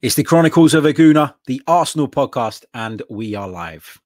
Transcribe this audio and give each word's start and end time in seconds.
It's 0.00 0.14
the 0.14 0.22
Chronicles 0.22 0.74
of 0.74 0.84
a 0.84 0.92
Gooner, 0.92 1.34
the 1.48 1.60
Arsenal 1.66 2.06
podcast, 2.06 2.64
and 2.72 3.02
we 3.10 3.34
are 3.34 3.48
live. 3.48 4.00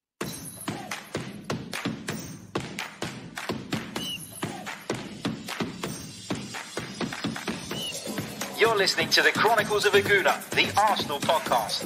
You're 8.58 8.74
listening 8.74 9.10
to 9.10 9.20
the 9.20 9.32
Chronicles 9.34 9.84
of 9.84 9.94
a 9.94 10.00
Gooner, 10.00 10.48
the 10.52 10.73
Arsenal 10.80 11.20
podcast. 11.20 11.84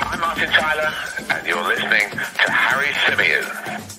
I'm 0.00 0.18
Martin 0.18 0.48
Tyler, 0.48 0.92
and 1.30 1.46
you're 1.46 1.68
listening 1.68 2.10
to 2.10 2.50
Harry 2.50 2.88
Symeou. 2.88 3.93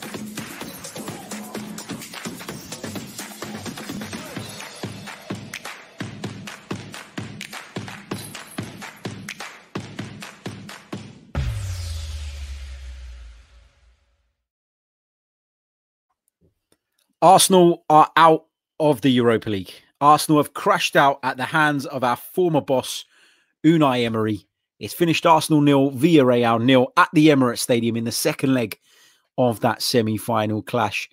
Arsenal 17.25 17.83
are 17.89 18.11
out 18.17 18.45
of 18.79 19.01
the 19.01 19.09
Europa 19.09 19.49
League. 19.49 19.73
Arsenal 19.99 20.37
have 20.37 20.53
crashed 20.53 20.95
out 20.95 21.17
at 21.23 21.37
the 21.37 21.43
hands 21.43 21.87
of 21.87 22.03
our 22.03 22.15
former 22.15 22.61
boss, 22.61 23.03
Unai 23.65 24.05
Emery. 24.05 24.45
It's 24.79 24.93
finished 24.93 25.25
Arsenal 25.25 25.59
nil, 25.59 25.89
Villarreal 25.89 26.61
nil 26.61 26.93
at 26.97 27.09
the 27.13 27.29
Emirates 27.29 27.61
Stadium 27.61 27.95
in 27.95 28.03
the 28.03 28.11
second 28.11 28.53
leg 28.53 28.77
of 29.39 29.59
that 29.61 29.81
semi-final 29.81 30.61
clash. 30.61 31.09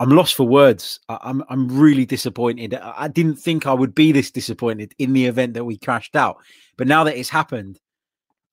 I'm 0.00 0.10
lost 0.10 0.34
for 0.34 0.46
words. 0.46 1.00
I'm 1.08 1.42
I'm 1.48 1.66
really 1.68 2.04
disappointed. 2.04 2.74
I 2.74 3.08
didn't 3.08 3.36
think 3.36 3.66
I 3.66 3.72
would 3.72 3.94
be 3.94 4.12
this 4.12 4.30
disappointed 4.30 4.94
in 4.98 5.14
the 5.14 5.24
event 5.24 5.54
that 5.54 5.64
we 5.64 5.78
crashed 5.78 6.14
out, 6.14 6.36
but 6.76 6.86
now 6.86 7.04
that 7.04 7.16
it's 7.16 7.30
happened, 7.30 7.80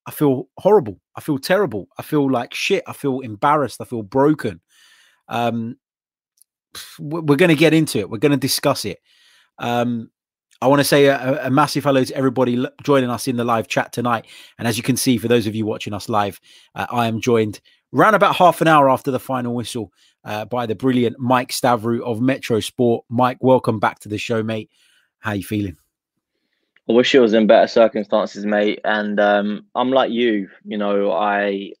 I 0.06 0.12
feel 0.12 0.48
horrible. 0.56 0.98
I 1.14 1.20
feel 1.20 1.38
terrible. 1.38 1.88
I 1.98 2.02
feel 2.02 2.30
like 2.30 2.54
shit. 2.54 2.84
I 2.86 2.94
feel 2.94 3.20
embarrassed. 3.20 3.82
I 3.82 3.84
feel 3.84 4.02
broken. 4.02 4.62
Um, 5.28 5.76
we're 6.98 7.36
going 7.36 7.48
to 7.48 7.54
get 7.54 7.74
into 7.74 7.98
it. 7.98 8.10
We're 8.10 8.18
going 8.18 8.32
to 8.32 8.38
discuss 8.38 8.84
it. 8.84 8.98
Um, 9.58 10.10
I 10.60 10.66
want 10.66 10.80
to 10.80 10.84
say 10.84 11.06
a, 11.06 11.46
a, 11.46 11.50
massive 11.50 11.84
hello 11.84 12.02
to 12.02 12.14
everybody 12.16 12.66
joining 12.82 13.10
us 13.10 13.28
in 13.28 13.36
the 13.36 13.44
live 13.44 13.68
chat 13.68 13.92
tonight. 13.92 14.26
And 14.58 14.66
as 14.66 14.76
you 14.76 14.82
can 14.82 14.96
see, 14.96 15.16
for 15.16 15.28
those 15.28 15.46
of 15.46 15.54
you 15.54 15.64
watching 15.64 15.92
us 15.92 16.08
live, 16.08 16.40
uh, 16.74 16.86
I 16.90 17.06
am 17.06 17.20
joined 17.20 17.60
around 17.94 18.14
about 18.14 18.36
half 18.36 18.60
an 18.60 18.66
hour 18.66 18.90
after 18.90 19.10
the 19.10 19.20
final 19.20 19.54
whistle 19.54 19.92
uh, 20.24 20.44
by 20.44 20.66
the 20.66 20.74
brilliant 20.74 21.18
Mike 21.18 21.50
Stavrou 21.50 22.00
of 22.00 22.20
Metro 22.20 22.58
Sport. 22.58 23.04
Mike, 23.08 23.38
welcome 23.40 23.78
back 23.78 24.00
to 24.00 24.08
the 24.08 24.18
show, 24.18 24.42
mate. 24.42 24.68
How 25.20 25.32
you 25.32 25.44
feeling? 25.44 25.76
I 26.88 26.92
wish 26.92 27.14
it 27.14 27.20
was 27.20 27.34
in 27.34 27.46
better 27.46 27.68
circumstances, 27.68 28.44
mate. 28.44 28.80
And 28.84 29.20
um, 29.20 29.66
I'm 29.74 29.90
like 29.90 30.10
you, 30.10 30.48
you 30.64 30.78
know, 30.78 31.12
I 31.12 31.72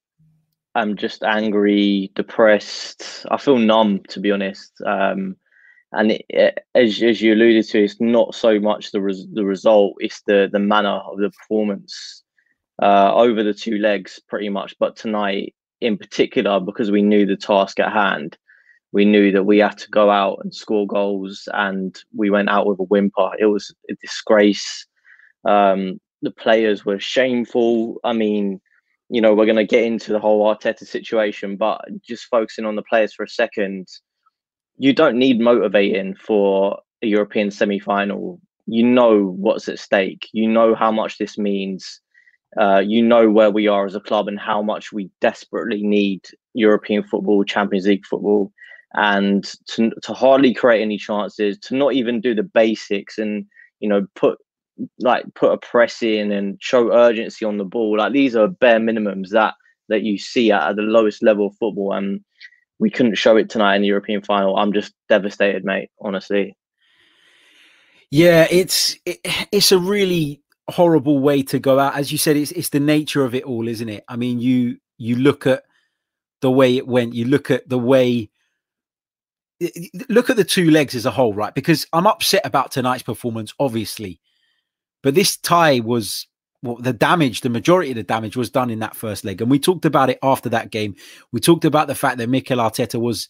I'm 0.78 0.96
just 0.96 1.24
angry, 1.24 2.10
depressed. 2.14 3.26
I 3.30 3.36
feel 3.36 3.58
numb, 3.58 4.00
to 4.10 4.20
be 4.20 4.30
honest. 4.30 4.72
Um, 4.86 5.36
and 5.92 6.12
it, 6.12 6.24
it, 6.28 6.58
as 6.74 7.02
as 7.02 7.20
you 7.20 7.34
alluded 7.34 7.66
to, 7.68 7.82
it's 7.82 8.00
not 8.00 8.34
so 8.34 8.60
much 8.60 8.92
the 8.92 9.00
res- 9.00 9.26
the 9.32 9.44
result; 9.44 9.94
it's 9.98 10.22
the 10.26 10.48
the 10.50 10.58
manner 10.58 11.00
of 11.10 11.18
the 11.18 11.30
performance 11.30 12.22
uh, 12.82 13.12
over 13.14 13.42
the 13.42 13.54
two 13.54 13.78
legs, 13.78 14.20
pretty 14.28 14.48
much. 14.50 14.76
But 14.78 14.96
tonight, 14.96 15.54
in 15.80 15.98
particular, 15.98 16.60
because 16.60 16.90
we 16.90 17.02
knew 17.02 17.26
the 17.26 17.36
task 17.36 17.80
at 17.80 17.92
hand, 17.92 18.38
we 18.92 19.04
knew 19.04 19.32
that 19.32 19.44
we 19.44 19.58
had 19.58 19.78
to 19.78 19.90
go 19.90 20.10
out 20.10 20.38
and 20.42 20.54
score 20.54 20.86
goals, 20.86 21.48
and 21.54 21.98
we 22.14 22.30
went 22.30 22.50
out 22.50 22.66
with 22.66 22.78
a 22.78 22.84
whimper. 22.84 23.30
It 23.38 23.46
was 23.46 23.74
a 23.90 23.94
disgrace. 24.00 24.86
Um, 25.44 26.00
the 26.22 26.30
players 26.30 26.84
were 26.84 27.00
shameful. 27.00 27.98
I 28.04 28.12
mean, 28.12 28.60
you 29.10 29.20
know, 29.20 29.34
we're 29.34 29.46
going 29.46 29.56
to 29.56 29.64
get 29.64 29.84
into 29.84 30.12
the 30.12 30.20
whole 30.20 30.44
Arteta 30.44 30.86
situation, 30.86 31.56
but 31.56 31.80
just 32.06 32.26
focusing 32.26 32.66
on 32.66 32.76
the 32.76 32.82
players 32.82 33.14
for 33.14 33.22
a 33.22 33.28
second, 33.28 33.88
you 34.76 34.92
don't 34.92 35.18
need 35.18 35.40
motivating 35.40 36.14
for 36.14 36.80
a 37.02 37.06
European 37.06 37.50
semi 37.50 37.78
final. 37.78 38.40
You 38.66 38.84
know 38.84 39.24
what's 39.24 39.68
at 39.68 39.78
stake, 39.78 40.28
you 40.32 40.46
know 40.46 40.74
how 40.74 40.92
much 40.92 41.16
this 41.16 41.38
means, 41.38 42.00
uh, 42.60 42.82
you 42.84 43.02
know 43.02 43.30
where 43.30 43.50
we 43.50 43.66
are 43.66 43.86
as 43.86 43.94
a 43.94 44.00
club 44.00 44.28
and 44.28 44.38
how 44.38 44.60
much 44.60 44.92
we 44.92 45.10
desperately 45.20 45.82
need 45.82 46.20
European 46.52 47.02
football, 47.02 47.44
Champions 47.44 47.86
League 47.86 48.04
football. 48.04 48.52
And 48.94 49.44
to, 49.68 49.90
to 50.02 50.12
hardly 50.12 50.54
create 50.54 50.82
any 50.82 50.98
chances, 50.98 51.58
to 51.60 51.76
not 51.76 51.94
even 51.94 52.20
do 52.20 52.34
the 52.34 52.42
basics 52.42 53.18
and 53.18 53.46
you 53.80 53.88
know 53.88 54.06
put 54.14 54.38
like 55.00 55.24
put 55.34 55.52
a 55.52 55.58
press 55.58 56.02
in 56.02 56.32
and 56.32 56.58
show 56.60 56.92
urgency 56.92 57.44
on 57.44 57.58
the 57.58 57.64
ball. 57.64 57.98
Like 57.98 58.12
these 58.12 58.36
are 58.36 58.48
bare 58.48 58.80
minimums 58.80 59.30
that 59.30 59.54
that 59.88 60.02
you 60.02 60.18
see 60.18 60.52
at, 60.52 60.70
at 60.70 60.76
the 60.76 60.82
lowest 60.82 61.22
level 61.22 61.46
of 61.46 61.56
football, 61.56 61.92
and 61.92 62.20
we 62.78 62.90
couldn't 62.90 63.16
show 63.16 63.36
it 63.36 63.50
tonight 63.50 63.76
in 63.76 63.82
the 63.82 63.88
European 63.88 64.22
final. 64.22 64.56
I'm 64.56 64.72
just 64.72 64.92
devastated, 65.08 65.64
mate. 65.64 65.90
Honestly. 66.00 66.56
Yeah, 68.10 68.46
it's 68.50 68.96
it, 69.04 69.20
it's 69.52 69.72
a 69.72 69.78
really 69.78 70.42
horrible 70.70 71.18
way 71.18 71.42
to 71.44 71.58
go 71.58 71.78
out. 71.78 71.96
As 71.96 72.12
you 72.12 72.18
said, 72.18 72.36
it's 72.36 72.52
it's 72.52 72.70
the 72.70 72.80
nature 72.80 73.24
of 73.24 73.34
it 73.34 73.44
all, 73.44 73.68
isn't 73.68 73.88
it? 73.88 74.04
I 74.08 74.16
mean, 74.16 74.40
you 74.40 74.78
you 74.96 75.16
look 75.16 75.46
at 75.46 75.64
the 76.40 76.50
way 76.50 76.76
it 76.76 76.86
went. 76.86 77.14
You 77.14 77.26
look 77.26 77.50
at 77.50 77.68
the 77.68 77.78
way 77.78 78.30
look 80.08 80.30
at 80.30 80.36
the 80.36 80.44
two 80.44 80.70
legs 80.70 80.94
as 80.94 81.06
a 81.06 81.10
whole, 81.10 81.34
right? 81.34 81.54
Because 81.54 81.86
I'm 81.92 82.06
upset 82.06 82.42
about 82.44 82.70
tonight's 82.70 83.02
performance, 83.02 83.52
obviously. 83.58 84.20
But 85.02 85.14
this 85.14 85.36
tie 85.36 85.80
was 85.80 86.26
well, 86.62 86.76
the 86.76 86.92
damage, 86.92 87.42
the 87.42 87.50
majority 87.50 87.90
of 87.90 87.96
the 87.96 88.02
damage 88.02 88.36
was 88.36 88.50
done 88.50 88.70
in 88.70 88.80
that 88.80 88.96
first 88.96 89.24
leg. 89.24 89.40
And 89.40 89.50
we 89.50 89.58
talked 89.58 89.84
about 89.84 90.10
it 90.10 90.18
after 90.22 90.48
that 90.48 90.70
game. 90.70 90.96
We 91.30 91.40
talked 91.40 91.64
about 91.64 91.86
the 91.86 91.94
fact 91.94 92.18
that 92.18 92.28
Mikel 92.28 92.58
Arteta 92.58 93.00
was 93.00 93.28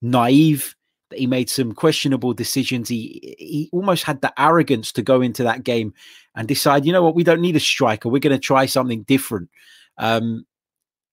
naive, 0.00 0.74
that 1.10 1.18
he 1.18 1.26
made 1.26 1.50
some 1.50 1.72
questionable 1.72 2.32
decisions. 2.32 2.88
He 2.88 3.36
he 3.38 3.68
almost 3.72 4.04
had 4.04 4.22
the 4.22 4.32
arrogance 4.40 4.92
to 4.92 5.02
go 5.02 5.20
into 5.20 5.42
that 5.42 5.62
game 5.62 5.92
and 6.34 6.48
decide, 6.48 6.86
you 6.86 6.92
know 6.92 7.02
what, 7.02 7.14
we 7.14 7.24
don't 7.24 7.42
need 7.42 7.56
a 7.56 7.60
striker. 7.60 8.08
We're 8.08 8.18
going 8.20 8.36
to 8.36 8.38
try 8.38 8.64
something 8.64 9.02
different. 9.02 9.50
Um, 9.98 10.46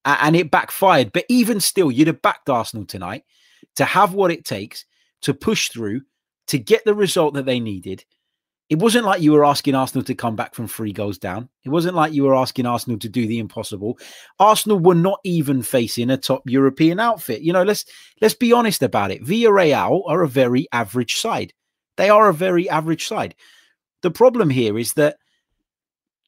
and 0.06 0.36
it 0.36 0.52
backfired. 0.52 1.12
But 1.12 1.26
even 1.30 1.60
still, 1.60 1.92
you'd 1.92 2.08
have 2.08 2.22
backed 2.22 2.50
Arsenal 2.50 2.86
tonight 2.86 3.24
to 3.76 3.86
have 3.86 4.14
what 4.14 4.32
it 4.32 4.46
takes 4.46 4.86
to 5.24 5.34
push 5.34 5.70
through, 5.70 6.02
to 6.48 6.60
get 6.60 6.86
the 6.86 6.94
result 6.94 7.34
that 7.34 7.46
they 7.46 7.60
needed 7.60 8.06
it 8.70 8.80
wasn't 8.80 9.06
like 9.06 9.22
you 9.22 9.32
were 9.32 9.46
asking 9.46 9.76
Arsenal 9.76 10.04
to 10.06 10.16
come 10.16 10.36
back 10.36 10.56
from 10.56 10.68
three 10.68 10.92
goals 10.92 11.20
down. 11.20 11.50
It 11.64 11.70
wasn't 11.70 11.96
like 11.96 12.14
you 12.14 12.24
were 12.24 12.36
asking 12.36 12.66
Arsenal 12.66 12.98
to 13.00 13.10
do 13.10 13.28
the 13.28 13.38
impossible. 13.38 14.00
Arsenal 14.40 14.80
were 14.80 14.96
not 14.96 15.20
even 15.24 15.62
facing 15.62 16.10
a 16.10 16.18
top 16.18 16.42
European 16.48 17.00
outfit. 17.00 17.42
You 17.42 17.54
know, 17.54 17.64
let's 17.64 17.86
let's 18.22 18.34
be 18.34 18.52
honest 18.52 18.82
about 18.82 19.12
it. 19.12 19.24
Villarreal 19.24 20.02
are 20.08 20.24
a 20.24 20.28
very 20.28 20.68
average 20.72 21.16
side. 21.16 21.54
They 21.98 22.10
are 22.10 22.28
a 22.28 22.34
very 22.34 22.68
average 22.68 23.06
side. 23.06 23.36
The 24.02 24.12
problem 24.12 24.50
here 24.50 24.80
is 24.80 24.94
that 24.94 25.18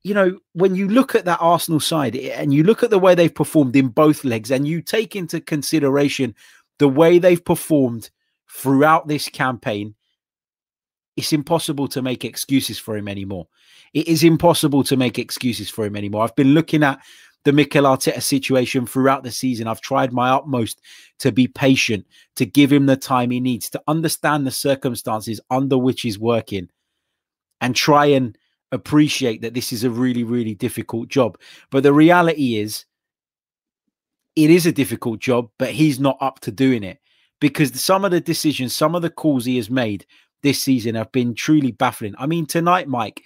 you 0.03 0.13
know, 0.13 0.39
when 0.53 0.75
you 0.75 0.87
look 0.87 1.15
at 1.15 1.25
that 1.25 1.41
Arsenal 1.41 1.79
side 1.79 2.15
eh, 2.15 2.33
and 2.35 2.53
you 2.53 2.63
look 2.63 2.83
at 2.83 2.91
the 2.91 2.99
way 2.99 3.15
they've 3.15 3.33
performed 3.33 3.75
in 3.75 3.87
both 3.87 4.23
legs 4.23 4.51
and 4.51 4.67
you 4.67 4.81
take 4.81 5.15
into 5.15 5.41
consideration 5.41 6.35
the 6.77 6.87
way 6.87 7.17
they've 7.17 7.43
performed 7.43 8.11
throughout 8.49 9.07
this 9.07 9.27
campaign 9.27 9.95
it's 11.17 11.33
impossible 11.33 11.87
to 11.89 12.01
make 12.01 12.23
excuses 12.23 12.77
for 12.77 12.95
him 12.95 13.07
anymore. 13.07 13.47
It 13.93 14.07
is 14.07 14.23
impossible 14.23 14.83
to 14.83 14.95
make 14.95 15.17
excuses 15.17 15.69
for 15.69 15.83
him 15.83 15.95
anymore. 15.95 16.23
I've 16.23 16.35
been 16.35 16.53
looking 16.53 16.83
at 16.83 16.99
the 17.43 17.51
Mikel 17.51 17.85
Arteta 17.85 18.21
situation 18.21 18.85
throughout 18.85 19.23
the 19.23 19.31
season. 19.31 19.67
I've 19.67 19.81
tried 19.81 20.13
my 20.13 20.29
utmost 20.29 20.79
to 21.19 21.31
be 21.31 21.47
patient, 21.47 22.05
to 22.35 22.45
give 22.45 22.71
him 22.71 22.85
the 22.85 22.95
time 22.95 23.31
he 23.31 23.39
needs, 23.39 23.69
to 23.71 23.81
understand 23.87 24.45
the 24.45 24.51
circumstances 24.51 25.41
under 25.49 25.77
which 25.77 26.01
he's 26.01 26.19
working, 26.19 26.69
and 27.61 27.75
try 27.75 28.05
and 28.05 28.37
appreciate 28.71 29.41
that 29.41 29.55
this 29.55 29.73
is 29.73 29.83
a 29.83 29.89
really, 29.89 30.23
really 30.23 30.53
difficult 30.53 31.07
job. 31.07 31.39
But 31.71 31.81
the 31.83 31.93
reality 31.93 32.57
is, 32.57 32.85
it 34.35 34.51
is 34.51 34.67
a 34.67 34.71
difficult 34.71 35.19
job, 35.19 35.49
but 35.57 35.71
he's 35.71 35.99
not 35.99 36.17
up 36.21 36.41
to 36.41 36.51
doing 36.51 36.83
it 36.83 36.99
because 37.39 37.79
some 37.79 38.05
of 38.05 38.11
the 38.11 38.21
decisions, 38.21 38.75
some 38.75 38.93
of 38.93 39.01
the 39.01 39.09
calls 39.09 39.45
he 39.45 39.55
has 39.55 39.69
made 39.69 40.05
this 40.43 40.61
season 40.61 40.95
have 40.95 41.11
been 41.11 41.33
truly 41.33 41.71
baffling. 41.71 42.15
I 42.17 42.25
mean, 42.25 42.45
tonight, 42.45 42.87
Mike. 42.87 43.23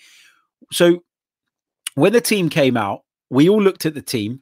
So 0.71 1.03
when 1.95 2.13
the 2.13 2.21
team 2.21 2.49
came 2.49 2.77
out, 2.77 3.03
we 3.29 3.49
all 3.49 3.61
looked 3.61 3.85
at 3.85 3.93
the 3.93 4.01
team, 4.01 4.41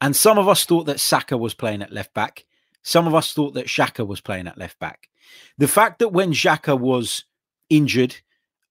and 0.00 0.14
some 0.14 0.38
of 0.38 0.48
us 0.48 0.64
thought 0.64 0.84
that 0.86 1.00
Saka 1.00 1.36
was 1.36 1.54
playing 1.54 1.82
at 1.82 1.92
left 1.92 2.14
back. 2.14 2.44
Some 2.82 3.06
of 3.06 3.14
us 3.14 3.32
thought 3.32 3.54
that 3.54 3.66
Xhaka 3.66 4.06
was 4.06 4.20
playing 4.20 4.46
at 4.46 4.58
left 4.58 4.78
back. 4.78 5.08
The 5.58 5.68
fact 5.68 5.98
that 5.98 6.08
when 6.08 6.32
Xhaka 6.32 6.78
was 6.78 7.24
injured 7.68 8.16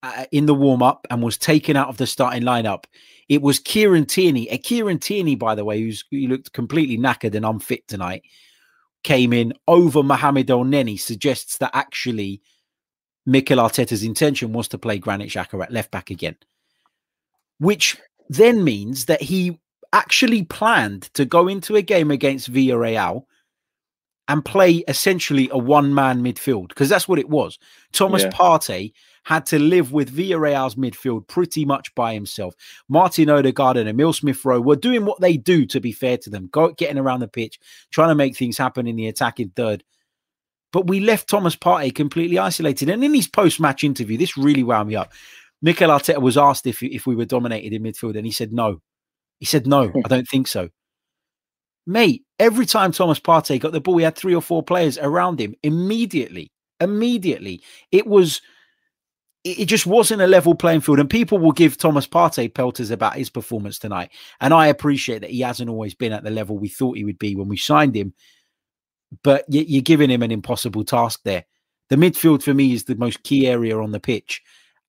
uh, 0.02 0.26
in 0.32 0.46
the 0.46 0.54
warm 0.54 0.82
up 0.82 1.06
and 1.10 1.22
was 1.22 1.38
taken 1.38 1.76
out 1.76 1.90
of 1.90 1.98
the 1.98 2.08
starting 2.08 2.44
lineup, 2.44 2.86
it 3.28 3.42
was 3.42 3.60
Kieran 3.60 4.06
Tierney. 4.06 4.50
A 4.50 4.58
Kieran 4.58 4.98
Tierney, 4.98 5.36
by 5.36 5.56
the 5.56 5.66
way, 5.66 5.80
who's 5.80 6.04
who 6.10 6.28
looked 6.28 6.54
completely 6.54 6.98
knackered 6.98 7.36
and 7.36 7.46
unfit 7.46 7.88
tonight, 7.88 8.24
came 9.04 9.32
in 9.32 9.54
over 9.68 10.02
Mohamed 10.02 10.48
Elneny, 10.48 11.00
suggests 11.00 11.58
that 11.60 11.72
actually 11.74 12.42
Mikel 13.30 13.60
Arteta's 13.60 14.04
intention 14.04 14.54
was 14.54 14.68
to 14.70 14.78
play 14.78 14.98
Granit 14.98 15.30
Xhaka 15.30 15.62
at 15.64 15.72
left 15.72 15.92
back 15.92 16.10
again, 16.10 16.36
which 17.60 17.98
then 18.30 18.64
means 18.64 19.06
that 19.06 19.22
he 19.22 19.60
actually 19.94 20.44
planned 20.44 21.04
to 21.14 21.26
go 21.26 21.48
into 21.48 21.76
a 21.76 21.81
game 21.81 22.12
against 22.12 22.52
Villarreal 22.52 23.24
and 24.28 24.46
play 24.46 24.84
essentially 24.88 25.50
a 25.52 25.58
one 25.58 25.94
man 25.94 26.22
midfield 26.24 26.70
because 26.70 26.90
that's 26.90 27.08
what 27.08 27.20
it 27.20 27.30
was. 27.30 27.58
Thomas 27.92 28.24
yeah. 28.24 28.30
Partey 28.30 28.94
had 29.24 29.46
to 29.48 29.60
live 29.60 29.92
with 29.92 30.16
Villarreal's 30.16 30.76
midfield 30.76 31.28
pretty 31.28 31.66
much 31.66 31.94
by 31.96 32.14
himself. 32.14 32.56
Martin 32.88 33.30
Odegaard 33.30 33.78
and 33.78 33.90
Emil 33.90 34.14
Smith 34.14 34.44
Rowe 34.46 34.62
were 34.62 34.76
doing 34.76 35.06
what 35.06 35.20
they 35.20 35.36
do, 35.38 35.66
to 35.68 35.80
be 35.80 35.92
fair 35.92 36.18
to 36.20 36.30
them, 36.30 36.48
go, 36.52 36.70
getting 36.70 36.98
around 36.98 37.20
the 37.20 37.28
pitch, 37.28 37.60
trying 37.92 38.10
to 38.10 38.16
make 38.16 38.38
things 38.38 38.58
happen 38.58 38.88
in 38.88 38.96
the 38.96 39.08
attacking 39.08 39.52
third. 39.56 39.84
But 40.71 40.88
we 40.88 41.00
left 41.00 41.30
Thomas 41.30 41.56
Partey 41.56 41.94
completely 41.94 42.38
isolated. 42.38 42.89
And 42.89 43.04
in 43.04 43.13
his 43.13 43.27
post 43.27 43.60
match 43.60 43.83
interview, 43.83 44.18
this 44.18 44.38
really 44.38 44.63
wound 44.63 44.89
me 44.89 44.95
up. 44.95 45.12
Mikel 45.62 45.89
Arteta 45.89 46.21
was 46.21 46.38
asked 46.38 46.68
if, 46.68 46.81
if 46.83 47.06
we 47.06 47.16
were 47.16 47.25
dominated 47.25 47.74
in 47.74 47.83
midfield, 47.83 48.16
and 48.16 48.25
he 48.25 48.31
said 48.31 48.54
no. 48.54 48.81
He 49.39 49.45
said, 49.45 49.68
no, 49.68 49.88
hmm. 49.88 50.01
I 50.06 50.07
don't 50.07 50.27
think 50.27 50.48
so. 50.48 50.69
Mate, 51.88 52.24
every 52.38 52.66
time 52.66 52.92
Thomas 52.92 53.19
Partey 53.19 53.60
got 53.60 53.71
the 53.71 53.81
ball, 53.81 53.98
he 53.98 54.04
had 54.04 54.16
three 54.16 54.36
or 54.36 54.42
four 54.42 54.62
players 54.62 54.98
around 54.98 55.39
him 55.39 55.56
immediately. 55.63 56.51
Immediately. 56.80 57.63
It 57.92 58.06
was 58.06 58.42
it 59.45 59.66
just 59.66 59.88
wasn't 59.88 60.21
a 60.21 60.27
level 60.27 60.54
playing 60.54 60.81
field. 60.81 61.00
And 61.00 61.10
people 61.10 61.39
will 61.39 61.54
give 61.54 61.77
Thomas 61.77 62.06
Partey 62.06 62.54
pelters 62.54 62.92
about 62.92 63.16
his 63.16 63.30
performance 63.30 63.80
tonight. 63.80 64.12
And 64.42 64.54
I 64.54 64.68
appreciate 64.68 65.19
that 65.21 65.30
he 65.30 65.39
hasn't 65.42 65.69
always 65.69 65.95
been 65.95 66.12
at 66.12 66.24
the 66.24 66.30
level 66.30 66.57
we 66.57 66.68
thought 66.68 66.98
he 66.98 67.06
would 67.06 67.19
be 67.19 67.36
when 67.36 67.48
we 67.48 67.57
signed 67.57 67.95
him. 67.95 68.13
But 69.24 69.46
you're 69.50 69.82
giving 69.82 70.10
him 70.10 70.22
an 70.22 70.32
impossible 70.32 70.84
task 70.84 71.22
there. 71.24 71.46
The 71.90 71.96
midfield 71.96 72.44
for 72.44 72.54
me 72.54 72.74
is 72.74 72.84
the 72.84 72.96
most 72.96 73.24
key 73.24 73.48
area 73.48 73.80
on 73.80 73.92
the 73.92 74.00
pitch. 74.00 74.42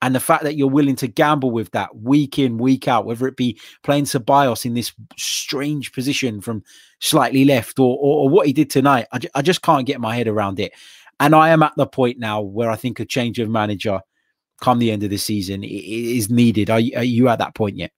And 0.02 0.14
the 0.14 0.20
fact 0.20 0.44
that 0.44 0.56
you're 0.56 0.68
willing 0.68 0.96
to 0.96 1.08
gamble 1.08 1.50
with 1.50 1.70
that 1.72 1.94
week 1.96 2.38
in, 2.38 2.56
week 2.56 2.88
out, 2.88 3.04
whether 3.04 3.26
it 3.26 3.36
be 3.36 3.60
playing 3.82 4.04
Ceballos 4.04 4.64
in 4.64 4.74
this 4.74 4.92
strange 5.18 5.92
position 5.92 6.40
from 6.40 6.62
slightly 7.00 7.44
left 7.44 7.78
or, 7.78 7.98
or, 7.98 8.22
or 8.22 8.28
what 8.28 8.46
he 8.46 8.52
did 8.52 8.70
tonight, 8.70 9.06
I, 9.12 9.20
I 9.34 9.42
just 9.42 9.62
can't 9.62 9.86
get 9.86 10.00
my 10.00 10.16
head 10.16 10.26
around 10.26 10.58
it. 10.58 10.72
And 11.18 11.34
I 11.34 11.50
am 11.50 11.62
at 11.62 11.74
the 11.76 11.86
point 11.86 12.18
now 12.18 12.40
where 12.40 12.70
I 12.70 12.76
think 12.76 12.98
a 12.98 13.04
change 13.04 13.38
of 13.38 13.50
manager 13.50 14.00
come 14.62 14.78
the 14.78 14.90
end 14.90 15.02
of 15.02 15.10
the 15.10 15.18
season 15.18 15.62
is 15.64 16.30
needed. 16.30 16.70
Are 16.70 16.80
are 16.96 17.04
you 17.04 17.28
at 17.28 17.38
that 17.38 17.54
point 17.54 17.76
yet? 17.76 17.92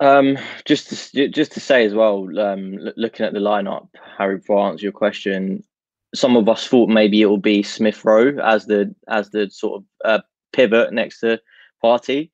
Um, 0.00 0.36
just 0.64 1.12
to, 1.14 1.28
just 1.28 1.52
to 1.52 1.60
say 1.60 1.84
as 1.84 1.94
well, 1.94 2.38
um, 2.38 2.78
looking 2.96 3.24
at 3.24 3.32
the 3.32 3.38
lineup, 3.38 3.88
Harry, 4.18 4.38
before 4.38 4.58
I 4.58 4.68
answer 4.68 4.82
your 4.82 4.92
question, 4.92 5.62
some 6.14 6.36
of 6.36 6.48
us 6.48 6.66
thought 6.66 6.88
maybe 6.88 7.22
it 7.22 7.26
will 7.26 7.38
be 7.38 7.62
Smith 7.62 8.04
Rowe 8.04 8.36
as 8.38 8.66
the 8.66 8.94
as 9.08 9.30
the 9.30 9.50
sort 9.50 9.80
of 9.80 9.84
uh, 10.04 10.22
pivot 10.52 10.92
next 10.92 11.20
to 11.20 11.40
Partey. 11.82 12.30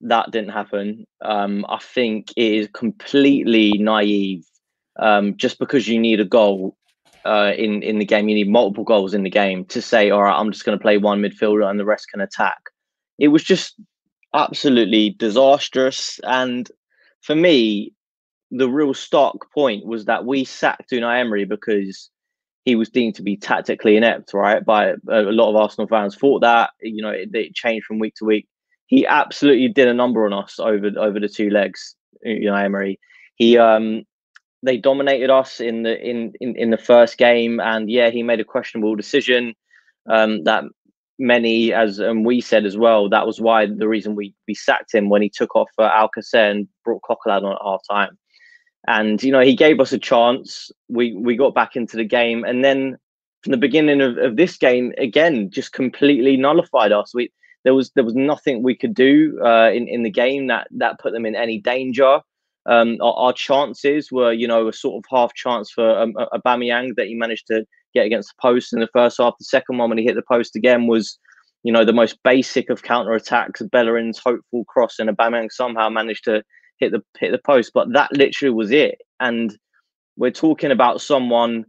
That 0.00 0.30
didn't 0.30 0.50
happen. 0.50 1.06
Um, 1.22 1.64
I 1.68 1.78
think 1.78 2.32
it 2.36 2.52
is 2.52 2.68
completely 2.72 3.72
naive. 3.78 4.44
Um, 4.98 5.36
just 5.36 5.58
because 5.58 5.88
you 5.88 5.98
need 5.98 6.20
a 6.20 6.24
goal 6.24 6.76
uh, 7.24 7.52
in 7.56 7.82
in 7.82 7.98
the 7.98 8.04
game, 8.04 8.28
you 8.28 8.34
need 8.34 8.50
multiple 8.50 8.84
goals 8.84 9.14
in 9.14 9.22
the 9.22 9.30
game 9.30 9.64
to 9.66 9.80
say, 9.80 10.10
all 10.10 10.22
right, 10.22 10.38
I'm 10.38 10.52
just 10.52 10.64
going 10.64 10.78
to 10.78 10.82
play 10.82 10.98
one 10.98 11.20
midfielder 11.20 11.68
and 11.68 11.80
the 11.80 11.84
rest 11.84 12.10
can 12.10 12.20
attack. 12.20 12.60
It 13.18 13.28
was 13.28 13.42
just 13.42 13.80
absolutely 14.34 15.10
disastrous. 15.10 16.20
And 16.24 16.70
for 17.24 17.34
me, 17.34 17.92
the 18.50 18.68
real 18.68 18.92
stock 18.92 19.50
point 19.52 19.86
was 19.86 20.04
that 20.04 20.26
we 20.26 20.44
sacked 20.44 20.90
Unai 20.90 21.20
Emery 21.20 21.46
because 21.46 22.10
he 22.64 22.76
was 22.76 22.90
deemed 22.90 23.14
to 23.14 23.22
be 23.22 23.36
tactically 23.36 23.96
inept, 23.96 24.34
right? 24.34 24.64
By 24.64 24.94
a 25.08 25.22
lot 25.22 25.50
of 25.50 25.56
Arsenal 25.56 25.88
fans 25.88 26.16
thought 26.16 26.40
that 26.40 26.70
you 26.80 27.02
know 27.02 27.10
it, 27.10 27.30
it 27.32 27.54
changed 27.54 27.86
from 27.86 27.98
week 27.98 28.14
to 28.16 28.26
week. 28.26 28.46
He 28.86 29.06
absolutely 29.06 29.68
did 29.68 29.88
a 29.88 29.94
number 29.94 30.26
on 30.26 30.34
us 30.34 30.58
over 30.58 30.90
over 30.98 31.18
the 31.18 31.28
two 31.28 31.50
legs. 31.50 31.96
Know, 32.22 32.54
Emery. 32.54 33.00
He 33.36 33.56
um 33.58 34.04
they 34.62 34.76
dominated 34.76 35.30
us 35.30 35.60
in 35.60 35.82
the 35.82 35.98
in, 35.98 36.32
in 36.40 36.56
in 36.56 36.70
the 36.70 36.78
first 36.78 37.16
game, 37.16 37.58
and 37.58 37.90
yeah, 37.90 38.10
he 38.10 38.22
made 38.22 38.40
a 38.40 38.44
questionable 38.44 38.96
decision 38.96 39.54
um, 40.08 40.44
that 40.44 40.64
many, 41.18 41.72
as 41.72 41.98
and 41.98 42.24
we 42.24 42.40
said 42.40 42.64
as 42.64 42.76
well, 42.76 43.08
that 43.08 43.26
was 43.26 43.40
why 43.40 43.66
the 43.66 43.88
reason 43.88 44.14
we 44.14 44.34
we 44.48 44.54
sacked 44.54 44.94
him 44.94 45.08
when 45.08 45.22
he 45.22 45.30
took 45.30 45.54
off 45.54 45.70
uh, 45.78 45.90
Alcacer 45.90 46.50
and 46.50 46.68
brought 46.84 47.02
Coquelin 47.02 47.44
on 47.44 47.52
at 47.52 47.58
half 47.62 47.80
time. 47.88 48.18
And 48.86 49.22
you 49.22 49.32
know, 49.32 49.40
he 49.40 49.54
gave 49.54 49.80
us 49.80 49.92
a 49.92 49.98
chance. 49.98 50.70
We 50.88 51.14
we 51.14 51.36
got 51.36 51.54
back 51.54 51.76
into 51.76 51.96
the 51.96 52.04
game, 52.04 52.44
and 52.44 52.64
then 52.64 52.96
from 53.42 53.52
the 53.52 53.58
beginning 53.58 54.00
of, 54.00 54.18
of 54.18 54.36
this 54.36 54.56
game, 54.56 54.92
again, 54.98 55.50
just 55.50 55.72
completely 55.72 56.36
nullified 56.36 56.92
us. 56.92 57.14
We 57.14 57.30
there 57.64 57.74
was 57.74 57.90
there 57.90 58.04
was 58.04 58.14
nothing 58.14 58.62
we 58.62 58.76
could 58.76 58.94
do 58.94 59.38
uh, 59.44 59.70
in 59.70 59.88
in 59.88 60.02
the 60.02 60.10
game 60.10 60.48
that 60.48 60.68
that 60.72 60.98
put 61.00 61.12
them 61.12 61.26
in 61.26 61.34
any 61.34 61.58
danger. 61.58 62.20
Um, 62.66 62.96
our, 63.00 63.12
our, 63.14 63.32
chances 63.32 64.10
were, 64.10 64.32
you 64.32 64.48
know, 64.48 64.68
a 64.68 64.72
sort 64.72 64.96
of 64.96 65.04
half 65.10 65.34
chance 65.34 65.70
for 65.70 65.98
um, 65.98 66.14
that 66.14 67.06
he 67.06 67.14
managed 67.14 67.46
to 67.48 67.64
get 67.92 68.06
against 68.06 68.30
the 68.30 68.40
post 68.40 68.72
in 68.72 68.80
the 68.80 68.88
first 68.92 69.18
half. 69.18 69.34
The 69.38 69.44
second 69.44 69.78
one, 69.78 69.90
when 69.90 69.98
he 69.98 70.04
hit 70.04 70.14
the 70.14 70.22
post 70.22 70.56
again, 70.56 70.86
was, 70.86 71.18
you 71.62 71.72
know, 71.72 71.84
the 71.84 71.92
most 71.92 72.18
basic 72.24 72.70
of 72.70 72.82
counter 72.82 73.12
attacks. 73.12 73.60
Bellerin's 73.62 74.18
hopeful 74.18 74.64
cross, 74.64 74.98
and 74.98 75.10
Aubameyang 75.10 75.52
somehow 75.52 75.88
managed 75.90 76.24
to 76.24 76.42
hit 76.78 76.92
the 76.92 77.02
hit 77.18 77.32
the 77.32 77.38
post. 77.38 77.72
But 77.74 77.92
that 77.92 78.12
literally 78.12 78.54
was 78.54 78.70
it. 78.70 78.98
And 79.20 79.56
we're 80.16 80.30
talking 80.30 80.70
about 80.70 81.00
someone 81.00 81.64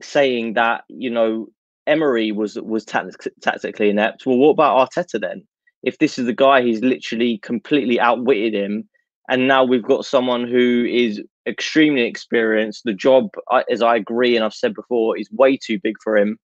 saying 0.00 0.54
that, 0.54 0.84
you 0.88 1.10
know, 1.10 1.48
Emery 1.86 2.32
was 2.32 2.56
was 2.56 2.84
tactically 2.84 3.90
inept. 3.90 4.26
Well, 4.26 4.38
what 4.38 4.50
about 4.50 4.90
Arteta 4.90 5.20
then? 5.20 5.46
If 5.82 5.98
this 5.98 6.18
is 6.18 6.26
the 6.26 6.34
guy 6.34 6.62
he's 6.62 6.80
literally 6.80 7.38
completely 7.38 7.98
outwitted 7.98 8.54
him 8.54 8.88
and 9.28 9.46
now 9.46 9.64
we've 9.64 9.82
got 9.82 10.06
someone 10.06 10.48
who 10.48 10.86
is 10.88 11.22
extremely 11.46 12.02
experienced. 12.02 12.82
The 12.84 12.94
job, 12.94 13.30
as 13.70 13.82
I 13.82 13.96
agree, 13.96 14.36
and 14.36 14.44
I've 14.44 14.54
said 14.54 14.74
before, 14.74 15.18
is 15.18 15.30
way 15.30 15.56
too 15.56 15.78
big 15.78 15.96
for 16.02 16.16
him. 16.16 16.38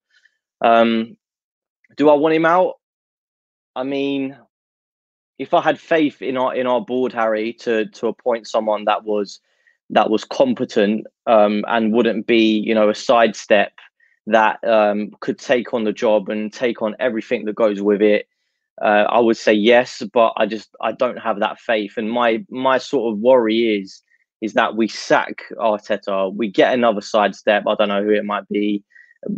Um, 0.61 1.17
do 1.97 2.11
I 2.11 2.15
want 2.15 2.35
him 2.35 2.45
out? 2.47 2.75
I 3.75 3.85
mean, 3.85 4.37
if 5.39 5.55
I 5.55 5.61
had 5.61 5.81
faith 5.81 6.23
in 6.23 6.37
our 6.37 6.55
in 6.55 6.67
our 6.67 6.81
board, 6.81 7.13
Harry, 7.13 7.55
to 7.61 7.87
to 7.87 8.07
appoint 8.09 8.47
someone 8.47 8.85
that 8.85 9.05
was 9.05 9.41
that 9.91 10.11
was 10.11 10.25
competent 10.25 11.07
um, 11.27 11.65
and 11.69 11.93
wouldn't 11.93 12.27
be, 12.27 12.59
you 12.59 12.75
know, 12.75 12.89
a 12.91 12.95
sidestep 12.95 13.73
that 14.27 14.63
um, 14.65 15.11
could 15.21 15.39
take 15.39 15.75
on 15.75 15.85
the 15.85 15.93
job 15.93 16.29
and 16.29 16.53
take 16.53 16.81
on 16.81 16.97
everything 16.99 17.45
that 17.45 17.55
goes 17.55 17.83
with 17.83 18.01
it 18.01 18.27
uh, 18.82 19.06
I 19.09 19.21
would 19.21 19.37
say 19.37 19.53
yes, 19.53 20.03
but 20.12 20.32
I 20.37 20.47
just 20.47 20.71
I 20.81 20.93
don't 20.93 21.19
have 21.19 21.41
that 21.41 21.60
faith. 21.60 21.94
And 21.96 22.10
my 22.10 22.44
my 22.51 22.79
sort 22.79 23.13
of 23.13 23.20
worry 23.20 23.81
is 23.81 24.03
is 24.41 24.55
that 24.55 24.77
we 24.77 24.89
sack 24.89 25.43
Arteta, 25.58 26.34
we 26.34 26.51
get 26.51 26.75
another 26.75 27.01
sidestep. 27.01 27.65
I 27.67 27.75
don't 27.77 27.89
know 27.89 28.03
who 28.03 28.10
it 28.10 28.25
might 28.25 28.49
be, 28.49 28.82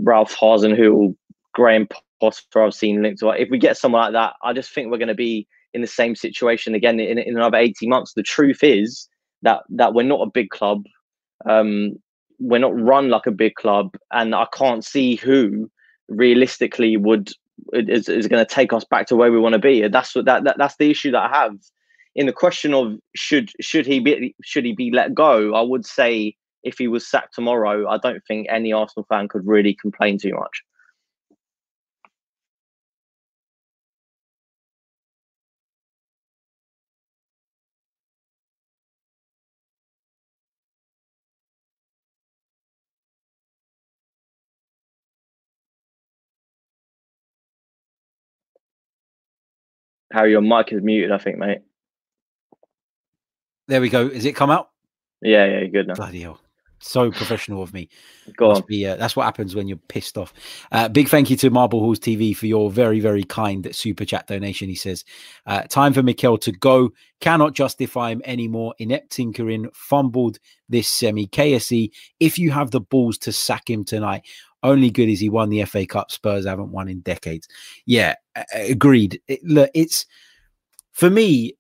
Ralph 0.00 0.34
Hasenhüttl, 0.34 1.14
Graham 1.52 1.86
Potter. 2.20 2.62
I've 2.64 2.74
seen 2.74 3.02
linked 3.02 3.20
to. 3.20 3.30
If 3.30 3.50
we 3.50 3.58
get 3.58 3.76
someone 3.76 4.02
like 4.02 4.12
that, 4.12 4.34
I 4.42 4.52
just 4.52 4.72
think 4.72 4.90
we're 4.90 4.98
going 4.98 5.08
to 5.08 5.14
be 5.14 5.46
in 5.74 5.80
the 5.82 5.86
same 5.86 6.16
situation 6.16 6.74
again 6.74 6.98
in, 6.98 7.18
in 7.18 7.36
another 7.36 7.58
eighteen 7.58 7.90
months. 7.90 8.14
The 8.14 8.22
truth 8.22 8.60
is 8.62 9.08
that 9.42 9.62
that 9.68 9.94
we're 9.94 10.02
not 10.02 10.26
a 10.26 10.30
big 10.30 10.48
club. 10.50 10.82
Um, 11.48 11.92
we're 12.38 12.58
not 12.58 12.78
run 12.78 13.08
like 13.10 13.26
a 13.26 13.32
big 13.32 13.54
club, 13.54 13.96
and 14.12 14.34
I 14.34 14.46
can't 14.52 14.84
see 14.84 15.16
who 15.16 15.70
realistically 16.08 16.96
would 16.96 17.30
is, 17.72 18.08
is 18.08 18.28
going 18.28 18.44
to 18.44 18.54
take 18.54 18.72
us 18.72 18.84
back 18.84 19.06
to 19.08 19.16
where 19.16 19.32
we 19.32 19.38
want 19.38 19.54
to 19.54 19.58
be. 19.58 19.82
And 19.82 19.92
that's 19.92 20.14
what 20.14 20.24
that, 20.26 20.44
that 20.44 20.56
that's 20.58 20.76
the 20.76 20.90
issue 20.90 21.10
that 21.12 21.22
I 21.22 21.28
have 21.28 21.56
in 22.14 22.26
the 22.26 22.32
question 22.32 22.74
of 22.74 22.96
should 23.14 23.50
should 23.60 23.86
he 23.86 24.00
be 24.00 24.34
should 24.42 24.64
he 24.64 24.72
be 24.72 24.90
let 24.90 25.14
go. 25.14 25.54
I 25.54 25.60
would 25.60 25.84
say 25.86 26.34
if 26.62 26.78
he 26.78 26.88
was 26.88 27.06
sacked 27.06 27.34
tomorrow, 27.34 27.88
I 27.88 27.98
don't 27.98 28.22
think 28.26 28.48
any 28.50 28.72
Arsenal 28.72 29.06
fan 29.08 29.28
could 29.28 29.46
really 29.46 29.76
complain 29.80 30.18
too 30.18 30.32
much. 30.32 30.62
Harry, 50.16 50.30
your 50.30 50.40
mic 50.40 50.72
is 50.72 50.82
muted, 50.82 51.12
I 51.12 51.18
think, 51.18 51.36
mate. 51.36 51.58
There 53.68 53.82
we 53.82 53.90
go. 53.90 54.06
Is 54.06 54.24
it 54.24 54.34
come 54.34 54.48
out? 54.50 54.70
Yeah, 55.20 55.44
yeah, 55.44 55.66
good 55.66 55.88
now. 55.88 55.94
Bloody 55.94 56.22
hell. 56.22 56.40
So 56.78 57.10
professional 57.10 57.62
of 57.62 57.74
me. 57.74 57.90
Go 58.36 58.48
Must 58.48 58.62
on. 58.62 58.66
Be, 58.66 58.86
uh, 58.86 58.96
that's 58.96 59.14
what 59.14 59.24
happens 59.24 59.54
when 59.54 59.68
you're 59.68 59.76
pissed 59.88 60.16
off. 60.16 60.32
Uh, 60.72 60.88
big 60.88 61.08
thank 61.08 61.28
you 61.28 61.36
to 61.36 61.50
Marble 61.50 61.80
Halls 61.80 61.98
TV 61.98 62.34
for 62.34 62.46
your 62.46 62.70
very, 62.70 62.98
very 62.98 63.24
kind 63.24 63.74
super 63.74 64.06
chat 64.06 64.26
donation. 64.26 64.68
He 64.68 64.74
says, 64.74 65.04
uh, 65.46 65.62
Time 65.62 65.92
for 65.92 66.02
Mikel 66.02 66.38
to 66.38 66.52
go. 66.52 66.92
Cannot 67.20 67.54
justify 67.54 68.10
him 68.10 68.22
anymore. 68.24 68.74
Inept 68.78 69.10
tinkering, 69.10 69.68
fumbled 69.74 70.38
this 70.68 70.88
semi. 70.88 71.26
KSE, 71.26 71.90
if 72.20 72.38
you 72.38 72.52
have 72.52 72.70
the 72.70 72.80
balls 72.80 73.18
to 73.18 73.32
sack 73.32 73.68
him 73.68 73.84
tonight, 73.84 74.22
Only 74.62 74.90
good 74.90 75.08
is 75.08 75.20
he 75.20 75.28
won 75.28 75.50
the 75.50 75.64
FA 75.64 75.86
Cup. 75.86 76.10
Spurs 76.10 76.46
haven't 76.46 76.72
won 76.72 76.88
in 76.88 77.00
decades. 77.00 77.48
Yeah, 77.84 78.14
agreed. 78.52 79.20
It, 79.28 79.44
look, 79.44 79.70
it's 79.74 80.06
for 80.92 81.10
me. 81.10 81.54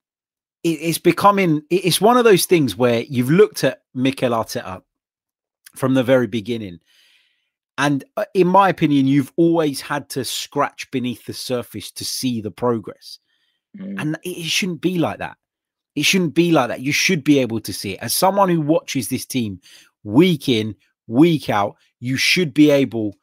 It, 0.62 0.78
it's 0.80 0.98
becoming. 0.98 1.62
It's 1.70 2.00
one 2.00 2.16
of 2.16 2.24
those 2.24 2.46
things 2.46 2.76
where 2.76 3.02
you've 3.02 3.30
looked 3.30 3.64
at 3.64 3.82
Mikel 3.94 4.32
Arteta 4.32 4.82
from 5.74 5.94
the 5.94 6.02
very 6.02 6.26
beginning, 6.26 6.80
and 7.78 8.02
uh, 8.16 8.24
in 8.34 8.46
my 8.46 8.68
opinion, 8.68 9.06
you've 9.06 9.32
always 9.36 9.80
had 9.80 10.08
to 10.10 10.24
scratch 10.24 10.90
beneath 10.90 11.26
the 11.26 11.34
surface 11.34 11.90
to 11.92 12.04
see 12.04 12.40
the 12.40 12.50
progress, 12.50 13.18
mm. 13.78 14.00
and 14.00 14.18
it 14.24 14.44
shouldn't 14.44 14.80
be 14.80 14.98
like 14.98 15.18
that. 15.18 15.36
It 15.94 16.04
shouldn't 16.04 16.34
be 16.34 16.50
like 16.50 16.68
that. 16.68 16.80
You 16.80 16.92
should 16.92 17.24
be 17.24 17.38
able 17.38 17.60
to 17.60 17.72
see 17.72 17.92
it. 17.92 18.00
As 18.00 18.14
someone 18.14 18.48
who 18.48 18.60
watches 18.60 19.08
this 19.08 19.24
team 19.24 19.60
week 20.04 20.48
in, 20.48 20.74
week 21.06 21.48
out, 21.48 21.76
you 22.00 22.16
should 22.16 22.52
be 22.54 22.70
able 22.70 23.14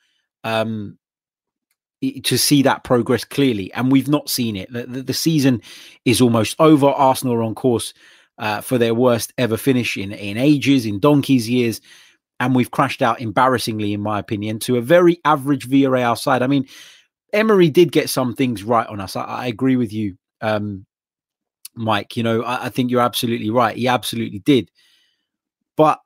um, 0.43 0.97
to 2.23 2.37
see 2.37 2.63
that 2.63 2.83
progress 2.83 3.23
clearly. 3.23 3.71
And 3.73 3.91
we've 3.91 4.09
not 4.09 4.29
seen 4.29 4.55
it. 4.55 4.71
The, 4.71 4.85
the, 4.85 5.01
the 5.03 5.13
season 5.13 5.61
is 6.05 6.21
almost 6.21 6.55
over. 6.59 6.87
Arsenal 6.87 7.35
are 7.35 7.43
on 7.43 7.55
course 7.55 7.93
uh, 8.37 8.61
for 8.61 8.77
their 8.77 8.93
worst 8.93 9.33
ever 9.37 9.57
finish 9.57 9.95
in, 9.95 10.11
in 10.11 10.37
ages, 10.37 10.85
in 10.85 10.99
donkey's 10.99 11.49
years. 11.49 11.81
And 12.39 12.55
we've 12.55 12.71
crashed 12.71 13.01
out 13.01 13.21
embarrassingly, 13.21 13.93
in 13.93 14.01
my 14.01 14.19
opinion, 14.19 14.59
to 14.59 14.77
a 14.77 14.81
very 14.81 15.21
average 15.23 15.69
Villarreal 15.69 16.17
side. 16.17 16.41
I 16.41 16.47
mean, 16.47 16.67
Emery 17.31 17.69
did 17.69 17.91
get 17.91 18.09
some 18.09 18.35
things 18.35 18.63
right 18.63 18.87
on 18.87 18.99
us. 18.99 19.15
I, 19.15 19.23
I 19.23 19.45
agree 19.47 19.75
with 19.75 19.93
you, 19.93 20.17
um, 20.41 20.85
Mike. 21.75 22.17
You 22.17 22.23
know, 22.23 22.41
I, 22.41 22.65
I 22.65 22.69
think 22.69 22.91
you're 22.91 23.01
absolutely 23.01 23.49
right. 23.49 23.77
He 23.77 23.87
absolutely 23.87 24.39
did. 24.39 24.71
But 25.77 25.99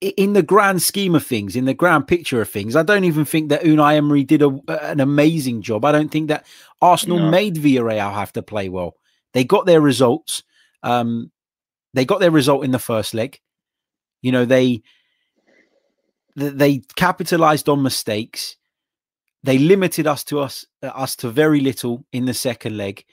in 0.00 0.32
the 0.32 0.42
grand 0.42 0.82
scheme 0.82 1.14
of 1.14 1.26
things, 1.26 1.56
in 1.56 1.64
the 1.64 1.74
grand 1.74 2.06
picture 2.06 2.40
of 2.40 2.48
things, 2.48 2.76
I 2.76 2.82
don't 2.82 3.04
even 3.04 3.24
think 3.24 3.48
that 3.48 3.62
Unai 3.62 3.96
Emery 3.96 4.22
did 4.22 4.42
a, 4.42 4.60
an 4.68 5.00
amazing 5.00 5.62
job. 5.62 5.84
I 5.84 5.92
don't 5.92 6.10
think 6.10 6.28
that 6.28 6.46
Arsenal 6.80 7.18
no. 7.18 7.30
made 7.30 7.56
Villarreal 7.56 8.12
have 8.12 8.32
to 8.34 8.42
play 8.42 8.68
well. 8.68 8.94
They 9.34 9.44
got 9.44 9.66
their 9.66 9.80
results. 9.80 10.44
Um, 10.82 11.32
they 11.94 12.04
got 12.04 12.20
their 12.20 12.30
result 12.30 12.64
in 12.64 12.70
the 12.70 12.78
first 12.78 13.12
leg. 13.12 13.40
You 14.22 14.32
know, 14.32 14.44
they 14.44 14.82
they 16.36 16.82
capitalized 16.94 17.68
on 17.68 17.82
mistakes. 17.82 18.56
They 19.42 19.58
limited 19.58 20.06
us 20.06 20.22
to 20.24 20.40
us 20.40 20.64
uh, 20.82 20.88
us 20.88 21.16
to 21.16 21.30
very 21.30 21.60
little 21.60 22.04
in 22.12 22.26
the 22.26 22.34
second 22.34 22.76
leg. 22.76 23.04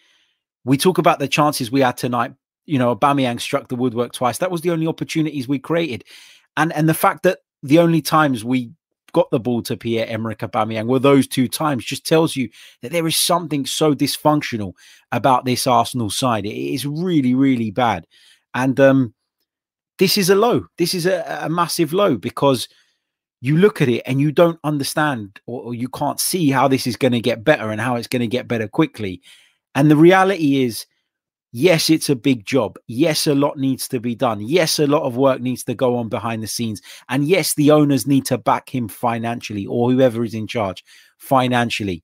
We 0.63 0.77
talk 0.77 1.00
about 1.00 1.18
the 1.18 1.27
chances 1.27 1.72
we 1.72 1.82
had 1.82 1.98
tonight. 1.98 2.34
You 2.65 2.77
know, 2.77 2.96
Aubameyang 2.96 3.42
struck 3.42 3.70
the 3.70 3.75
woodwork 3.75 4.13
twice. 4.13 4.39
That 4.39 4.51
was 4.51 4.62
the 4.62 4.72
only 4.72 4.88
opportunities 4.88 5.48
we 5.48 5.60
created 5.60 6.04
and 6.58 6.74
and 6.74 6.88
the 6.90 6.94
fact 6.94 7.24
that 7.24 7.40
the 7.64 7.80
only 7.80 8.02
times 8.02 8.44
we 8.44 8.72
got 9.14 9.32
the 9.32 9.40
ball 9.40 9.62
to 9.64 9.78
Pierre 9.78 10.08
Emerick 10.08 10.40
Aubameyang 10.40 10.88
were 10.88 11.00
those 11.00 11.28
two 11.28 11.48
times 11.48 11.86
just 11.86 12.06
tells 12.06 12.36
you 12.36 12.50
that 12.82 12.92
there 12.92 13.08
is 13.08 13.18
something 13.18 13.66
so 13.66 13.96
dysfunctional 13.96 14.74
about 15.12 15.46
this 15.46 15.66
Arsenal 15.66 16.10
side. 16.10 16.46
It 16.46 16.74
is 16.74 16.86
really, 16.86 17.34
really 17.34 17.72
bad, 17.72 18.06
and 18.54 18.80
um, 18.80 19.14
this 19.98 20.18
is 20.18 20.30
a 20.30 20.36
low. 20.36 20.66
This 20.78 20.94
is 20.94 21.06
a, 21.06 21.40
a 21.42 21.50
massive 21.50 21.94
low 21.94 22.18
because 22.18 22.68
you 23.42 23.58
look 23.58 23.82
at 23.82 23.90
it 23.90 24.02
and 24.06 24.20
you 24.20 24.32
don't 24.32 24.60
understand 24.64 25.40
or, 25.46 25.62
or 25.64 25.74
you 25.74 25.88
can't 25.88 26.20
see 26.20 26.50
how 26.50 26.68
this 26.68 26.88
is 26.88 26.96
going 26.96 27.12
to 27.12 27.20
get 27.20 27.44
better 27.44 27.70
and 27.70 27.80
how 27.80 27.96
it's 27.96 28.08
going 28.08 28.22
to 28.22 28.28
get 28.28 28.48
better 28.48 28.68
quickly. 28.68 29.22
And 29.76 29.92
the 29.92 29.98
reality 29.98 30.64
is 30.64 30.86
Yes, 31.58 31.90
it's 31.90 32.10
a 32.10 32.18
big 32.18 32.46
job. 32.46 32.78
Yes, 32.86 33.28
a 33.28 33.34
lot 33.34 33.58
needs 33.58 33.88
to 33.88 34.02
be 34.02 34.14
done. 34.14 34.42
Yes, 34.42 34.78
a 34.78 34.88
lot 34.88 35.04
of 35.04 35.16
work 35.16 35.40
needs 35.40 35.64
to 35.64 35.74
go 35.74 35.96
on 35.96 36.10
behind 36.10 36.44
the 36.44 36.48
scenes. 36.48 36.82
And 37.08 37.26
yes, 37.26 37.54
the 37.54 37.72
owners 37.72 38.06
need 38.06 38.26
to 38.26 38.38
back 38.38 38.76
him 38.76 38.90
financially 38.90 39.66
or 39.66 39.90
whoever 39.90 40.26
is 40.26 40.34
in 40.34 40.48
charge 40.48 40.84
financially. 41.18 42.04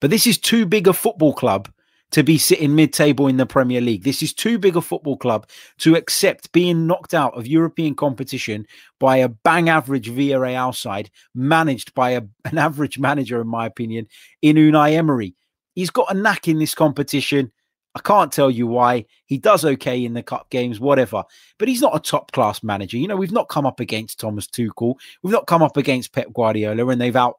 But 0.00 0.10
this 0.10 0.26
is 0.26 0.38
too 0.38 0.66
big 0.66 0.88
a 0.88 0.92
football 0.92 1.32
club 1.32 1.70
to 2.10 2.24
be 2.24 2.36
sitting 2.36 2.74
mid 2.74 2.92
table 2.92 3.28
in 3.28 3.36
the 3.36 3.46
Premier 3.46 3.80
League. 3.80 4.02
This 4.02 4.24
is 4.24 4.34
too 4.34 4.58
big 4.58 4.74
a 4.74 4.80
football 4.80 5.16
club 5.16 5.48
to 5.78 5.94
accept 5.94 6.50
being 6.50 6.84
knocked 6.84 7.14
out 7.14 7.38
of 7.38 7.46
European 7.46 7.94
competition 7.94 8.66
by 8.98 9.18
a 9.18 9.28
bang 9.28 9.68
average 9.68 10.10
Villarreal 10.10 10.74
side 10.74 11.12
managed 11.32 11.94
by 11.94 12.10
a, 12.10 12.22
an 12.46 12.58
average 12.58 12.98
manager, 12.98 13.40
in 13.40 13.46
my 13.46 13.66
opinion, 13.66 14.08
in 14.42 14.56
Unai 14.56 14.94
Emery. 14.94 15.36
He's 15.76 15.90
got 15.90 16.10
a 16.10 16.18
knack 16.18 16.48
in 16.48 16.58
this 16.58 16.74
competition. 16.74 17.52
I 17.94 18.00
can't 18.00 18.32
tell 18.32 18.50
you 18.50 18.66
why. 18.66 19.04
He 19.26 19.38
does 19.38 19.64
okay 19.64 20.04
in 20.04 20.14
the 20.14 20.22
cup 20.22 20.48
games, 20.50 20.80
whatever. 20.80 21.24
But 21.58 21.68
he's 21.68 21.82
not 21.82 21.96
a 21.96 22.00
top 22.00 22.32
class 22.32 22.62
manager. 22.62 22.96
You 22.96 23.08
know, 23.08 23.16
we've 23.16 23.32
not 23.32 23.48
come 23.48 23.66
up 23.66 23.80
against 23.80 24.18
Thomas 24.18 24.46
Tuchel. 24.46 24.94
We've 25.22 25.32
not 25.32 25.46
come 25.46 25.62
up 25.62 25.76
against 25.76 26.12
Pep 26.12 26.32
Guardiola, 26.32 26.88
and 26.88 27.00
they've 27.00 27.14
out 27.14 27.36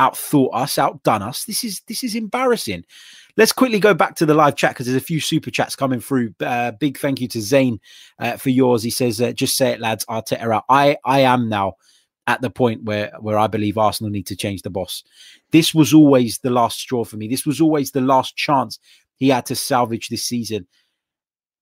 outthought 0.00 0.48
us, 0.54 0.78
outdone 0.78 1.22
us. 1.22 1.44
This 1.44 1.62
is 1.62 1.82
this 1.86 2.02
is 2.02 2.14
embarrassing. 2.14 2.84
Let's 3.36 3.52
quickly 3.52 3.78
go 3.78 3.92
back 3.92 4.16
to 4.16 4.26
the 4.26 4.34
live 4.34 4.56
chat 4.56 4.70
because 4.70 4.86
there's 4.86 5.00
a 5.00 5.04
few 5.04 5.20
super 5.20 5.50
chats 5.50 5.76
coming 5.76 6.00
through. 6.00 6.34
Uh, 6.40 6.72
big 6.72 6.98
thank 6.98 7.20
you 7.20 7.28
to 7.28 7.40
Zane 7.40 7.78
uh, 8.18 8.38
for 8.38 8.50
yours. 8.50 8.82
He 8.82 8.90
says, 8.90 9.20
uh, 9.20 9.32
"Just 9.32 9.56
say 9.56 9.70
it, 9.72 9.80
lads. 9.80 10.06
Arteta 10.06 10.52
out. 10.52 10.64
I 10.68 10.96
I 11.04 11.20
am 11.20 11.48
now." 11.48 11.74
At 12.26 12.42
the 12.42 12.50
point 12.50 12.84
where 12.84 13.10
where 13.18 13.38
I 13.38 13.48
believe 13.48 13.76
Arsenal 13.76 14.10
need 14.10 14.26
to 14.26 14.36
change 14.36 14.62
the 14.62 14.70
boss. 14.70 15.02
This 15.50 15.74
was 15.74 15.92
always 15.92 16.38
the 16.38 16.50
last 16.50 16.78
straw 16.78 17.02
for 17.02 17.16
me. 17.16 17.26
This 17.26 17.44
was 17.44 17.60
always 17.60 17.90
the 17.90 18.02
last 18.02 18.36
chance 18.36 18.78
he 19.20 19.28
had 19.28 19.46
to 19.46 19.54
salvage 19.54 20.08
this 20.08 20.24
season. 20.24 20.66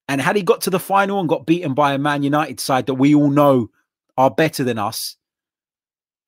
And 0.07 0.23
had 0.23 0.37
he 0.37 0.43
got 0.43 0.63
to 0.63 0.71
the 0.71 0.81
final 0.81 1.21
and 1.21 1.29
got 1.29 1.45
beaten 1.45 1.75
by 1.75 1.93
a 1.93 1.99
Man 1.99 2.23
United 2.23 2.61
side 2.61 2.87
that 2.87 2.95
we 2.95 3.15
all 3.15 3.29
know 3.29 3.69
are 4.17 4.31
better 4.31 4.65
than 4.65 4.79
us, 4.79 5.17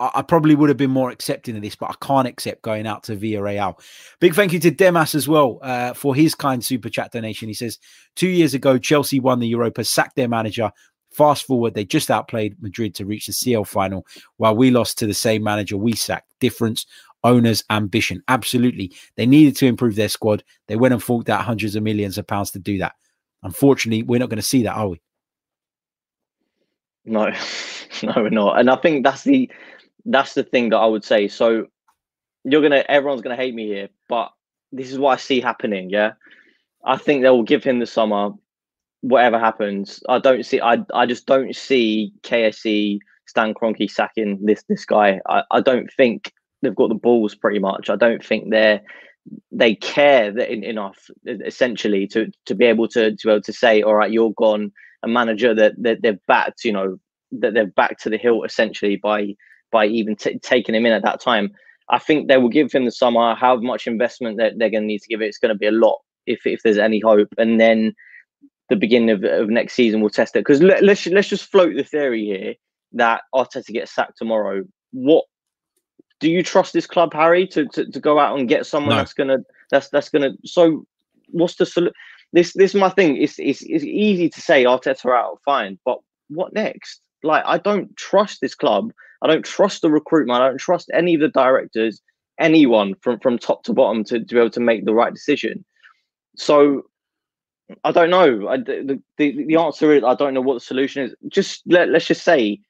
I, 0.00 0.10
I 0.16 0.22
probably 0.22 0.54
would 0.54 0.68
have 0.68 0.76
been 0.76 0.90
more 0.90 1.10
accepting 1.10 1.56
of 1.56 1.62
this, 1.62 1.76
but 1.76 1.90
I 1.90 1.94
can't 2.04 2.28
accept 2.28 2.62
going 2.62 2.87
out 2.87 3.04
to 3.04 3.16
Villarreal. 3.16 3.80
Big 4.18 4.34
thank 4.34 4.52
you 4.52 4.58
to 4.58 4.70
Demas 4.70 5.14
as 5.14 5.28
well 5.28 5.60
uh, 5.62 5.94
for 5.94 6.14
his 6.14 6.34
kind 6.34 6.62
super 6.62 6.90
chat 6.90 7.12
donation. 7.12 7.49
He 7.49 7.54
says, 7.54 7.78
two 8.16 8.28
years 8.28 8.52
ago, 8.52 8.76
Chelsea 8.76 9.20
won 9.20 9.38
the 9.38 9.49
Europa, 9.49 9.84
sacked 9.84 10.16
their 10.16 10.28
manager. 10.28 10.72
Fast 11.12 11.44
forward, 11.44 11.75
they 11.75 11.84
just 11.84 12.10
outplayed 12.10 12.60
Madrid 12.60 12.94
to 12.96 13.06
reach 13.06 13.26
the 13.26 13.32
CL 13.32 13.64
final, 13.64 14.06
while 14.37 14.54
we 14.54 14.70
lost 14.70 14.99
to 14.99 15.06
the 15.06 15.14
same 15.14 15.42
manager 15.42 15.76
we 15.76 15.94
sacked. 15.94 16.30
Difference 16.38 16.87
owner's 17.24 17.64
ambition. 17.70 18.22
Absolutely. 18.28 18.92
They 19.16 19.26
needed 19.26 19.56
to 19.56 19.66
improve 19.66 19.96
their 19.96 20.08
squad. 20.08 20.44
They 20.66 20.76
went 20.76 20.94
and 20.94 21.02
forked 21.02 21.30
out 21.30 21.44
hundreds 21.44 21.76
of 21.76 21.82
millions 21.82 22.18
of 22.18 22.26
pounds 22.26 22.50
to 22.52 22.58
do 22.58 22.78
that. 22.78 22.94
Unfortunately, 23.42 24.02
we're 24.02 24.18
not 24.20 24.28
going 24.28 24.36
to 24.36 24.42
see 24.42 24.62
that, 24.62 24.74
are 24.76 24.88
we? 24.88 25.00
No, 27.04 27.30
no, 28.02 28.12
we're 28.16 28.30
not. 28.30 28.58
And 28.58 28.70
I 28.70 28.76
think 28.76 29.04
that's 29.04 29.24
the 29.24 29.50
that's 30.06 30.34
the 30.34 30.42
thing 30.42 30.70
that 30.70 30.78
I 30.78 30.86
would 30.86 31.04
say. 31.04 31.28
So 31.28 31.66
you're 32.44 32.62
gonna 32.62 32.84
everyone's 32.88 33.22
gonna 33.22 33.36
hate 33.36 33.54
me 33.54 33.66
here, 33.66 33.88
but 34.08 34.30
this 34.72 34.90
is 34.90 34.98
what 34.98 35.12
I 35.12 35.16
see 35.16 35.40
happening, 35.40 35.90
yeah. 35.90 36.12
I 36.84 36.96
think 36.96 37.22
they 37.22 37.30
will 37.30 37.42
give 37.42 37.62
him 37.62 37.78
the 37.78 37.86
summer, 37.86 38.30
whatever 39.02 39.38
happens. 39.38 40.02
I 40.08 40.18
don't 40.18 40.44
see 40.44 40.60
I 40.60 40.78
I 40.94 41.06
just 41.06 41.26
don't 41.26 41.54
see 41.54 42.12
KSE 42.22 42.98
Stan 43.26 43.54
Kroenke 43.54 43.90
sacking 43.90 44.38
this 44.42 44.64
this 44.68 44.84
guy. 44.84 45.20
I, 45.28 45.42
I 45.50 45.60
don't 45.60 45.90
think 45.92 46.32
they've 46.62 46.75
got 46.75 46.88
the 46.88 46.95
balls 46.95 47.35
pretty 47.35 47.59
much. 47.59 47.90
I 47.90 47.97
don't 47.97 48.25
think 48.25 48.50
they're 48.50 48.81
they 49.52 49.75
care 49.75 50.33
that 50.33 50.50
in, 50.50 50.64
enough 50.64 51.11
essentially 51.26 52.07
to 52.09 52.31
to 52.47 52.55
be 52.55 52.64
able 52.64 52.88
to 52.88 53.14
to 53.17 53.26
be 53.26 53.31
able 53.31 53.43
to 53.43 53.52
say, 53.52 53.83
all 53.83 53.95
right, 53.95 54.12
you're 54.12 54.33
gone. 54.33 54.73
A 55.02 55.09
manager 55.09 55.55
that, 55.55 55.73
that 55.79 56.02
they've 56.02 56.19
backed, 56.26 56.62
you 56.62 56.73
know, 56.73 56.99
that 57.33 57.55
they've 57.55 57.75
backed 57.75 58.02
to 58.02 58.11
the 58.11 58.19
hilt 58.19 58.45
essentially 58.45 58.97
by 58.97 59.35
by 59.73 59.87
even 59.87 60.14
t- 60.14 60.38
taking 60.40 60.75
him 60.75 60.85
in 60.85 60.93
at 60.93 61.05
that 61.05 61.23
time. 61.23 61.52
I 61.88 61.99
think 61.99 62.29
they 62.29 62.37
will 62.37 62.50
give 62.50 62.71
him 62.71 62.85
the 62.85 62.93
summer. 62.93 63.35
How 63.35 63.57
much 63.57 63.87
investment 63.87 64.37
that 64.37 64.59
they're 64.59 64.71
going 64.71 64.83
to 64.83 64.87
need 64.87 65.00
to 65.00 65.09
give 65.09 65.23
it? 65.23 65.26
It's 65.26 65.38
going 65.38 65.55
to 65.55 65.59
be 65.59 65.67
a 65.67 65.73
lot 65.73 66.00
if 66.26 66.47
if 66.47 66.62
there's 66.62 66.79
any 66.79 67.00
hope. 67.00 67.29
And 67.38 67.59
then 67.59 67.95
the 68.69 68.76
beginning 68.76 69.11
of, 69.11 69.25
of 69.25 69.49
next 69.49 69.75
season 69.75 70.00
we'll 70.00 70.11
test 70.11 70.37
it 70.37 70.40
because 70.40 70.62
let, 70.62 70.83
let's 70.83 71.07
let's 71.07 71.29
just 71.29 71.50
float 71.50 71.75
the 71.76 71.83
theory 71.83 72.25
here 72.25 72.55
that 72.93 73.23
Arteta 73.35 73.73
gets 73.73 73.93
sacked 73.93 74.19
tomorrow. 74.19 74.64
What 74.93 75.25
do 76.20 76.30
you 76.30 76.42
trust 76.42 76.72
this 76.72 76.86
club, 76.86 77.12
Harry, 77.14 77.46
to, 77.48 77.66
to, 77.66 77.90
to 77.90 78.00
go 78.00 78.18
out 78.18 78.38
and 78.38 78.48
get 78.48 78.66
someone 78.66 78.90
no. 78.90 78.96
that's 78.96 79.14
gonna 79.14 79.38
that's 79.70 79.88
that's 79.88 80.10
gonna 80.10 80.32
so 80.44 80.86
what's 81.28 81.56
the 81.56 81.66
solution? 81.66 81.94
This 82.32 82.52
this 82.52 82.74
is 82.74 82.80
my 82.80 82.90
thing. 82.90 83.16
It's, 83.16 83.38
it's 83.38 83.62
it's 83.62 83.84
easy 83.84 84.28
to 84.28 84.40
say 84.40 84.64
Arteta 84.64 85.12
out, 85.12 85.40
fine, 85.44 85.78
but 85.84 85.98
what 86.28 86.52
next? 86.52 87.00
Like 87.22 87.42
I 87.46 87.58
don't 87.58 87.96
trust 87.96 88.40
this 88.40 88.54
club. 88.54 88.92
I 89.22 89.26
don't 89.26 89.44
trust 89.44 89.82
the 89.82 89.90
recruitment. 89.90 90.40
I 90.40 90.48
don't 90.48 90.58
trust 90.58 90.90
any 90.94 91.14
of 91.14 91.20
the 91.20 91.28
directors, 91.28 92.00
anyone 92.38 92.94
from 93.00 93.18
from 93.18 93.38
top 93.38 93.64
to 93.64 93.72
bottom 93.72 94.04
to, 94.04 94.20
to 94.20 94.34
be 94.34 94.38
able 94.38 94.50
to 94.50 94.60
make 94.60 94.84
the 94.84 94.94
right 94.94 95.12
decision. 95.12 95.64
So 96.36 96.82
I 97.84 97.92
don't 97.92 98.10
know. 98.10 98.48
I, 98.48 98.58
the, 98.58 99.00
the 99.16 99.44
the 99.44 99.56
answer 99.56 99.92
is 99.92 100.04
I 100.04 100.14
don't 100.14 100.34
know 100.34 100.40
what 100.40 100.54
the 100.54 100.60
solution 100.60 101.04
is. 101.04 101.14
Just 101.28 101.62
let 101.66 101.88
let's 101.88 102.06
just 102.06 102.24
say 102.24 102.60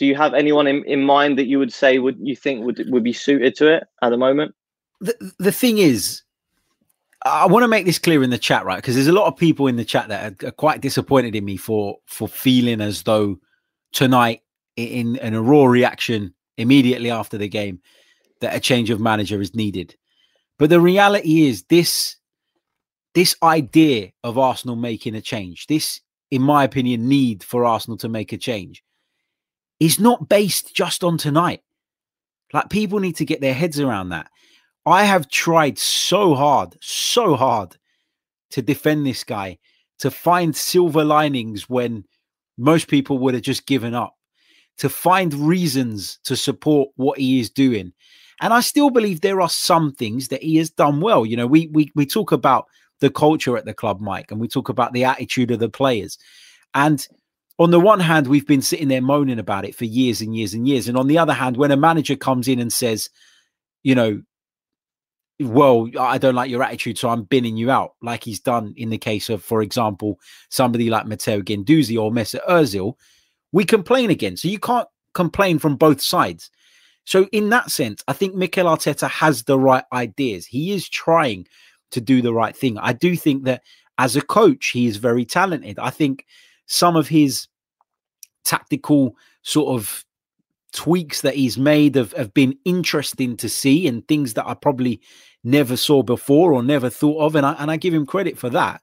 do 0.00 0.06
you 0.06 0.16
have 0.16 0.32
anyone 0.32 0.66
in, 0.66 0.82
in 0.86 1.04
mind 1.04 1.38
that 1.38 1.46
you 1.46 1.58
would 1.58 1.74
say 1.74 1.98
would 1.98 2.16
you 2.18 2.34
think 2.34 2.64
would 2.64 2.82
would 2.90 3.04
be 3.04 3.12
suited 3.12 3.54
to 3.56 3.70
it 3.70 3.84
at 4.00 4.08
the 4.08 4.16
moment? 4.16 4.54
The 5.02 5.32
the 5.38 5.52
thing 5.52 5.76
is, 5.76 6.22
I 7.26 7.46
want 7.46 7.64
to 7.64 7.68
make 7.68 7.84
this 7.84 7.98
clear 7.98 8.22
in 8.22 8.30
the 8.30 8.38
chat, 8.38 8.64
right? 8.64 8.76
Because 8.76 8.94
there's 8.94 9.08
a 9.08 9.12
lot 9.12 9.26
of 9.26 9.36
people 9.36 9.66
in 9.66 9.76
the 9.76 9.84
chat 9.84 10.08
that 10.08 10.42
are, 10.42 10.48
are, 10.48 10.52
quite 10.52 10.80
disappointed 10.80 11.36
in 11.36 11.44
me 11.44 11.58
for 11.58 11.98
for 12.06 12.28
feeling 12.28 12.80
as 12.80 13.02
though 13.02 13.38
tonight, 13.92 14.40
in, 14.76 15.16
in 15.16 15.34
a 15.34 15.42
raw 15.42 15.66
reaction 15.66 16.32
immediately 16.56 17.10
after 17.10 17.36
the 17.36 17.48
game 17.48 17.80
that 18.40 18.56
a 18.56 18.60
change 18.60 18.88
of 18.88 19.00
manager 19.00 19.42
is 19.42 19.54
needed. 19.54 19.94
But 20.58 20.70
the 20.70 20.80
reality 20.80 21.46
is 21.46 21.64
this 21.64 22.16
this 23.14 23.36
idea 23.42 24.12
of 24.24 24.38
Arsenal 24.38 24.76
making 24.76 25.14
a 25.14 25.20
change, 25.20 25.66
this, 25.66 26.00
in 26.30 26.40
my 26.40 26.64
opinion, 26.64 27.06
need 27.06 27.44
for 27.44 27.66
Arsenal 27.66 27.98
to 27.98 28.08
make 28.08 28.32
a 28.32 28.38
change 28.38 28.82
is 29.80 29.98
not 29.98 30.28
based 30.28 30.74
just 30.74 31.02
on 31.02 31.18
tonight. 31.18 31.62
Like 32.52 32.68
people 32.68 33.00
need 33.00 33.16
to 33.16 33.24
get 33.24 33.40
their 33.40 33.54
heads 33.54 33.80
around 33.80 34.10
that. 34.10 34.30
I 34.86 35.04
have 35.04 35.28
tried 35.28 35.78
so 35.78 36.34
hard, 36.34 36.76
so 36.80 37.34
hard 37.34 37.76
to 38.50 38.62
defend 38.62 39.06
this 39.06 39.24
guy, 39.24 39.58
to 39.98 40.10
find 40.10 40.54
silver 40.54 41.04
linings 41.04 41.68
when 41.68 42.04
most 42.58 42.88
people 42.88 43.18
would 43.18 43.34
have 43.34 43.42
just 43.42 43.66
given 43.66 43.94
up, 43.94 44.16
to 44.78 44.88
find 44.88 45.32
reasons 45.34 46.18
to 46.24 46.36
support 46.36 46.90
what 46.96 47.18
he 47.18 47.40
is 47.40 47.50
doing. 47.50 47.92
And 48.40 48.52
I 48.52 48.60
still 48.60 48.90
believe 48.90 49.20
there 49.20 49.40
are 49.40 49.48
some 49.48 49.92
things 49.92 50.28
that 50.28 50.42
he 50.42 50.56
has 50.56 50.70
done 50.70 51.00
well. 51.00 51.26
You 51.26 51.36
know, 51.36 51.46
we 51.46 51.68
we 51.68 51.92
we 51.94 52.06
talk 52.06 52.32
about 52.32 52.66
the 53.00 53.10
culture 53.10 53.56
at 53.56 53.66
the 53.66 53.74
club, 53.74 54.00
Mike, 54.00 54.30
and 54.30 54.40
we 54.40 54.48
talk 54.48 54.68
about 54.68 54.92
the 54.92 55.04
attitude 55.04 55.50
of 55.50 55.58
the 55.58 55.68
players. 55.68 56.18
And 56.74 57.06
on 57.60 57.70
the 57.70 57.78
one 57.78 58.00
hand, 58.00 58.26
we've 58.26 58.46
been 58.46 58.62
sitting 58.62 58.88
there 58.88 59.02
moaning 59.02 59.38
about 59.38 59.66
it 59.66 59.74
for 59.74 59.84
years 59.84 60.22
and 60.22 60.34
years 60.34 60.54
and 60.54 60.66
years. 60.66 60.88
And 60.88 60.96
on 60.96 61.08
the 61.08 61.18
other 61.18 61.34
hand, 61.34 61.58
when 61.58 61.70
a 61.70 61.76
manager 61.76 62.16
comes 62.16 62.48
in 62.48 62.58
and 62.58 62.72
says, 62.72 63.10
you 63.82 63.94
know, 63.94 64.22
well, 65.38 65.90
I 65.98 66.16
don't 66.16 66.34
like 66.34 66.50
your 66.50 66.62
attitude, 66.62 66.96
so 66.96 67.10
I'm 67.10 67.24
binning 67.24 67.58
you 67.58 67.70
out, 67.70 67.96
like 68.00 68.24
he's 68.24 68.40
done 68.40 68.72
in 68.78 68.88
the 68.88 68.96
case 68.96 69.28
of, 69.28 69.44
for 69.44 69.60
example, 69.60 70.18
somebody 70.48 70.88
like 70.88 71.06
Matteo 71.06 71.42
Guendouzi 71.42 72.00
or 72.00 72.10
Mesut 72.10 72.44
Ozil, 72.48 72.94
we 73.52 73.64
complain 73.64 74.08
again. 74.08 74.38
So 74.38 74.48
you 74.48 74.58
can't 74.58 74.88
complain 75.12 75.58
from 75.58 75.76
both 75.76 76.00
sides. 76.00 76.50
So 77.04 77.28
in 77.30 77.50
that 77.50 77.70
sense, 77.70 78.02
I 78.08 78.14
think 78.14 78.34
Mikel 78.34 78.66
Arteta 78.66 79.08
has 79.10 79.42
the 79.42 79.58
right 79.58 79.84
ideas. 79.92 80.46
He 80.46 80.72
is 80.72 80.88
trying 80.88 81.46
to 81.90 82.00
do 82.00 82.22
the 82.22 82.32
right 82.32 82.56
thing. 82.56 82.78
I 82.78 82.94
do 82.94 83.16
think 83.16 83.44
that 83.44 83.62
as 83.98 84.16
a 84.16 84.22
coach, 84.22 84.68
he 84.68 84.86
is 84.86 84.96
very 84.96 85.26
talented. 85.26 85.78
I 85.78 85.90
think 85.90 86.24
some 86.66 86.96
of 86.96 87.08
his 87.08 87.48
tactical 88.44 89.16
sort 89.42 89.74
of 89.78 90.04
tweaks 90.72 91.22
that 91.22 91.34
he's 91.34 91.58
made 91.58 91.96
have, 91.96 92.12
have 92.12 92.32
been 92.32 92.56
interesting 92.64 93.36
to 93.36 93.48
see 93.48 93.86
and 93.86 94.06
things 94.06 94.34
that 94.34 94.46
I 94.46 94.54
probably 94.54 95.00
never 95.42 95.76
saw 95.76 96.02
before 96.02 96.52
or 96.52 96.62
never 96.62 96.90
thought 96.90 97.20
of. 97.20 97.34
And 97.34 97.44
I, 97.44 97.52
and 97.54 97.70
I 97.70 97.76
give 97.76 97.94
him 97.94 98.06
credit 98.06 98.38
for 98.38 98.50
that. 98.50 98.82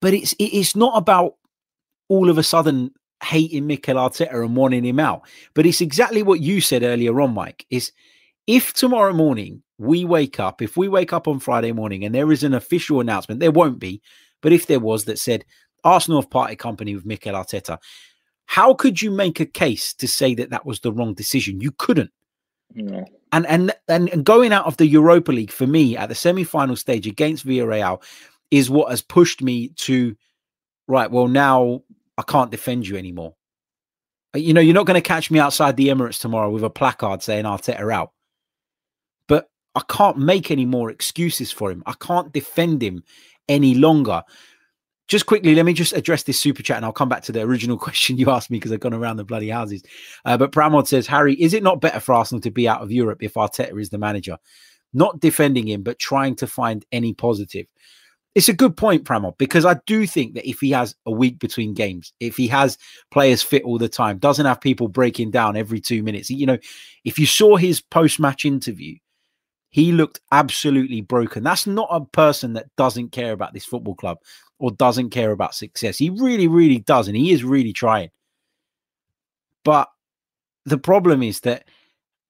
But 0.00 0.14
it's 0.14 0.34
it's 0.38 0.74
not 0.74 0.96
about 0.96 1.36
all 2.08 2.28
of 2.28 2.36
a 2.36 2.42
sudden 2.42 2.90
hating 3.22 3.68
Mikel 3.68 3.94
Arteta 3.96 4.42
and 4.42 4.56
wanting 4.56 4.84
him 4.84 4.98
out. 4.98 5.22
But 5.54 5.64
it's 5.64 5.80
exactly 5.80 6.24
what 6.24 6.40
you 6.40 6.60
said 6.60 6.82
earlier 6.82 7.20
on, 7.20 7.34
Mike. 7.34 7.64
Is 7.70 7.92
if 8.48 8.74
tomorrow 8.74 9.12
morning 9.12 9.62
we 9.78 10.04
wake 10.04 10.40
up, 10.40 10.60
if 10.60 10.76
we 10.76 10.88
wake 10.88 11.12
up 11.12 11.28
on 11.28 11.38
Friday 11.38 11.72
morning 11.72 12.04
and 12.04 12.14
there 12.14 12.32
is 12.32 12.42
an 12.42 12.54
official 12.54 13.00
announcement, 13.00 13.40
there 13.40 13.52
won't 13.52 13.78
be, 13.78 14.02
but 14.40 14.52
if 14.52 14.66
there 14.66 14.80
was 14.80 15.04
that 15.04 15.20
said 15.20 15.44
Arsenal 15.84 16.20
have 16.20 16.30
parted 16.30 16.56
company 16.56 16.94
with 16.94 17.06
Mikel 17.06 17.34
Arteta, 17.34 17.78
how 18.52 18.74
could 18.74 19.00
you 19.00 19.10
make 19.10 19.40
a 19.40 19.46
case 19.46 19.94
to 19.94 20.06
say 20.06 20.34
that 20.34 20.50
that 20.50 20.66
was 20.66 20.80
the 20.80 20.92
wrong 20.92 21.14
decision? 21.14 21.62
You 21.62 21.70
couldn't. 21.70 22.10
No. 22.74 23.02
And, 23.32 23.46
and 23.46 23.72
and 23.88 24.26
going 24.26 24.52
out 24.52 24.66
of 24.66 24.76
the 24.76 24.86
Europa 24.86 25.32
League 25.32 25.50
for 25.50 25.66
me 25.66 25.96
at 25.96 26.10
the 26.10 26.14
semi-final 26.14 26.76
stage 26.76 27.06
against 27.06 27.46
Villarreal 27.46 28.02
is 28.50 28.68
what 28.68 28.90
has 28.90 29.00
pushed 29.00 29.40
me 29.40 29.68
to 29.68 30.14
right. 30.86 31.10
Well, 31.10 31.28
now 31.28 31.82
I 32.18 32.22
can't 32.24 32.50
defend 32.50 32.86
you 32.86 32.98
anymore. 32.98 33.34
Uh, 34.34 34.38
you 34.38 34.52
know, 34.52 34.60
you're 34.60 34.74
not 34.74 34.84
going 34.84 35.00
to 35.00 35.08
catch 35.08 35.30
me 35.30 35.38
outside 35.38 35.78
the 35.78 35.88
Emirates 35.88 36.20
tomorrow 36.20 36.50
with 36.50 36.62
a 36.62 36.68
placard 36.68 37.22
saying 37.22 37.46
Arteta 37.46 37.90
out. 37.90 38.12
But 39.28 39.48
I 39.74 39.80
can't 39.88 40.18
make 40.18 40.50
any 40.50 40.66
more 40.66 40.90
excuses 40.90 41.50
for 41.50 41.70
him. 41.70 41.82
I 41.86 41.94
can't 41.98 42.34
defend 42.34 42.82
him 42.82 43.02
any 43.48 43.74
longer 43.74 44.22
just 45.08 45.26
quickly, 45.26 45.54
let 45.54 45.64
me 45.64 45.72
just 45.72 45.92
address 45.92 46.22
this 46.22 46.38
super 46.38 46.62
chat 46.62 46.76
and 46.76 46.86
I'll 46.86 46.92
come 46.92 47.08
back 47.08 47.22
to 47.24 47.32
the 47.32 47.42
original 47.42 47.78
question 47.78 48.16
you 48.16 48.30
asked 48.30 48.50
me 48.50 48.58
because 48.58 48.72
I've 48.72 48.80
gone 48.80 48.94
around 48.94 49.16
the 49.16 49.24
bloody 49.24 49.48
houses. 49.48 49.82
Uh, 50.24 50.36
but 50.36 50.52
Pramod 50.52 50.86
says, 50.86 51.06
Harry, 51.06 51.34
is 51.34 51.54
it 51.54 51.62
not 51.62 51.80
better 51.80 52.00
for 52.00 52.14
Arsenal 52.14 52.40
to 52.42 52.50
be 52.50 52.68
out 52.68 52.82
of 52.82 52.92
Europe 52.92 53.22
if 53.22 53.34
Arteta 53.34 53.78
is 53.80 53.90
the 53.90 53.98
manager? 53.98 54.38
Not 54.92 55.20
defending 55.20 55.68
him, 55.68 55.82
but 55.82 55.98
trying 55.98 56.36
to 56.36 56.46
find 56.46 56.84
any 56.92 57.14
positive. 57.14 57.66
It's 58.34 58.48
a 58.48 58.54
good 58.54 58.76
point, 58.78 59.04
Pramod, 59.04 59.36
because 59.36 59.66
I 59.66 59.74
do 59.86 60.06
think 60.06 60.34
that 60.34 60.48
if 60.48 60.60
he 60.60 60.70
has 60.70 60.94
a 61.04 61.10
week 61.10 61.38
between 61.38 61.74
games, 61.74 62.14
if 62.18 62.36
he 62.36 62.48
has 62.48 62.78
players 63.10 63.42
fit 63.42 63.62
all 63.64 63.76
the 63.76 63.90
time, 63.90 64.16
doesn't 64.16 64.46
have 64.46 64.60
people 64.60 64.88
breaking 64.88 65.30
down 65.30 65.54
every 65.54 65.80
two 65.80 66.02
minutes, 66.02 66.30
you 66.30 66.46
know, 66.46 66.58
if 67.04 67.18
you 67.18 67.26
saw 67.26 67.56
his 67.56 67.82
post 67.82 68.18
match 68.18 68.46
interview, 68.46 68.96
he 69.68 69.92
looked 69.92 70.20
absolutely 70.30 71.02
broken. 71.02 71.42
That's 71.42 71.66
not 71.66 71.88
a 71.90 72.04
person 72.04 72.54
that 72.54 72.74
doesn't 72.76 73.12
care 73.12 73.32
about 73.32 73.52
this 73.52 73.64
football 73.64 73.94
club 73.94 74.18
or 74.62 74.70
doesn't 74.70 75.10
care 75.10 75.32
about 75.32 75.56
success. 75.56 75.98
He 75.98 76.08
really, 76.08 76.46
really 76.46 76.78
does, 76.78 77.08
and 77.08 77.16
he 77.16 77.32
is 77.32 77.42
really 77.42 77.72
trying. 77.72 78.10
But 79.64 79.90
the 80.64 80.78
problem 80.78 81.20
is 81.20 81.40
that 81.40 81.64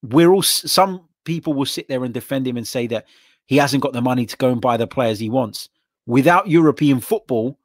we're 0.02 0.32
all 0.32 0.42
some 0.42 1.02
people 1.24 1.52
will 1.52 1.66
sit 1.66 1.88
there 1.88 2.04
and 2.04 2.14
defend 2.14 2.46
him 2.46 2.56
and 2.56 2.66
say 2.66 2.86
that 2.86 3.04
he 3.44 3.58
hasn't 3.58 3.82
got 3.82 3.92
the 3.92 4.00
money 4.00 4.24
to 4.24 4.36
go 4.38 4.50
and 4.50 4.62
buy 4.62 4.78
the 4.78 4.86
players 4.86 5.18
he 5.18 5.28
wants. 5.28 5.68
Without 6.06 6.48
European 6.48 7.00
football, 7.00 7.58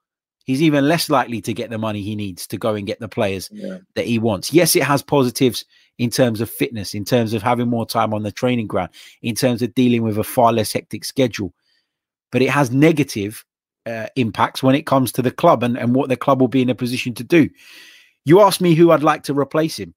he's 0.44 0.62
even 0.62 0.86
less 0.86 1.10
likely 1.10 1.40
to 1.40 1.54
get 1.54 1.70
the 1.70 1.78
money 1.78 2.02
he 2.02 2.18
needs 2.18 2.46
to 2.48 2.58
go 2.58 2.76
and 2.76 2.86
get 2.86 3.00
the 3.00 3.08
players 3.08 3.50
yeah. 3.54 3.78
that 3.96 4.06
he 4.06 4.20
wants. 4.20 4.52
Yes, 4.52 4.76
it 4.76 4.84
has 4.84 5.02
positives 5.02 5.64
in 5.98 6.10
terms 6.10 6.42
of 6.42 6.50
fitness, 6.50 6.94
in 6.94 7.06
terms 7.06 7.34
of 7.34 7.42
having 7.42 7.70
more 7.70 7.86
time 7.86 8.14
on 8.14 8.24
the 8.24 8.34
training 8.34 8.68
ground, 8.68 8.90
in 9.22 9.34
terms 9.34 9.62
of 9.62 9.74
dealing 9.76 10.04
with 10.04 10.18
a 10.18 10.26
far 10.26 10.52
less 10.52 10.74
hectic 10.74 11.06
schedule. 11.06 11.54
But 12.34 12.42
it 12.42 12.50
has 12.50 12.70
negative 12.70 13.46
uh, 13.88 14.08
impacts 14.16 14.62
when 14.62 14.76
it 14.76 14.86
comes 14.86 15.12
to 15.14 15.22
the 15.22 15.32
club 15.32 15.64
and, 15.64 15.78
and 15.78 15.96
what 15.96 16.10
the 16.10 16.18
club 16.18 16.42
will 16.42 16.48
be 16.48 16.62
in 16.62 16.70
a 16.70 16.76
position 16.76 17.14
to 17.16 17.24
do. 17.24 17.50
You 18.26 18.42
asked 18.42 18.62
me 18.62 18.76
who 18.76 18.92
I'd 18.92 19.04
like 19.04 19.24
to 19.24 19.34
replace 19.34 19.80
him. 19.80 19.94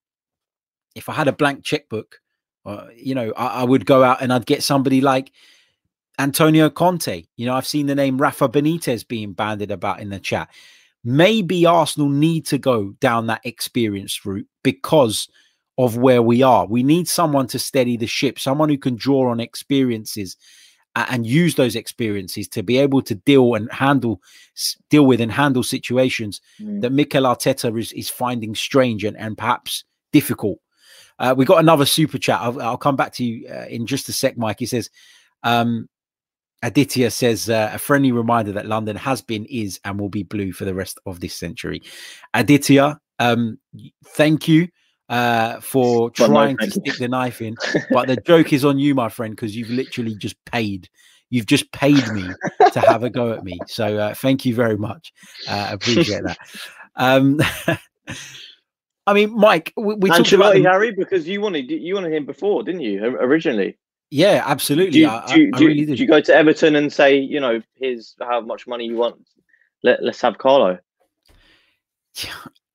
If 0.94 1.08
I 1.08 1.12
had 1.12 1.28
a 1.28 1.32
blank 1.32 1.64
checkbook, 1.64 2.20
uh, 2.64 2.86
you 2.94 3.14
know, 3.14 3.32
I, 3.36 3.62
I, 3.62 3.64
would 3.64 3.86
go 3.86 4.04
out 4.04 4.20
and 4.20 4.32
I'd 4.32 4.46
get 4.46 4.62
somebody 4.62 5.00
like 5.00 5.32
Antonio 6.18 6.68
Conte. 6.68 7.24
You 7.36 7.46
know, 7.46 7.54
I've 7.54 7.66
seen 7.66 7.86
the 7.86 7.94
name 7.94 8.18
Rafa 8.18 8.48
Benitez 8.48 9.06
being 9.06 9.32
banded 9.32 9.70
about 9.70 10.00
in 10.00 10.10
the 10.10 10.20
chat. 10.20 10.50
Maybe 11.02 11.64
Arsenal 11.64 12.10
need 12.10 12.46
to 12.46 12.58
go 12.58 12.90
down 13.00 13.26
that 13.28 13.40
experience 13.44 14.24
route 14.26 14.46
because 14.62 15.28
of 15.78 15.96
where 15.96 16.22
we 16.22 16.42
are. 16.42 16.66
We 16.66 16.82
need 16.82 17.08
someone 17.08 17.46
to 17.48 17.58
steady 17.58 17.96
the 17.96 18.06
ship, 18.06 18.38
someone 18.38 18.68
who 18.68 18.76
can 18.76 18.96
draw 18.96 19.30
on 19.30 19.40
experiences 19.40 20.36
and 20.96 21.26
use 21.26 21.54
those 21.54 21.76
experiences 21.76 22.48
to 22.48 22.62
be 22.62 22.78
able 22.78 23.02
to 23.02 23.14
deal 23.14 23.54
and 23.54 23.70
handle 23.72 24.20
deal 24.88 25.06
with 25.06 25.20
and 25.20 25.32
handle 25.32 25.62
situations 25.62 26.40
mm. 26.60 26.80
that 26.80 26.90
Mikel 26.90 27.22
Arteta 27.24 27.78
is, 27.78 27.92
is 27.92 28.08
finding 28.08 28.54
strange 28.54 29.04
and, 29.04 29.16
and 29.16 29.38
perhaps 29.38 29.84
difficult. 30.12 30.58
Uh, 31.18 31.34
we 31.36 31.44
got 31.44 31.60
another 31.60 31.86
super 31.86 32.18
chat. 32.18 32.40
I'll, 32.40 32.60
I'll 32.60 32.78
come 32.78 32.96
back 32.96 33.12
to 33.14 33.24
you 33.24 33.48
uh, 33.48 33.66
in 33.66 33.86
just 33.86 34.08
a 34.08 34.12
sec, 34.12 34.36
Mike. 34.36 34.58
He 34.58 34.66
says, 34.66 34.90
um, 35.42 35.88
Aditya 36.62 37.10
says, 37.10 37.48
uh, 37.48 37.70
a 37.74 37.78
friendly 37.78 38.10
reminder 38.10 38.52
that 38.52 38.66
London 38.66 38.96
has 38.96 39.22
been, 39.22 39.44
is, 39.46 39.78
and 39.84 40.00
will 40.00 40.08
be 40.08 40.22
blue 40.22 40.52
for 40.52 40.64
the 40.64 40.74
rest 40.74 40.98
of 41.06 41.20
this 41.20 41.34
century. 41.34 41.82
Aditya, 42.34 42.98
um, 43.18 43.58
thank 44.04 44.48
you 44.48 44.68
uh, 45.10 45.60
for 45.60 46.08
trying 46.10 46.56
no, 46.58 46.66
to 46.66 46.70
stick 46.70 46.96
the 46.98 47.08
knife 47.08 47.42
in. 47.42 47.56
But 47.90 48.06
the 48.06 48.16
joke 48.16 48.52
is 48.52 48.64
on 48.64 48.78
you, 48.78 48.94
my 48.94 49.08
friend, 49.08 49.34
because 49.34 49.54
you've 49.56 49.70
literally 49.70 50.14
just 50.14 50.42
paid. 50.44 50.88
You've 51.28 51.46
just 51.46 51.70
paid 51.72 52.06
me 52.12 52.24
to 52.72 52.80
have 52.80 53.02
a 53.02 53.10
go 53.10 53.32
at 53.32 53.44
me. 53.44 53.58
So 53.66 53.98
uh, 53.98 54.14
thank 54.14 54.46
you 54.46 54.54
very 54.54 54.76
much. 54.76 55.12
Uh, 55.48 55.68
appreciate 55.72 56.22
that. 56.24 56.38
Um, 56.96 57.40
I 59.06 59.12
mean, 59.12 59.36
Mike, 59.36 59.72
we, 59.76 59.94
we 59.96 60.08
talked 60.10 60.32
about 60.32 60.54
the... 60.54 60.62
Harry 60.62 60.92
because 60.92 61.26
you 61.26 61.40
wanted 61.40 61.70
you 61.70 61.94
wanted 61.94 62.12
him 62.12 62.26
before, 62.26 62.62
didn't 62.62 62.82
you? 62.82 63.04
Originally. 63.04 63.76
Yeah, 64.10 64.42
absolutely. 64.44 64.92
Do 64.92 64.98
you, 65.00 65.08
I, 65.08 65.24
do, 65.26 65.40
you, 65.40 65.50
I, 65.54 65.58
I 65.58 65.60
really 65.60 65.86
do. 65.86 65.96
do 65.96 66.02
you 66.02 66.08
go 66.08 66.20
to 66.20 66.34
Everton 66.34 66.74
and 66.74 66.92
say, 66.92 67.16
you 67.16 67.38
know, 67.38 67.62
here's 67.74 68.16
how 68.20 68.40
much 68.40 68.66
money 68.66 68.86
you 68.86 68.96
want? 68.96 69.24
Let, 69.82 70.02
let's 70.02 70.20
have 70.20 70.38
Carlo. 70.38 70.78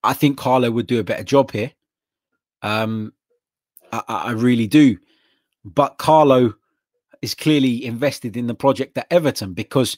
I 0.04 0.14
think 0.14 0.38
Carlo 0.38 0.72
would 0.72 0.88
do 0.88 1.00
a 1.00 1.04
better 1.04 1.24
job 1.24 1.52
here. 1.52 1.72
Um, 2.66 3.14
I, 3.92 4.02
I 4.08 4.32
really 4.32 4.68
do. 4.68 4.98
But 5.64 5.98
Carlo 5.98 6.56
is 7.22 7.36
clearly 7.36 7.86
invested 7.86 8.36
in 8.36 8.48
the 8.48 8.56
project 8.56 8.98
at 8.98 9.08
Everton 9.12 9.54
because, 9.54 9.98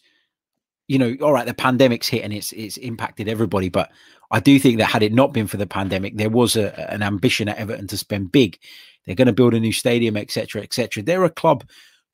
you 0.87 0.99
know, 0.99 1.15
all 1.21 1.33
right, 1.33 1.45
the 1.45 1.53
pandemic's 1.53 2.07
hit 2.07 2.23
and 2.23 2.33
it's 2.33 2.51
it's 2.51 2.77
impacted 2.77 3.27
everybody. 3.27 3.69
But 3.69 3.91
I 4.31 4.41
do 4.41 4.59
think 4.59 4.77
that 4.77 4.85
had 4.85 5.03
it 5.03 5.13
not 5.13 5.33
been 5.33 5.47
for 5.47 5.57
the 5.57 5.67
pandemic, 5.67 6.17
there 6.17 6.29
was 6.29 6.55
a, 6.55 6.91
an 6.91 7.03
ambition 7.03 7.47
at 7.47 7.57
Everton 7.57 7.87
to 7.87 7.97
spend 7.97 8.31
big. 8.31 8.59
They're 9.05 9.15
going 9.15 9.27
to 9.27 9.33
build 9.33 9.53
a 9.53 9.59
new 9.59 9.71
stadium, 9.71 10.17
etc., 10.17 10.61
etc. 10.61 11.01
They're 11.01 11.23
a 11.23 11.29
club 11.29 11.63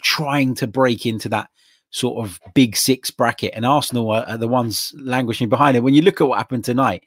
trying 0.03 0.53
to 0.55 0.67
break 0.67 1.07
into 1.07 1.29
that 1.29 1.49
sort 1.89 2.23
of 2.23 2.39
big 2.53 2.77
six 2.77 3.09
bracket, 3.09 3.53
and 3.55 3.65
Arsenal 3.65 4.11
are, 4.11 4.25
are 4.27 4.37
the 4.37 4.47
ones 4.47 4.93
languishing 4.97 5.49
behind 5.49 5.75
it. 5.75 5.81
When 5.81 5.95
you 5.95 6.03
look 6.03 6.21
at 6.21 6.27
what 6.27 6.37
happened 6.37 6.65
tonight, 6.65 7.03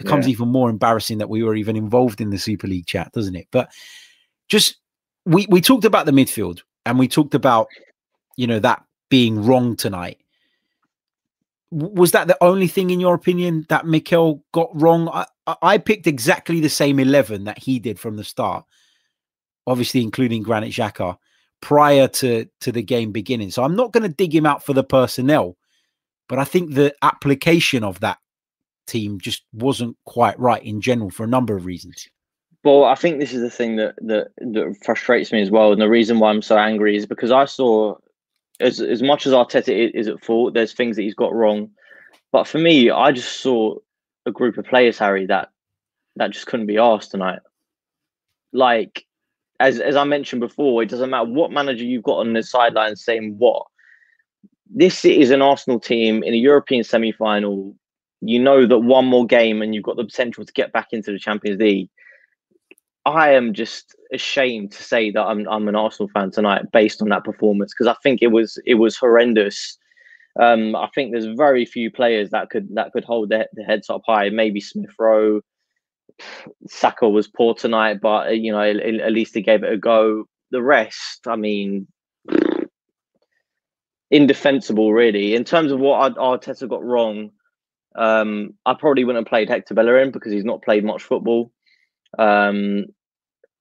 becomes 0.00 0.26
Yeah. 0.26 0.32
even 0.32 0.48
more 0.48 0.68
embarrassing 0.70 1.18
that 1.18 1.28
we 1.30 1.42
were 1.42 1.54
even 1.54 1.76
involved 1.76 2.20
in 2.20 2.30
the 2.30 2.38
Super 2.38 2.66
League 2.66 2.86
chat, 2.86 3.12
doesn't 3.12 3.36
it? 3.36 3.46
But 3.52 3.70
just 4.48 4.76
we 5.26 5.46
we 5.50 5.60
talked 5.60 5.84
about 5.84 6.06
the 6.06 6.12
midfield 6.12 6.60
and 6.86 6.98
we 6.98 7.06
talked 7.06 7.34
about 7.34 7.68
you 8.36 8.46
know 8.46 8.58
that 8.58 8.82
being 9.10 9.44
wrong 9.44 9.76
tonight. 9.76 10.18
Was 11.70 12.10
that 12.12 12.26
the 12.26 12.36
only 12.42 12.66
thing, 12.66 12.90
in 12.90 12.98
your 12.98 13.14
opinion, 13.14 13.64
that 13.68 13.86
Mikel 13.86 14.42
got 14.52 14.70
wrong? 14.80 15.08
I, 15.12 15.26
I- 15.62 15.78
picked 15.78 16.06
exactly 16.08 16.58
the 16.60 16.68
same 16.68 16.98
eleven 16.98 17.44
that 17.44 17.58
he 17.58 17.78
did 17.78 17.98
from 18.00 18.16
the 18.16 18.24
start, 18.24 18.64
obviously 19.66 20.02
including 20.02 20.42
Granit 20.42 20.72
Xhaka 20.72 21.16
prior 21.60 22.08
to 22.08 22.46
to 22.62 22.72
the 22.72 22.82
game 22.82 23.12
beginning. 23.12 23.50
So 23.50 23.62
I'm 23.62 23.76
not 23.76 23.92
going 23.92 24.02
to 24.02 24.08
dig 24.08 24.34
him 24.34 24.46
out 24.46 24.64
for 24.64 24.72
the 24.72 24.82
personnel, 24.82 25.56
but 26.28 26.38
I 26.38 26.44
think 26.44 26.74
the 26.74 26.94
application 27.02 27.84
of 27.84 28.00
that 28.00 28.18
team 28.90 29.18
just 29.20 29.44
wasn't 29.52 29.96
quite 30.04 30.38
right 30.38 30.62
in 30.64 30.80
general 30.80 31.10
for 31.10 31.24
a 31.24 31.28
number 31.28 31.56
of 31.56 31.64
reasons. 31.66 32.08
Well, 32.62 32.84
I 32.84 32.94
think 32.94 33.18
this 33.18 33.32
is 33.32 33.40
the 33.40 33.50
thing 33.50 33.76
that, 33.76 33.94
that 34.02 34.28
that 34.36 34.76
frustrates 34.84 35.32
me 35.32 35.40
as 35.40 35.50
well, 35.50 35.72
and 35.72 35.80
the 35.80 35.88
reason 35.88 36.18
why 36.18 36.30
I'm 36.30 36.42
so 36.42 36.58
angry 36.58 36.94
is 36.96 37.06
because 37.06 37.30
I 37.30 37.46
saw, 37.46 37.96
as 38.60 38.80
as 38.80 39.02
much 39.02 39.26
as 39.26 39.32
Arteta 39.32 39.90
is 39.94 40.08
at 40.08 40.22
fault, 40.22 40.52
there's 40.52 40.74
things 40.74 40.96
that 40.96 41.02
he's 41.02 41.14
got 41.14 41.32
wrong, 41.32 41.70
but 42.32 42.46
for 42.46 42.58
me, 42.58 42.90
I 42.90 43.12
just 43.12 43.40
saw 43.40 43.76
a 44.26 44.30
group 44.30 44.58
of 44.58 44.66
players, 44.66 44.98
Harry, 44.98 45.26
that 45.26 45.48
that 46.16 46.32
just 46.32 46.46
couldn't 46.46 46.66
be 46.66 46.76
asked 46.76 47.12
tonight. 47.12 47.40
Like, 48.52 49.06
as 49.58 49.80
as 49.80 49.96
I 49.96 50.04
mentioned 50.04 50.40
before, 50.40 50.82
it 50.82 50.90
doesn't 50.90 51.08
matter 51.08 51.30
what 51.30 51.50
manager 51.52 51.84
you've 51.84 52.02
got 52.10 52.18
on 52.18 52.34
the 52.34 52.42
sideline 52.42 52.96
saying 52.96 53.36
what. 53.38 53.66
This 54.72 55.04
is 55.04 55.30
an 55.30 55.42
Arsenal 55.42 55.80
team 55.80 56.22
in 56.22 56.34
a 56.34 56.36
European 56.36 56.84
semi-final. 56.84 57.74
You 58.20 58.38
know 58.38 58.66
that 58.66 58.78
one 58.78 59.06
more 59.06 59.26
game, 59.26 59.62
and 59.62 59.74
you've 59.74 59.84
got 59.84 59.96
the 59.96 60.04
potential 60.04 60.44
to 60.44 60.52
get 60.52 60.72
back 60.72 60.88
into 60.92 61.12
the 61.12 61.18
Champions 61.18 61.60
League. 61.60 61.88
I 63.06 63.32
am 63.32 63.54
just 63.54 63.96
ashamed 64.12 64.72
to 64.72 64.82
say 64.82 65.10
that 65.10 65.22
I'm 65.22 65.48
I'm 65.48 65.68
an 65.68 65.76
Arsenal 65.76 66.10
fan 66.12 66.30
tonight 66.30 66.70
based 66.72 67.00
on 67.00 67.08
that 67.08 67.24
performance 67.24 67.72
because 67.72 67.86
I 67.86 67.96
think 68.02 68.20
it 68.22 68.28
was 68.28 68.60
it 68.66 68.74
was 68.74 68.96
horrendous. 68.96 69.78
Um, 70.38 70.76
I 70.76 70.88
think 70.94 71.10
there's 71.10 71.26
very 71.36 71.64
few 71.64 71.90
players 71.90 72.30
that 72.30 72.50
could 72.50 72.68
that 72.74 72.92
could 72.92 73.04
hold 73.04 73.30
their, 73.30 73.46
their 73.54 73.66
heads 73.66 73.88
up 73.88 74.02
high. 74.06 74.28
Maybe 74.28 74.60
Smith 74.60 74.94
Rowe, 74.98 75.40
Saka 76.68 77.08
was 77.08 77.26
poor 77.26 77.54
tonight, 77.54 78.00
but 78.00 78.28
uh, 78.28 78.30
you 78.30 78.52
know 78.52 78.60
at, 78.60 78.76
at 78.76 79.12
least 79.12 79.34
he 79.34 79.42
gave 79.42 79.64
it 79.64 79.72
a 79.72 79.78
go. 79.78 80.24
The 80.50 80.62
rest, 80.62 81.26
I 81.26 81.36
mean, 81.36 81.86
indefensible 84.10 84.92
really. 84.92 85.34
In 85.34 85.44
terms 85.44 85.72
of 85.72 85.80
what 85.80 86.18
Ar- 86.18 86.38
Arteta 86.38 86.68
got 86.68 86.84
wrong, 86.84 87.30
um, 87.96 88.54
I 88.66 88.74
probably 88.74 89.04
wouldn't 89.04 89.26
have 89.26 89.30
played 89.30 89.48
Hector 89.48 89.74
Bellerin 89.74 90.10
because 90.10 90.32
he's 90.32 90.44
not 90.44 90.62
played 90.62 90.84
much 90.84 91.02
football. 91.02 91.52
Um, 92.18 92.86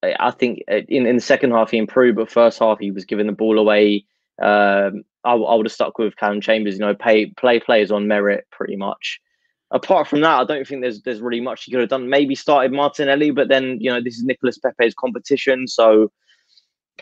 I 0.01 0.31
think 0.31 0.63
uh, 0.71 0.81
in, 0.87 1.05
in 1.05 1.15
the 1.17 1.21
second 1.21 1.51
half 1.51 1.71
he 1.71 1.77
improved, 1.77 2.17
but 2.17 2.31
first 2.31 2.59
half 2.59 2.79
he 2.79 2.91
was 2.91 3.05
giving 3.05 3.27
the 3.27 3.33
ball 3.33 3.59
away. 3.59 4.05
Um, 4.41 5.03
I, 5.25 5.33
I 5.33 5.55
would 5.55 5.65
have 5.65 5.73
stuck 5.73 5.97
with 5.97 6.15
Callum 6.15 6.41
Chambers. 6.41 6.75
You 6.75 6.81
know, 6.81 6.95
pay 6.95 7.27
play 7.27 7.59
players 7.59 7.91
on 7.91 8.07
merit 8.07 8.47
pretty 8.51 8.75
much. 8.75 9.19
Apart 9.71 10.07
from 10.07 10.21
that, 10.21 10.39
I 10.39 10.45
don't 10.45 10.65
think 10.65 10.81
there's 10.81 11.01
there's 11.01 11.21
really 11.21 11.41
much 11.41 11.65
he 11.65 11.71
could 11.71 11.81
have 11.81 11.89
done. 11.89 12.09
Maybe 12.09 12.33
started 12.33 12.71
Martinelli, 12.71 13.31
but 13.31 13.49
then 13.49 13.77
you 13.81 13.89
know 13.89 14.01
this 14.01 14.17
is 14.17 14.23
Nicolas 14.23 14.57
Pepe's 14.57 14.93
competition, 14.93 15.67
so 15.67 16.11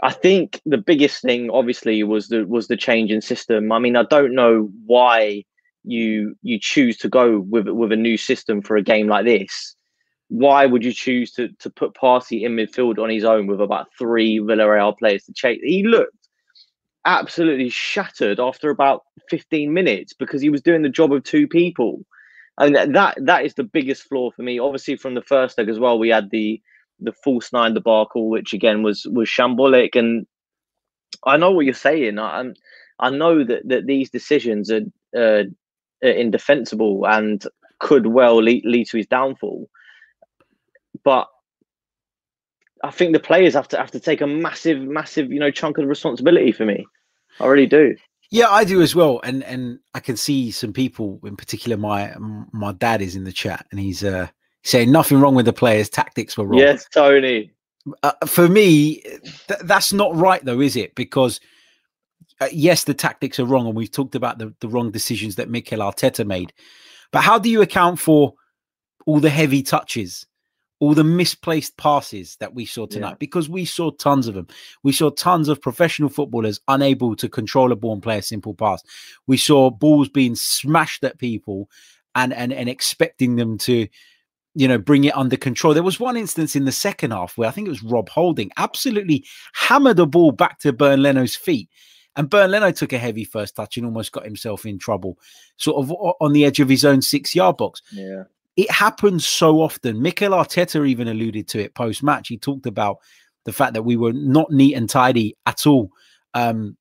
I 0.03 0.11
think 0.11 0.61
the 0.65 0.77
biggest 0.77 1.21
thing, 1.21 1.49
obviously, 1.49 2.03
was 2.03 2.27
the 2.27 2.45
was 2.45 2.67
the 2.67 2.77
change 2.77 3.11
in 3.11 3.21
system. 3.21 3.71
I 3.71 3.79
mean, 3.79 3.95
I 3.95 4.03
don't 4.03 4.33
know 4.33 4.69
why 4.85 5.45
you 5.87 6.35
you 6.41 6.59
choose 6.59 6.97
to 6.97 7.09
go 7.09 7.39
with 7.39 7.67
with 7.67 7.91
a 7.91 7.95
new 7.95 8.17
system 8.17 8.61
for 8.61 8.77
a 8.77 8.83
game 8.83 9.07
like 9.07 9.25
this. 9.25 9.75
Why 10.29 10.65
would 10.65 10.83
you 10.83 10.93
choose 10.93 11.31
to 11.33 11.49
to 11.59 11.69
put 11.69 11.93
Partey 11.95 12.43
in 12.43 12.55
midfield 12.55 12.99
on 12.99 13.09
his 13.09 13.23
own 13.23 13.47
with 13.47 13.61
about 13.61 13.87
three 13.97 14.39
Villarreal 14.39 14.97
players 14.97 15.23
to 15.25 15.33
chase? 15.33 15.59
He 15.63 15.83
looked 15.83 16.27
absolutely 17.05 17.69
shattered 17.69 18.39
after 18.39 18.69
about 18.69 19.03
15 19.29 19.73
minutes 19.73 20.13
because 20.13 20.41
he 20.41 20.49
was 20.49 20.61
doing 20.61 20.81
the 20.81 20.89
job 20.89 21.13
of 21.13 21.23
two 21.23 21.47
people. 21.47 22.05
And 22.57 22.75
that- 22.75 23.17
that 23.21 23.45
is 23.45 23.53
the 23.53 23.63
biggest 23.63 24.03
flaw 24.03 24.31
for 24.31 24.41
me. 24.43 24.59
Obviously, 24.59 24.97
from 24.97 25.13
the 25.13 25.21
first 25.21 25.57
leg 25.57 25.69
as 25.69 25.79
well, 25.79 25.97
we 25.97 26.09
had 26.09 26.29
the 26.31 26.61
the 26.99 27.13
false 27.23 27.53
nine 27.53 27.75
debacle, 27.75 28.27
which 28.27 28.53
again 28.53 28.81
was 28.83 29.05
was 29.11 29.29
shambolic. 29.29 29.95
And 29.95 30.25
I 31.23 31.37
know 31.37 31.51
what 31.51 31.65
you're 31.65 31.73
saying. 31.75 32.19
I 32.19 32.51
I 32.99 33.09
know 33.11 33.43
that 33.43 33.67
that 33.67 33.85
these 33.85 34.09
decisions 34.09 34.71
are, 34.71 34.81
uh, 35.15 35.19
are 35.19 35.45
indefensible 36.01 37.05
and 37.07 37.43
could 37.79 38.07
well 38.07 38.41
lead, 38.41 38.63
lead 38.65 38.87
to 38.87 38.97
his 38.97 39.07
downfall. 39.07 39.69
But 41.03 41.27
I 42.83 42.91
think 42.91 43.13
the 43.13 43.19
players 43.19 43.53
have 43.53 43.67
to 43.69 43.77
have 43.77 43.91
to 43.91 43.99
take 43.99 44.21
a 44.21 44.27
massive, 44.27 44.79
massive, 44.79 45.31
you 45.31 45.39
know, 45.39 45.51
chunk 45.51 45.77
of 45.77 45.87
responsibility 45.87 46.51
for 46.51 46.65
me. 46.65 46.85
I 47.39 47.47
really 47.47 47.65
do. 47.65 47.95
Yeah, 48.29 48.49
I 48.49 48.65
do 48.65 48.81
as 48.81 48.93
well, 48.93 49.21
and 49.23 49.43
and 49.43 49.79
I 49.93 49.99
can 49.99 50.17
see 50.17 50.51
some 50.51 50.73
people, 50.73 51.19
in 51.23 51.37
particular, 51.37 51.77
my 51.77 52.13
my 52.51 52.73
dad 52.73 53.01
is 53.01 53.15
in 53.15 53.23
the 53.23 53.31
chat, 53.31 53.65
and 53.71 53.79
he's 53.79 54.03
uh 54.03 54.27
saying 54.63 54.91
nothing 54.91 55.21
wrong 55.21 55.33
with 55.33 55.45
the 55.45 55.53
players' 55.53 55.89
tactics 55.89 56.37
were 56.37 56.45
wrong. 56.45 56.59
Yes, 56.59 56.85
Tony. 56.93 57.51
uh, 58.03 58.11
for 58.25 58.49
me, 58.49 59.01
th- 59.47 59.61
that's 59.63 59.93
not 59.93 60.13
right, 60.15 60.43
though, 60.43 60.59
is 60.59 60.75
it? 60.75 60.93
Because 60.95 61.39
uh, 62.39 62.47
yes, 62.51 62.83
the 62.83 62.93
tactics 62.93 63.39
are 63.39 63.45
wrong, 63.45 63.67
and 63.67 63.75
we've 63.75 63.91
talked 63.91 64.15
about 64.15 64.37
the, 64.37 64.53
the 64.59 64.67
wrong 64.67 64.91
decisions 64.91 65.35
that 65.35 65.49
Mikel 65.49 65.79
Arteta 65.79 66.25
made. 66.25 66.53
But 67.11 67.21
how 67.21 67.39
do 67.39 67.49
you 67.49 67.61
account 67.61 67.99
for 67.99 68.33
all 69.05 69.19
the 69.19 69.29
heavy 69.29 69.63
touches, 69.63 70.25
all 70.79 70.93
the 70.93 71.03
misplaced 71.03 71.77
passes 71.77 72.35
that 72.39 72.53
we 72.53 72.65
saw 72.65 72.85
tonight? 72.85 73.11
Yeah. 73.11 73.17
Because 73.19 73.49
we 73.49 73.65
saw 73.65 73.91
tons 73.91 74.27
of 74.27 74.35
them. 74.35 74.47
We 74.83 74.91
saw 74.91 75.09
tons 75.09 75.47
of 75.49 75.61
professional 75.61 76.09
footballers 76.09 76.59
unable 76.67 77.15
to 77.15 77.29
control 77.29 77.71
a 77.71 77.75
ball 77.75 77.93
and 77.93 78.03
play 78.03 78.19
a 78.19 78.21
simple 78.23 78.53
pass. 78.53 78.83
We 79.25 79.37
saw 79.37 79.71
balls 79.71 80.09
being 80.09 80.35
smashed 80.35 81.03
at 81.03 81.17
people, 81.17 81.69
and 82.13 82.33
and 82.33 82.53
and 82.53 82.69
expecting 82.69 83.35
them 83.35 83.57
to 83.59 83.87
you 84.57 84.67
know, 84.67 84.79
bring 84.79 85.03
it 85.03 85.15
under 85.15 85.37
control. 85.37 85.75
There 85.75 85.83
was 85.83 85.99
one 85.99 86.17
instance 86.17 86.55
in 86.55 86.65
the 86.65 86.71
second 86.71 87.11
half 87.11 87.37
where 87.37 87.47
I 87.47 87.51
think 87.51 87.67
it 87.67 87.69
was 87.69 87.83
Rob 87.83 88.09
Holding 88.09 88.49
absolutely 88.57 89.23
hammered 89.53 89.99
a 89.99 90.07
ball 90.07 90.31
back 90.31 90.57
to 90.61 90.73
Bernd 90.73 91.03
Leno's 91.03 91.35
feet. 91.35 91.69
And 92.17 92.29
Bernd 92.29 92.51
Leno 92.51 92.71
took 92.71 92.93
a 92.93 92.97
heavy 92.97 93.23
first 93.23 93.55
touch 93.55 93.77
and 93.77 93.85
almost 93.85 94.11
got 94.11 94.25
himself 94.25 94.65
in 94.65 94.77
trouble, 94.77 95.17
sort 95.55 95.77
of 95.77 95.91
on 96.19 96.33
the 96.33 96.45
edge 96.45 96.59
of 96.59 96.67
his 96.67 96.83
own 96.83 97.01
six 97.01 97.33
yard 97.35 97.57
box. 97.57 97.81
Yeah. 97.91 98.23
It 98.55 98.71
happens 98.71 99.25
so 99.25 99.61
often. 99.61 100.01
Mikel 100.01 100.31
Arteta 100.31 100.87
even 100.87 101.07
alluded 101.07 101.47
to 101.49 101.59
it 101.59 101.75
post 101.75 102.01
match. 102.01 102.27
He 102.27 102.37
talked 102.37 102.65
about 102.65 102.97
the 103.45 103.53
fact 103.53 103.73
that 103.73 103.83
we 103.83 103.95
were 103.95 104.13
not 104.13 104.51
neat 104.51 104.73
and 104.73 104.89
tidy 104.89 105.37
at 105.45 105.67
all 105.67 105.91
um, 106.33 106.75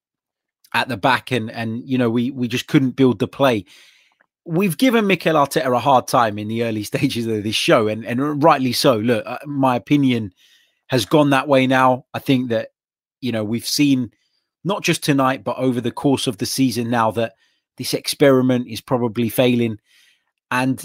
at 0.72 0.88
the 0.88 0.96
back, 0.96 1.30
and 1.30 1.50
and 1.50 1.86
you 1.86 1.98
know 1.98 2.08
we 2.08 2.30
we 2.30 2.48
just 2.48 2.66
couldn't 2.66 2.92
build 2.92 3.18
the 3.18 3.28
play 3.28 3.66
we've 4.46 4.78
given 4.78 5.06
Mikel 5.06 5.34
Arteta 5.34 5.74
a 5.74 5.78
hard 5.78 6.06
time 6.06 6.38
in 6.38 6.48
the 6.48 6.62
early 6.62 6.82
stages 6.84 7.26
of 7.26 7.42
this 7.42 7.56
show, 7.56 7.88
and, 7.88 8.04
and 8.04 8.42
rightly 8.42 8.72
so. 8.72 8.96
Look, 8.96 9.24
uh, 9.26 9.38
my 9.44 9.76
opinion 9.76 10.32
has 10.86 11.04
gone 11.04 11.30
that 11.30 11.48
way 11.48 11.66
now. 11.66 12.06
I 12.14 12.20
think 12.20 12.50
that, 12.50 12.68
you 13.20 13.32
know, 13.32 13.44
we've 13.44 13.66
seen 13.66 14.12
not 14.66 14.82
just 14.82 15.02
tonight, 15.02 15.44
but 15.44 15.56
over 15.58 15.80
the 15.80 15.92
course 15.92 16.26
of 16.26 16.38
the 16.38 16.46
season 16.46 16.90
now 16.90 17.10
that 17.12 17.34
this 17.78 17.94
experiment 17.94 18.66
is 18.68 18.80
probably 18.80 19.28
failing. 19.28 19.78
And 20.50 20.84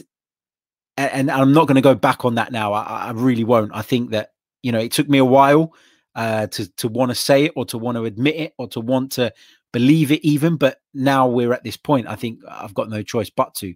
and 0.97 1.31
I'm 1.31 1.53
not 1.53 1.67
going 1.67 1.75
to 1.75 1.81
go 1.81 1.95
back 1.95 2.25
on 2.25 2.35
that 2.35 2.51
now. 2.51 2.73
I, 2.73 3.07
I 3.07 3.11
really 3.11 3.43
won't. 3.43 3.71
I 3.73 3.81
think 3.81 4.11
that, 4.11 4.33
you 4.61 4.71
know, 4.71 4.79
it 4.79 4.91
took 4.91 5.09
me 5.09 5.17
a 5.17 5.25
while 5.25 5.73
uh, 6.15 6.47
to 6.47 6.67
to 6.77 6.87
want 6.87 7.09
to 7.09 7.15
say 7.15 7.45
it 7.45 7.53
or 7.55 7.65
to 7.65 7.77
want 7.77 7.95
to 7.95 8.05
admit 8.05 8.35
it 8.35 8.53
or 8.57 8.67
to 8.69 8.81
want 8.81 9.13
to 9.13 9.33
believe 9.71 10.11
it 10.11 10.23
even 10.23 10.57
but 10.57 10.77
now 10.93 11.27
we're 11.27 11.53
at 11.53 11.63
this 11.63 11.77
point 11.77 12.07
i 12.07 12.15
think 12.15 12.39
i've 12.49 12.73
got 12.73 12.89
no 12.89 13.01
choice 13.01 13.29
but 13.29 13.55
to 13.55 13.73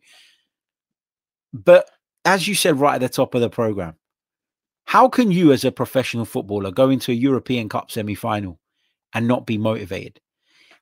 but 1.54 1.90
as 2.26 2.48
you 2.48 2.54
said 2.54 2.78
right 2.80 2.96
at 2.96 3.02
the 3.02 3.08
top 3.08 3.34
of 3.34 3.40
the 3.40 3.50
program 3.50 3.96
how 4.84 5.08
can 5.08 5.32
you 5.32 5.54
as 5.54 5.64
a 5.64 5.72
professional 5.72 6.26
footballer 6.26 6.72
go 6.72 6.90
into 6.90 7.12
a 7.12 7.16
european 7.16 7.70
cup 7.70 7.90
semi-final 7.90 8.60
and 9.16 9.28
not 9.28 9.48
be 9.48 9.58
motivated 9.58 10.20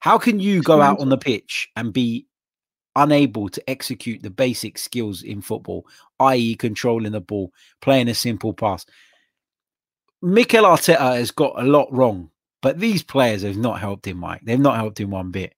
how 0.01 0.17
can 0.17 0.39
you 0.39 0.61
go 0.61 0.81
out 0.81 0.99
on 0.99 1.07
the 1.07 1.17
pitch 1.17 1.69
and 1.77 1.93
be 1.93 2.27
unable 2.95 3.47
to 3.47 3.69
execute 3.69 4.21
the 4.21 4.29
basic 4.29 4.77
skills 4.77 5.23
in 5.23 5.41
football 5.41 5.85
i.e 6.19 6.55
controlling 6.55 7.13
the 7.13 7.21
ball 7.21 7.51
playing 7.81 8.09
a 8.09 8.13
simple 8.13 8.53
pass 8.53 8.85
Mikel 10.21 10.63
Arteta 10.63 11.15
has 11.15 11.31
got 11.31 11.61
a 11.61 11.65
lot 11.65 11.91
wrong 11.91 12.29
but 12.63 12.79
these 12.79 13.03
players 13.03 13.41
have 13.43 13.57
not 13.57 13.81
helped 13.81 14.07
him, 14.07 14.17
Mike. 14.17 14.39
They've 14.41 14.57
not 14.57 14.77
helped 14.77 14.99
him 14.99 15.11
one 15.11 15.31
bit. 15.31 15.53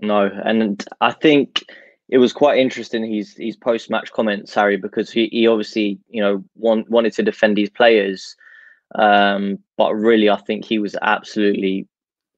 No, 0.00 0.28
and 0.44 0.84
I 1.00 1.12
think 1.12 1.64
it 2.08 2.18
was 2.18 2.32
quite 2.32 2.58
interesting 2.58 3.10
his 3.10 3.36
his 3.36 3.56
post 3.56 3.88
match 3.88 4.10
comments, 4.10 4.52
Harry, 4.52 4.76
because 4.76 5.12
he, 5.12 5.28
he 5.28 5.46
obviously 5.46 6.00
you 6.08 6.20
know 6.20 6.44
want, 6.56 6.90
wanted 6.90 7.12
to 7.14 7.22
defend 7.22 7.56
his 7.56 7.70
players, 7.70 8.34
um, 8.96 9.58
but 9.76 9.94
really 9.94 10.28
I 10.30 10.36
think 10.36 10.64
he 10.64 10.78
was 10.78 10.96
absolutely 11.02 11.86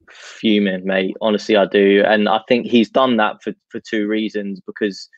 fuming, 0.09 0.85
mate. 0.85 1.15
Honestly, 1.21 1.55
I 1.55 1.65
do, 1.65 2.03
and 2.05 2.29
I 2.29 2.41
think 2.47 2.67
he's 2.67 2.89
done 2.89 3.17
that 3.17 3.41
for 3.43 3.53
for 3.69 3.79
two 3.79 4.07
reasons 4.07 4.61
because 4.65 5.09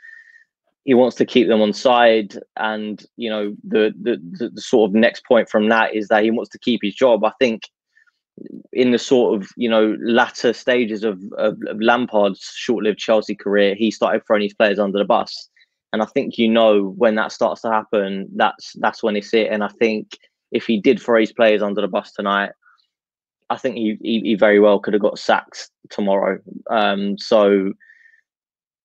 he 0.86 0.94
wants 0.94 1.18
to 1.18 1.26
keep 1.26 1.48
them 1.48 1.62
on 1.62 1.74
side, 1.74 2.40
and 2.56 3.06
you 3.18 3.30
know 3.30 3.56
the, 3.64 3.94
the 4.02 4.18
the 4.32 4.50
the 4.50 4.62
sort 4.62 4.90
of 4.90 4.96
next 4.96 5.26
point 5.26 5.50
from 5.50 5.70
that 5.70 5.94
is 5.94 6.08
that 6.08 6.24
he 6.24 6.32
wants 6.32 6.50
to 6.52 6.60
keep 6.60 6.82
his 6.84 6.96
job. 6.96 7.24
I 7.24 7.34
think 7.40 7.64
in 8.72 8.92
the 8.92 9.00
sort 9.00 9.36
of 9.36 9.50
you 9.58 9.70
know 9.70 9.98
latter 10.00 10.54
stages 10.54 11.04
of, 11.04 11.22
of, 11.38 11.58
of 11.68 11.82
Lampard's 11.82 12.52
short-lived 12.56 13.00
Chelsea 13.00 13.36
career, 13.36 13.76
he 13.76 13.92
started 13.92 14.22
throwing 14.26 14.44
his 14.44 14.54
players 14.54 14.80
under 14.80 14.98
the 14.98 15.06
bus, 15.06 15.50
and 15.92 16.02
I 16.02 16.06
think 16.06 16.38
you 16.38 16.48
know 16.48 16.94
when 16.98 17.16
that 17.16 17.32
starts 17.32 17.62
to 17.62 17.72
happen, 17.72 18.28
that's 18.36 18.74
that's 18.80 19.04
when 19.04 19.16
it's 19.16 19.34
it. 19.34 19.52
And 19.52 19.64
I 19.64 19.70
think 19.80 20.18
if 20.52 20.66
he 20.66 20.80
did 20.80 21.02
throw 21.02 21.20
his 21.20 21.34
players 21.34 21.62
under 21.62 21.82
the 21.82 21.88
bus 21.88 22.12
tonight, 22.12 22.52
I 23.50 23.58
think 23.58 23.76
he 23.76 23.98
he, 24.02 24.20
he 24.22 24.36
very 24.36 24.60
well 24.60 24.80
could 24.80 24.94
have 24.94 25.02
got 25.02 25.20
sacked 25.20 25.70
tomorrow. 25.90 26.40
Um, 26.70 27.18
so 27.18 27.74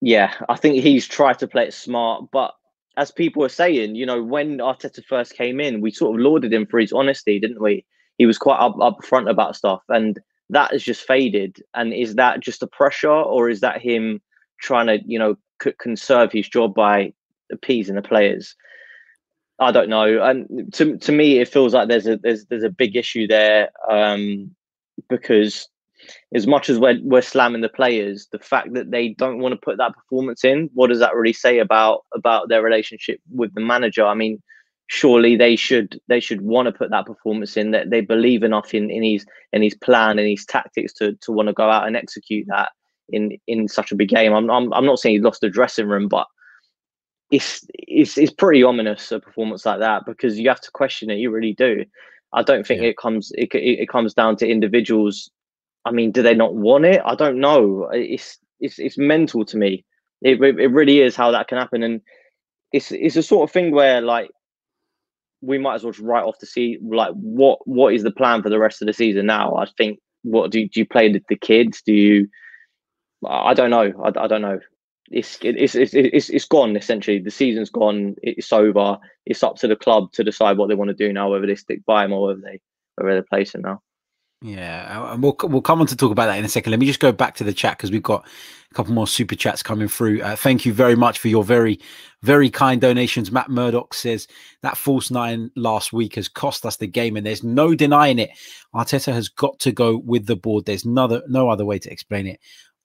yeah, 0.01 0.35
I 0.49 0.57
think 0.57 0.83
he's 0.83 1.07
tried 1.07 1.39
to 1.39 1.49
play 1.49 1.67
it 1.67 1.75
smart, 1.75 2.25
but 2.33 2.55
as 2.97 3.11
people 3.11 3.41
were 3.41 3.49
saying, 3.49 3.95
you 3.95 4.05
know, 4.05 4.23
when 4.23 4.59
Arteta 4.59 5.05
first 5.05 5.35
came 5.35 5.61
in, 5.61 5.81
we 5.81 5.91
sort 5.91 6.15
of 6.15 6.21
lauded 6.21 6.53
him 6.53 6.67
for 6.67 6.79
his 6.79 6.93
honesty, 6.93 7.39
didn't 7.39 7.63
we? 7.63 7.85
He 8.19 8.27
was 8.27 8.39
quite 8.39 8.59
up 8.59 8.77
upfront 8.77 9.31
about 9.31 9.57
stuff, 9.57 9.83
and 9.89 10.21
that 10.51 10.73
has 10.73 10.83
just 10.83 11.07
faded. 11.07 11.63
And 11.75 11.95
is 11.95 12.17
that 12.17 12.41
just 12.41 12.63
a 12.63 12.67
pressure, 12.67 13.11
or 13.11 13.49
is 13.49 13.61
that 13.61 13.81
him 13.81 14.21
trying 14.61 14.89
to, 14.89 14.99
you 15.07 15.19
know, 15.19 15.37
c- 15.63 15.73
conserve 15.79 16.31
his 16.33 16.49
job 16.49 16.75
by 16.75 17.13
appeasing 17.51 17.95
the 17.95 18.03
players? 18.03 18.55
I 19.63 19.73
don't 19.73 19.89
know. 19.89 20.23
And 20.23 20.73
to 20.75 20.97
to 20.99 21.13
me, 21.13 21.39
it 21.39 21.49
feels 21.49 21.75
like 21.75 21.89
there's 21.89 22.07
a 22.07 22.17
there's 22.17 22.47
there's 22.47 22.65
a 22.65 22.71
big 22.71 22.97
issue 22.97 23.27
there 23.27 23.71
um, 23.91 24.55
because 25.09 25.69
as 26.35 26.47
much 26.47 26.69
as 26.69 26.79
we're, 26.79 26.99
we're 27.03 27.23
slamming 27.23 27.61
the 27.61 27.69
players, 27.69 28.29
the 28.33 28.39
fact 28.39 28.73
that 28.75 28.91
they 28.91 29.11
don't 29.11 29.39
want 29.39 29.53
to 29.53 29.61
put 29.61 29.79
that 29.79 29.95
performance 29.95 30.45
in, 30.45 30.69
what 30.75 30.89
does 30.89 30.99
that 30.99 31.15
really 31.15 31.33
say 31.33 31.59
about 31.59 32.05
about 32.15 32.49
their 32.49 32.63
relationship 32.63 33.21
with 33.31 33.55
the 33.55 33.61
manager? 33.61 34.05
I 34.05 34.15
mean, 34.15 34.43
surely 34.89 35.37
they 35.37 35.57
should 35.57 36.01
they 36.09 36.21
should 36.21 36.43
want 36.43 36.67
to 36.67 36.73
put 36.73 36.91
that 36.91 37.07
performance 37.07 37.57
in. 37.57 37.71
That 37.71 37.91
they 37.91 38.01
believe 38.01 38.43
enough 38.43 38.75
in 38.75 38.91
in 38.91 39.03
his 39.03 39.25
in 39.53 39.63
his 39.63 39.75
plan 39.75 40.19
and 40.19 40.29
his 40.29 40.45
tactics 40.45 40.93
to 40.95 41.15
to 41.23 41.33
want 41.33 41.49
to 41.49 41.53
go 41.53 41.71
out 41.71 41.87
and 41.87 41.97
execute 41.97 42.47
that 42.49 42.71
in 43.11 43.39
in 43.47 43.69
such 43.69 43.93
a 43.93 43.97
big 43.97 44.09
game. 44.09 44.33
I'm 44.35 44.51
I'm, 44.51 44.73
I'm 44.73 44.87
not 44.87 44.99
saying 44.99 45.17
he 45.17 45.21
lost 45.21 45.41
the 45.41 45.49
dressing 45.49 45.87
room, 45.87 46.09
but 46.09 46.27
it's 47.33 47.67
it's 47.73 48.17
it's 48.17 48.33
pretty 48.33 48.63
ominous 48.63 49.11
a 49.11 49.19
performance 49.19 49.67
like 49.67 49.81
that 49.81 50.07
because 50.07 50.39
you 50.39 50.49
have 50.49 50.61
to 50.61 50.71
question 50.71 51.11
it. 51.11 51.19
You 51.19 51.31
really 51.31 51.55
do. 51.55 51.85
I 52.33 52.43
don't 52.43 52.67
think 52.67 52.83
yeah. 52.83 52.89
it 52.89 52.97
comes 52.97 53.33
it, 53.37 53.51
it, 53.53 53.89
comes 53.89 54.15
down 54.15 54.37
to 54.37 54.49
individuals 54.49 55.31
I 55.85 55.91
mean, 55.91 56.13
do 56.13 56.23
they 56.23 56.35
not 56.35 56.55
want 56.55 56.85
it? 56.85 57.01
I 57.05 57.15
don't 57.15 57.41
know. 57.41 57.89
It's 57.93 58.39
it's 58.61 58.79
it's 58.79 58.99
mental 58.99 59.45
to 59.47 59.57
me. 59.57 59.85
It 60.21 60.41
it 60.41 60.71
really 60.71 61.01
is 61.01 61.17
how 61.17 61.31
that 61.33 61.49
can 61.49 61.59
happen, 61.59 61.83
and 61.83 62.01
it's 62.73 62.93
it's 62.93 63.17
a 63.17 63.23
sort 63.23 63.49
of 63.49 63.53
thing 63.53 63.73
where 63.73 64.01
like 64.01 64.31
we 65.41 65.59
might 65.59 65.75
as 65.75 65.83
well 65.83 65.93
just 65.93 66.05
write 66.05 66.23
off 66.23 66.39
to 66.39 66.47
see 66.47 66.79
like 66.83 67.13
what 67.15 67.59
what 67.67 67.95
is 67.95 68.05
the 68.05 68.13
plan 68.13 68.43
for 68.43 68.49
the 68.49 68.61
rest 68.61 68.81
of 68.81 68.87
the 68.87 68.93
season 68.93 69.27
now? 69.27 69.57
I 69.57 69.67
think 69.77 69.99
what 70.23 70.53
do, 70.53 70.69
do 70.69 70.79
you 70.79 70.87
play 70.87 71.13
the, 71.13 71.21
the 71.29 71.37
kids? 71.37 71.83
Do 71.83 71.93
you? 71.93 72.29
I 73.27 73.55
don't 73.55 73.71
know. 73.71 73.93
I, 74.05 74.25
I 74.25 74.27
don't 74.29 74.43
know. 74.43 74.61
It's, 75.13 75.39
it's 75.43 75.75
it's 75.75 75.95
it's 75.95 76.31
it's 76.31 76.45
gone 76.47 76.75
essentially. 76.77 77.19
The 77.19 77.31
season's 77.31 77.71
gone. 77.71 78.17
It's 78.23 78.53
over. 78.53 78.99
It's 79.27 79.43
up 79.43 79.57
to 79.57 79.69
the 79.69 79.77
club 79.77 80.13
to 80.13 80.25
decide 80.25 80.57
what 80.57 80.69
they 80.69 80.75
want 80.75 80.89
to 80.89 80.95
do 80.95 81.13
now, 81.13 81.31
whether 81.31 81.47
they 81.47 81.55
stick 81.55 81.85
by 81.85 82.05
him 82.05 82.13
or 82.13 82.29
whether 82.29 82.41
they 82.41 82.61
whether 82.97 83.21
they 83.21 83.27
place 83.27 83.55
him 83.55 83.63
now. 83.63 83.83
Yeah, 84.45 85.13
and 85.13 85.23
we'll 85.23 85.37
we'll 85.45 85.63
come 85.63 85.81
on 85.81 85.87
to 85.87 85.97
talk 85.97 86.11
about 86.11 86.27
that 86.27 86.39
in 86.39 86.45
a 86.45 86.49
second. 86.49 86.73
Let 86.73 86.81
me 86.81 86.87
just 86.87 86.99
go 86.99 87.13
back 87.13 87.37
to 87.37 87.45
the 87.45 87.53
chat 87.53 87.79
because 87.79 87.93
we've 87.93 88.03
got 88.03 88.27
a 88.71 88.75
couple 88.75 88.93
more 88.93 89.07
super 89.07 89.37
chats 89.37 89.63
coming 89.63 89.87
through. 89.87 90.21
Uh, 90.21 90.35
thank 90.35 90.67
you 90.67 90.73
very 90.73 90.97
much 90.97 91.21
for 91.21 91.29
your 91.29 91.45
very 91.45 91.79
very 92.23 92.51
kind 92.51 92.81
donations. 92.81 93.31
Matt 93.31 93.51
Murdoch 93.51 93.95
says 93.95 94.27
that 94.63 94.77
false 94.77 95.13
nine 95.13 95.53
last 95.55 95.93
week 95.93 96.17
has 96.17 96.27
cost 96.27 96.67
us 96.67 96.77
the 96.77 96.89
game, 96.89 97.17
and 97.17 97.25
there's 97.25 97.45
no 97.45 97.77
denying 97.77 98.19
it. 98.19 98.31
Arteta 98.75 99.13
has 99.13 99.29
got 99.29 99.61
to 99.61 99.71
go 99.71 99.99
with 99.99 100.27
the 100.27 100.35
board. 100.35 100.65
There's 100.65 100.85
no 100.85 101.23
no 101.29 101.49
other 101.49 101.65
way 101.65 101.79
to 101.79 101.93
explain 101.93 102.27
it. 102.27 102.41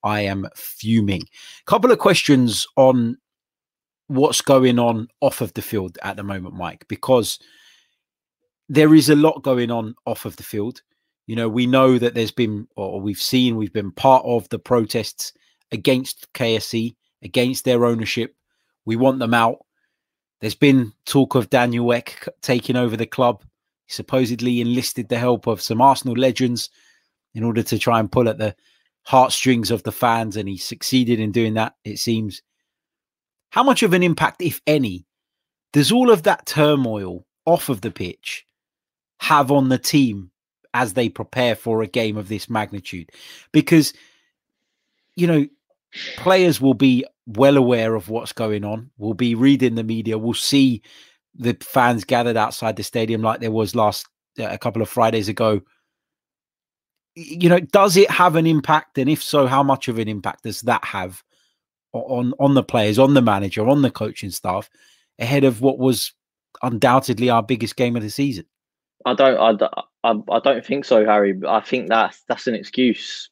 I 0.07 0.21
am 0.21 0.47
fuming. 0.55 1.23
Couple 1.65 1.91
of 1.91 1.99
questions 1.99 2.65
on 2.75 3.17
what's 4.07 4.41
going 4.41 4.79
on 4.79 5.09
off 5.21 5.41
of 5.41 5.53
the 5.53 5.61
field 5.61 5.97
at 6.01 6.15
the 6.15 6.23
moment, 6.23 6.55
Mike, 6.55 6.85
because 6.87 7.39
there 8.69 8.95
is 8.95 9.09
a 9.09 9.15
lot 9.15 9.43
going 9.43 9.69
on 9.69 9.95
off 10.05 10.25
of 10.25 10.37
the 10.37 10.43
field 10.43 10.81
you 11.27 11.35
know, 11.35 11.49
we 11.49 11.67
know 11.67 11.97
that 11.99 12.15
there's 12.15 12.31
been, 12.31 12.67
or 12.77 13.01
we've 13.01 13.21
seen, 13.21 13.57
we've 13.57 13.73
been 13.73 13.91
part 13.91 14.25
of 14.25 14.47
the 14.49 14.59
protests 14.59 15.33
against 15.73 16.31
KSE, 16.33 16.95
against 17.21 17.65
their 17.65 17.85
ownership. 17.85 18.33
We 18.85 18.95
want 18.95 19.19
them 19.19 19.33
out. 19.33 19.57
There's 20.39 20.55
been 20.55 20.93
talk 21.05 21.35
of 21.35 21.49
Daniel 21.49 21.91
Ek 21.91 22.29
taking 22.41 22.77
over 22.77 22.95
the 22.95 23.05
club. 23.05 23.43
He 23.85 23.91
supposedly 23.91 24.61
enlisted 24.61 25.09
the 25.09 25.19
help 25.19 25.47
of 25.47 25.61
some 25.61 25.81
Arsenal 25.81 26.15
legends 26.15 26.69
in 27.35 27.43
order 27.43 27.61
to 27.61 27.77
try 27.77 27.99
and 27.99 28.11
pull 28.11 28.29
at 28.29 28.37
the 28.37 28.55
heartstrings 29.07 29.71
of 29.71 29.83
the 29.83 29.91
fans, 29.91 30.35
and 30.35 30.49
he 30.49 30.57
succeeded 30.57 31.17
in 31.17 31.31
doing 31.31 31.53
that, 31.53 31.75
it 31.85 31.97
seems. 31.97 32.41
How 33.51 33.63
much 33.63 33.81
of 33.81 33.93
an 33.93 34.03
impact, 34.03 34.41
if 34.41 34.59
any, 34.67 35.07
does 35.71 35.93
all 35.93 36.11
of 36.11 36.23
that 36.23 36.45
turmoil 36.45 37.25
off 37.45 37.69
of 37.69 37.79
the 37.79 37.89
pitch 37.89 38.45
have 39.19 39.49
on 39.49 39.69
the 39.69 39.77
team 39.77 40.29
as 40.73 40.93
they 40.93 41.07
prepare 41.07 41.55
for 41.55 41.81
a 41.81 41.87
game 41.87 42.17
of 42.17 42.27
this 42.27 42.49
magnitude 42.49 43.09
because 43.51 43.93
you 45.15 45.25
know 45.25 45.47
players 46.17 46.59
will 46.61 46.73
be 46.73 47.05
well 47.25 47.57
aware 47.57 47.95
of 47.95 48.09
what's 48.09 48.33
going 48.33 48.63
on 48.63 48.91
will 48.97 49.13
be 49.13 49.33
reading 49.33 49.75
the 49.75 49.83
media 49.83 50.17
will 50.17 50.33
see 50.33 50.81
the 51.33 51.57
fans 51.61 52.03
gathered 52.03 52.37
outside 52.37 52.75
the 52.75 52.83
stadium 52.83 53.21
like 53.21 53.39
there 53.39 53.49
was 53.49 53.75
last 53.75 54.05
uh, 54.39 54.47
a 54.49 54.57
couple 54.57 54.81
of 54.81 54.89
fridays 54.89 55.29
ago 55.29 55.61
you 57.17 57.49
know 57.49 57.59
does 57.59 57.97
it 57.97 58.09
have 58.11 58.35
an 58.35 58.45
impact 58.45 58.97
and 58.97 59.09
if 59.09 59.23
so 59.23 59.47
how 59.47 59.63
much 59.63 59.87
of 59.87 59.97
an 59.97 60.07
impact 60.07 60.43
does 60.43 60.61
that 60.61 60.83
have 60.85 61.23
on 61.93 62.33
on 62.39 62.53
the 62.53 62.63
players 62.63 62.99
on 62.99 63.13
the 63.13 63.21
manager 63.21 63.67
on 63.67 63.81
the 63.81 63.89
coaching 63.89 64.29
staff 64.29 64.69
ahead 65.19 65.43
of 65.43 65.61
what 65.61 65.79
was 65.79 66.13
undoubtedly 66.61 67.29
our 67.29 67.41
biggest 67.41 67.75
game 67.75 67.95
of 67.95 68.03
the 68.03 68.09
season 68.09 68.45
I 69.07 69.13
don't. 69.13 69.61
I, 69.63 69.67
I, 70.03 70.21
I 70.31 70.39
don't 70.39 70.65
think 70.65 70.85
so, 70.85 71.05
Harry. 71.05 71.39
I 71.47 71.61
think 71.61 71.87
that's 71.87 72.21
that's 72.27 72.47
an 72.47 72.55
excuse. 72.55 73.29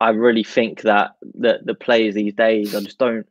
I 0.00 0.10
really 0.10 0.44
think 0.44 0.82
that 0.82 1.16
that 1.34 1.66
the 1.66 1.74
players 1.74 2.14
these 2.14 2.34
days, 2.34 2.74
I 2.74 2.80
just 2.80 2.98
don't 2.98 3.26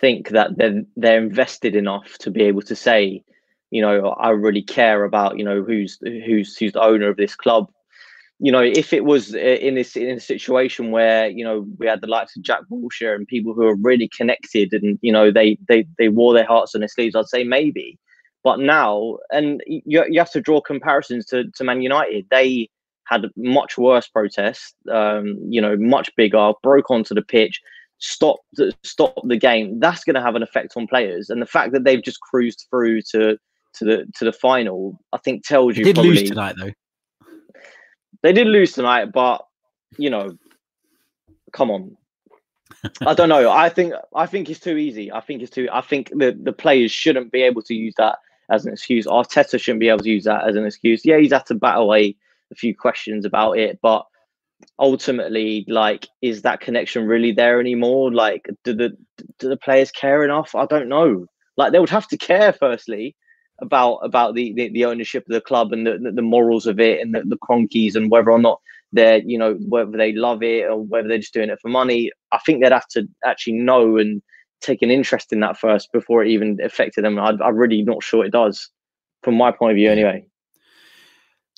think 0.00 0.30
that 0.30 0.56
they're 0.56 0.82
they're 0.96 1.22
invested 1.22 1.76
enough 1.76 2.18
to 2.18 2.30
be 2.30 2.42
able 2.42 2.62
to 2.62 2.76
say, 2.76 3.24
you 3.70 3.80
know, 3.80 4.08
I 4.10 4.30
really 4.30 4.62
care 4.62 5.04
about 5.04 5.38
you 5.38 5.44
know 5.44 5.62
who's 5.62 5.98
who's 6.02 6.56
who's 6.56 6.72
the 6.72 6.82
owner 6.82 7.08
of 7.08 7.16
this 7.16 7.34
club. 7.34 7.70
You 8.40 8.50
know, 8.50 8.62
if 8.62 8.92
it 8.92 9.04
was 9.04 9.34
in 9.34 9.76
this 9.76 9.96
in 9.96 10.16
a 10.16 10.20
situation 10.20 10.90
where 10.90 11.28
you 11.28 11.44
know 11.44 11.66
we 11.78 11.86
had 11.86 12.00
the 12.00 12.08
likes 12.08 12.36
of 12.36 12.42
Jack 12.42 12.62
Wilshere 12.70 13.14
and 13.14 13.26
people 13.26 13.54
who 13.54 13.66
are 13.66 13.76
really 13.76 14.08
connected 14.08 14.72
and 14.72 14.98
you 15.02 15.12
know 15.12 15.30
they 15.30 15.56
they 15.68 15.86
they 15.98 16.08
wore 16.08 16.34
their 16.34 16.46
hearts 16.46 16.74
on 16.74 16.80
their 16.80 16.88
sleeves, 16.88 17.14
I'd 17.14 17.26
say 17.26 17.44
maybe. 17.44 17.98
But 18.42 18.60
now, 18.60 19.16
and 19.30 19.62
you, 19.66 20.04
you 20.06 20.20
have 20.20 20.30
to 20.32 20.40
draw 20.40 20.60
comparisons 20.60 21.24
to, 21.26 21.50
to 21.52 21.64
Man 21.64 21.80
United. 21.80 22.26
They 22.30 22.68
had 23.04 23.24
much 23.36 23.78
worse 23.78 24.06
protests, 24.06 24.74
um, 24.92 25.38
you 25.48 25.62
know, 25.62 25.76
much 25.78 26.14
bigger, 26.14 26.52
broke 26.62 26.90
onto 26.90 27.14
the 27.14 27.22
pitch, 27.22 27.60
stopped 27.98 28.44
stopped 28.82 29.26
the 29.26 29.38
game. 29.38 29.80
That's 29.80 30.04
going 30.04 30.14
to 30.14 30.22
have 30.22 30.34
an 30.34 30.42
effect 30.42 30.74
on 30.76 30.86
players, 30.86 31.30
and 31.30 31.40
the 31.40 31.46
fact 31.46 31.72
that 31.72 31.84
they've 31.84 32.02
just 32.02 32.20
cruised 32.20 32.66
through 32.70 33.00
to 33.12 33.38
to 33.74 33.84
the 33.84 34.06
to 34.16 34.24
the 34.24 34.32
final, 34.32 35.00
I 35.12 35.18
think 35.18 35.44
tells 35.44 35.76
you. 35.76 35.84
They 35.84 35.92
did 35.92 35.96
probably, 35.96 36.20
lose 36.20 36.28
tonight, 36.28 36.56
though. 36.58 36.72
They 38.24 38.32
did 38.32 38.46
lose 38.46 38.72
tonight, 38.72 39.12
but 39.12 39.46
you 39.98 40.08
know, 40.08 40.38
come 41.52 41.70
on. 41.70 41.94
I 43.06 43.12
don't 43.12 43.28
know. 43.28 43.50
I 43.50 43.68
think 43.68 43.92
I 44.16 44.24
think 44.24 44.48
it's 44.48 44.60
too 44.60 44.78
easy. 44.78 45.12
I 45.12 45.20
think 45.20 45.42
it's 45.42 45.50
too. 45.50 45.68
I 45.70 45.82
think 45.82 46.08
the 46.08 46.34
the 46.42 46.54
players 46.54 46.90
shouldn't 46.90 47.32
be 47.32 47.42
able 47.42 47.60
to 47.60 47.74
use 47.74 47.92
that 47.98 48.16
as 48.50 48.64
an 48.64 48.72
excuse. 48.72 49.06
Arteta 49.06 49.60
shouldn't 49.60 49.80
be 49.80 49.90
able 49.90 49.98
to 49.98 50.08
use 50.08 50.24
that 50.24 50.48
as 50.48 50.56
an 50.56 50.64
excuse. 50.64 51.04
Yeah, 51.04 51.18
he's 51.18 51.34
had 51.34 51.44
to 51.46 51.54
battle 51.54 51.94
a, 51.94 52.16
a 52.50 52.54
few 52.54 52.74
questions 52.74 53.26
about 53.26 53.58
it, 53.58 53.78
but 53.82 54.06
ultimately, 54.78 55.66
like, 55.68 56.08
is 56.22 56.40
that 56.42 56.60
connection 56.60 57.06
really 57.06 57.32
there 57.32 57.60
anymore? 57.60 58.10
Like, 58.10 58.48
do 58.64 58.72
the 58.72 58.96
do 59.38 59.50
the 59.50 59.58
players 59.58 59.90
care 59.90 60.24
enough? 60.24 60.54
I 60.54 60.64
don't 60.64 60.88
know. 60.88 61.26
Like, 61.58 61.72
they 61.72 61.78
would 61.78 61.90
have 61.90 62.08
to 62.08 62.16
care 62.16 62.54
firstly 62.54 63.16
about 63.60 63.96
about 63.98 64.34
the, 64.34 64.52
the, 64.54 64.68
the 64.70 64.84
ownership 64.84 65.24
of 65.28 65.32
the 65.32 65.40
club 65.40 65.72
and 65.72 65.86
the, 65.86 66.12
the 66.14 66.22
morals 66.22 66.66
of 66.66 66.80
it 66.80 67.00
and 67.00 67.14
the, 67.14 67.22
the 67.22 67.92
and 67.96 68.10
whether 68.10 68.30
or 68.30 68.38
not 68.38 68.60
they're 68.92 69.18
you 69.18 69.38
know 69.38 69.54
whether 69.68 69.96
they 69.96 70.12
love 70.12 70.42
it 70.42 70.64
or 70.64 70.82
whether 70.82 71.08
they're 71.08 71.18
just 71.18 71.34
doing 71.34 71.50
it 71.50 71.60
for 71.60 71.68
money. 71.68 72.10
I 72.32 72.38
think 72.38 72.62
they'd 72.62 72.72
have 72.72 72.88
to 72.88 73.06
actually 73.24 73.54
know 73.54 73.96
and 73.98 74.22
take 74.60 74.82
an 74.82 74.90
interest 74.90 75.32
in 75.32 75.40
that 75.40 75.58
first 75.58 75.92
before 75.92 76.24
it 76.24 76.30
even 76.30 76.58
affected 76.62 77.04
them. 77.04 77.18
I'm 77.18 77.56
really 77.56 77.82
not 77.82 78.02
sure 78.02 78.24
it 78.24 78.32
does, 78.32 78.70
from 79.22 79.36
my 79.36 79.52
point 79.52 79.72
of 79.72 79.76
view, 79.76 79.90
anyway. 79.90 80.24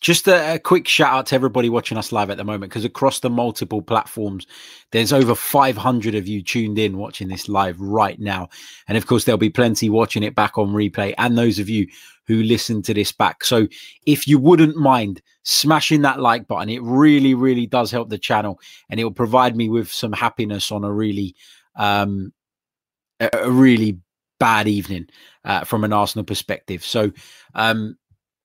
Just 0.07 0.29
a, 0.29 0.55
a, 0.55 0.59
quick 0.61 0.87
shout 0.87 1.13
out 1.13 1.27
to 1.27 1.35
everybody 1.35 1.69
watching 1.69 1.99
us 1.99 2.13
live 2.13 2.31
at 2.31 2.37
the 2.37 2.45
moment 2.45 2.71
because 2.71 2.85
across 2.85 3.19
the 3.19 3.29
multiple 3.29 3.83
platforms, 3.83 4.47
there's 4.93 5.13
over 5.13 5.35
500 5.35 6.15
of 6.15 6.29
you 6.29 6.45
tuned 6.45 6.79
in 6.79 6.97
watching 6.97 7.27
this 7.27 7.49
live 7.49 7.81
right 7.81 8.17
now. 8.21 8.49
And 8.87 8.97
of 8.97 9.09
course, 9.09 9.25
there'll 9.25 9.37
be 9.37 9.51
plenty 9.51 9.91
watching 9.91 10.23
it 10.23 10.37
back 10.37 10.59
on 10.59 10.69
replay 10.69 11.13
and 11.19 11.37
those 11.37 11.59
of 11.59 11.69
you 11.69 11.89
who 12.29 12.45
listen 12.45 12.83
to 12.83 12.95
this 12.95 13.11
back. 13.11 13.43
So 13.43 13.67
if 14.07 14.29
you 14.29 14.39
wouldn't 14.39 14.77
mind 14.77 15.23
smashing 15.43 16.03
that 16.03 16.21
like 16.21 16.47
button, 16.47 16.69
it 16.69 16.85
really, 16.85 17.35
really 17.35 17.67
does 17.67 17.91
help 17.91 18.09
the 18.09 18.17
channel 18.17 18.61
and 18.89 19.01
it 19.01 19.03
will 19.03 19.11
provide 19.11 19.57
me 19.57 19.69
with 19.69 19.91
some 19.91 20.13
happiness 20.13 20.71
on 20.71 20.85
a 20.85 20.93
really, 20.93 21.35
um, 21.75 22.33
a, 23.19 23.29
a 23.33 23.51
really 23.51 23.99
bad 24.39 24.69
evening 24.69 25.09
uh, 25.45 25.65
from 25.65 25.83
an 25.83 25.93
Arsenal 25.93 26.25
perspective. 26.25 26.85
So, 26.85 27.11
um, 27.57 27.97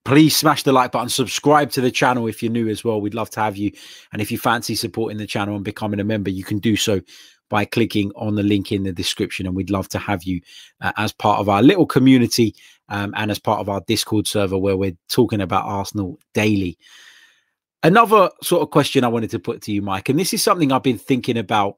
please 0.04 0.36
smash 0.36 0.64
the 0.64 0.72
like 0.72 0.92
button 0.92 1.10
subscribe 1.10 1.70
to 1.72 1.82
the 1.82 1.92
channel 1.92 2.28
if 2.28 2.42
you're 2.42 2.52
new 2.52 2.68
as 2.70 2.84
well. 2.84 3.00
We'd 3.00 3.14
love 3.14 3.30
to 3.32 3.40
have 3.40 3.58
you. 3.58 3.72
And 4.12 4.22
if 4.22 4.32
you 4.32 4.38
fancy 4.38 4.76
supporting 4.76 5.18
the 5.18 5.28
channel 5.28 5.56
and 5.56 5.66
becoming 5.66 6.00
a 6.00 6.04
member 6.04 6.30
you 6.30 6.44
can 6.44 6.60
do 6.60 6.76
so 6.76 7.02
by 7.50 7.66
clicking 7.66 8.12
on 8.16 8.36
the 8.36 8.44
link 8.44 8.72
in 8.72 8.84
the 8.84 8.94
description 8.94 9.46
and 9.46 9.56
we'd 9.56 9.70
love 9.70 9.90
to 9.90 10.00
have 10.00 10.24
you 10.24 10.42
uh, 10.80 10.94
as 10.98 11.12
part 11.12 11.40
of 11.40 11.50
our 11.50 11.62
little 11.62 11.86
community 11.86 12.56
um, 12.90 13.14
and 13.18 13.30
as 13.30 13.40
part 13.40 13.60
of 13.60 13.70
our 13.70 13.82
discord 13.88 14.26
server 14.26 14.58
where 14.58 14.78
we're 14.78 14.98
talking 15.10 15.42
about 15.42 15.66
arsenal 15.66 16.18
daily. 16.34 16.78
Another 17.84 18.30
sort 18.44 18.62
of 18.62 18.70
question 18.70 19.04
i 19.04 19.08
wanted 19.08 19.32
to 19.32 19.40
put 19.40 19.62
to 19.64 19.72
you 19.72 19.82
mike 19.82 20.08
and 20.08 20.20
this 20.20 20.34
is 20.34 20.44
something 20.44 20.72
i've 20.72 20.84
been 20.84 21.00
thinking 21.00 21.38
about 21.38 21.78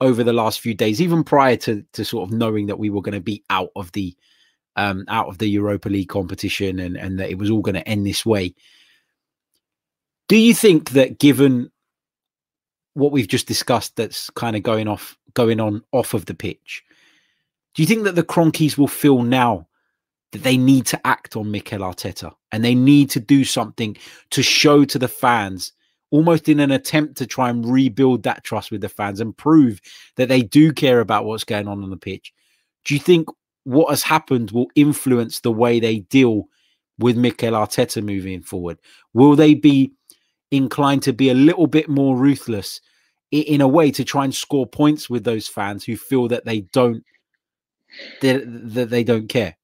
over 0.00 0.22
the 0.22 0.32
last 0.32 0.60
few 0.60 0.74
days 0.74 1.00
even 1.00 1.24
prior 1.24 1.56
to, 1.56 1.84
to 1.92 2.04
sort 2.04 2.28
of 2.28 2.36
knowing 2.36 2.66
that 2.66 2.78
we 2.78 2.90
were 2.90 3.02
going 3.02 3.14
to 3.14 3.20
be 3.20 3.42
out 3.50 3.70
of 3.76 3.90
the 3.92 4.16
um, 4.76 5.04
out 5.08 5.28
of 5.28 5.38
the 5.38 5.48
Europa 5.48 5.88
League 5.88 6.08
competition 6.08 6.78
and, 6.78 6.96
and 6.96 7.18
that 7.18 7.30
it 7.30 7.38
was 7.38 7.50
all 7.50 7.62
going 7.62 7.74
to 7.74 7.88
end 7.88 8.06
this 8.06 8.24
way. 8.24 8.54
Do 10.28 10.36
you 10.36 10.54
think 10.54 10.90
that 10.90 11.18
given 11.18 11.70
what 12.94 13.12
we've 13.12 13.28
just 13.28 13.46
discussed 13.46 13.96
that's 13.96 14.30
kind 14.30 14.56
of 14.56 14.62
going 14.62 14.88
off 14.88 15.16
going 15.34 15.60
on 15.60 15.82
off 15.92 16.14
of 16.14 16.26
the 16.26 16.34
pitch, 16.34 16.82
do 17.74 17.82
you 17.82 17.86
think 17.86 18.04
that 18.04 18.14
the 18.14 18.22
Kroenkes 18.22 18.78
will 18.78 18.88
feel 18.88 19.22
now 19.22 19.66
that 20.32 20.42
they 20.42 20.56
need 20.56 20.86
to 20.86 21.06
act 21.06 21.36
on 21.36 21.50
Mikel 21.50 21.80
Arteta 21.80 22.34
and 22.52 22.64
they 22.64 22.74
need 22.74 23.10
to 23.10 23.20
do 23.20 23.44
something 23.44 23.96
to 24.30 24.42
show 24.42 24.84
to 24.84 24.98
the 24.98 25.08
fans, 25.08 25.72
almost 26.10 26.48
in 26.48 26.60
an 26.60 26.72
attempt 26.72 27.16
to 27.18 27.26
try 27.26 27.48
and 27.48 27.70
rebuild 27.70 28.24
that 28.24 28.44
trust 28.44 28.70
with 28.70 28.80
the 28.80 28.88
fans 28.88 29.20
and 29.20 29.36
prove 29.36 29.80
that 30.16 30.28
they 30.28 30.42
do 30.42 30.72
care 30.72 31.00
about 31.00 31.24
what's 31.24 31.44
going 31.44 31.68
on 31.68 31.82
on 31.82 31.90
the 31.90 31.96
pitch? 31.96 32.32
Do 32.84 32.94
you 32.94 33.00
think 33.00 33.28
what 33.66 33.90
has 33.90 34.04
happened 34.04 34.52
will 34.52 34.68
influence 34.76 35.40
the 35.40 35.50
way 35.50 35.80
they 35.80 35.98
deal 35.98 36.48
with 37.00 37.16
Mikel 37.16 37.52
Arteta 37.52 38.00
moving 38.00 38.40
forward? 38.40 38.78
Will 39.12 39.34
they 39.34 39.54
be 39.54 39.90
inclined 40.52 41.02
to 41.02 41.12
be 41.12 41.30
a 41.30 41.34
little 41.34 41.66
bit 41.66 41.88
more 41.88 42.16
ruthless 42.16 42.80
in 43.32 43.60
a 43.60 43.66
way 43.66 43.90
to 43.90 44.04
try 44.04 44.22
and 44.22 44.32
score 44.32 44.68
points 44.68 45.10
with 45.10 45.24
those 45.24 45.48
fans 45.48 45.84
who 45.84 45.96
feel 45.96 46.28
that 46.28 46.44
they 46.44 46.60
don't 46.72 47.02
that 48.20 48.86
they, 48.88 49.02
don't 49.02 49.28
care? 49.28 49.56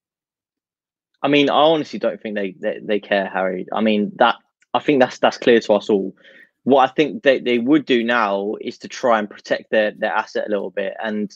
I 1.22 1.28
mean, 1.28 1.48
I 1.48 1.54
honestly 1.54 2.00
don't 2.00 2.20
think 2.20 2.34
they, 2.34 2.56
they, 2.58 2.80
they 2.82 2.98
care, 2.98 3.28
Harry. 3.28 3.66
I 3.72 3.82
mean 3.82 4.10
that 4.16 4.34
I 4.74 4.80
think 4.80 5.00
that's 5.00 5.20
that's 5.20 5.38
clear 5.38 5.60
to 5.60 5.74
us 5.74 5.88
all. 5.88 6.12
What 6.64 6.90
I 6.90 6.92
think 6.92 7.22
they, 7.22 7.38
they 7.38 7.58
would 7.58 7.86
do 7.86 8.02
now 8.02 8.56
is 8.60 8.78
to 8.78 8.88
try 8.88 9.20
and 9.20 9.30
protect 9.30 9.70
their, 9.70 9.92
their 9.92 10.12
asset 10.12 10.48
a 10.48 10.50
little 10.50 10.70
bit. 10.70 10.94
And 11.00 11.32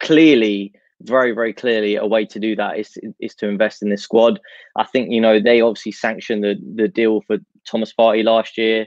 clearly 0.00 0.72
very, 1.02 1.32
very 1.32 1.52
clearly 1.52 1.96
a 1.96 2.06
way 2.06 2.24
to 2.26 2.38
do 2.38 2.54
that 2.56 2.78
is 2.78 2.98
is 3.20 3.34
to 3.36 3.48
invest 3.48 3.82
in 3.82 3.88
this 3.88 4.02
squad. 4.02 4.40
I 4.76 4.84
think 4.84 5.10
you 5.10 5.20
know 5.20 5.40
they 5.40 5.60
obviously 5.60 5.92
sanctioned 5.92 6.44
the 6.44 6.56
the 6.74 6.88
deal 6.88 7.22
for 7.26 7.38
Thomas 7.66 7.92
Partey 7.98 8.24
last 8.24 8.58
year. 8.58 8.86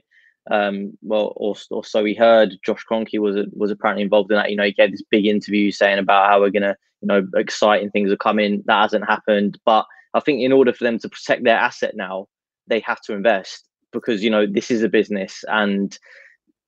Um, 0.51 0.97
well, 1.01 1.31
or, 1.37 1.55
or 1.71 1.85
so 1.85 2.03
we 2.03 2.13
heard. 2.13 2.57
Josh 2.65 2.83
Kroenke 2.89 3.19
was 3.19 3.47
was 3.53 3.71
apparently 3.71 4.03
involved 4.03 4.31
in 4.31 4.37
that. 4.37 4.49
You 4.49 4.57
know, 4.57 4.65
he 4.65 4.73
gave 4.73 4.91
this 4.91 5.03
big 5.09 5.25
interview 5.25 5.71
saying 5.71 5.99
about 5.99 6.29
how 6.29 6.41
we're 6.41 6.49
gonna, 6.49 6.75
you 7.01 7.07
know, 7.07 7.25
exciting 7.35 7.91
things 7.91 8.11
are 8.11 8.17
coming. 8.17 8.63
That 8.65 8.81
hasn't 8.81 9.07
happened, 9.07 9.57
but 9.65 9.85
I 10.13 10.19
think 10.19 10.41
in 10.41 10.51
order 10.51 10.73
for 10.73 10.83
them 10.83 10.99
to 10.99 11.09
protect 11.09 11.43
their 11.43 11.57
asset 11.57 11.95
now, 11.95 12.27
they 12.67 12.79
have 12.81 13.01
to 13.01 13.13
invest 13.13 13.67
because 13.91 14.23
you 14.23 14.29
know 14.29 14.45
this 14.45 14.69
is 14.69 14.83
a 14.83 14.89
business, 14.89 15.43
and 15.47 15.97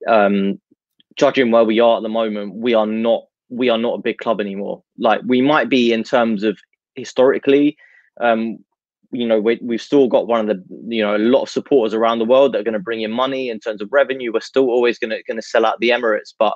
um, 0.08 0.60
judging 1.16 1.52
where 1.52 1.66
we 1.66 1.80
are 1.80 1.98
at 1.98 2.04
the 2.04 2.10
moment, 2.10 2.56
we 2.56 2.74
are 2.74 2.88
not 2.88 3.24
we 3.56 3.70
are 3.70 3.78
not 3.78 4.00
a 4.00 4.02
big 4.02 4.18
club 4.18 4.42
anymore. 4.42 4.84
Like 4.98 5.22
we 5.26 5.42
might 5.42 5.70
be 5.70 5.94
in 5.94 6.04
terms 6.04 6.44
of 6.44 6.58
historically, 6.96 7.78
um, 8.22 8.60
you 9.12 9.26
know, 9.26 9.40
we, 9.40 9.60
we've 9.62 9.82
still 9.82 10.08
got 10.08 10.28
one 10.28 10.42
of 10.42 10.48
the, 10.48 10.64
you 10.88 11.02
know, 11.02 11.16
a 11.16 11.20
lot 11.20 11.44
of 11.44 11.50
supporters 11.50 11.94
around 11.94 12.20
the 12.20 12.26
world 12.26 12.54
that 12.54 12.60
are 12.60 12.64
going 12.64 12.74
to 12.74 12.80
bring 12.80 13.02
in 13.02 13.12
money 13.12 13.50
in 13.50 13.60
terms 13.60 13.82
of 13.82 13.90
revenue. 13.92 14.32
We're 14.34 14.42
still 14.42 14.70
always 14.70 15.00
going 15.00 15.12
to 15.12 15.24
going 15.24 15.38
to 15.38 15.48
sell 15.48 15.66
out 15.66 15.80
the 15.80 15.90
Emirates, 15.90 16.34
but 16.38 16.56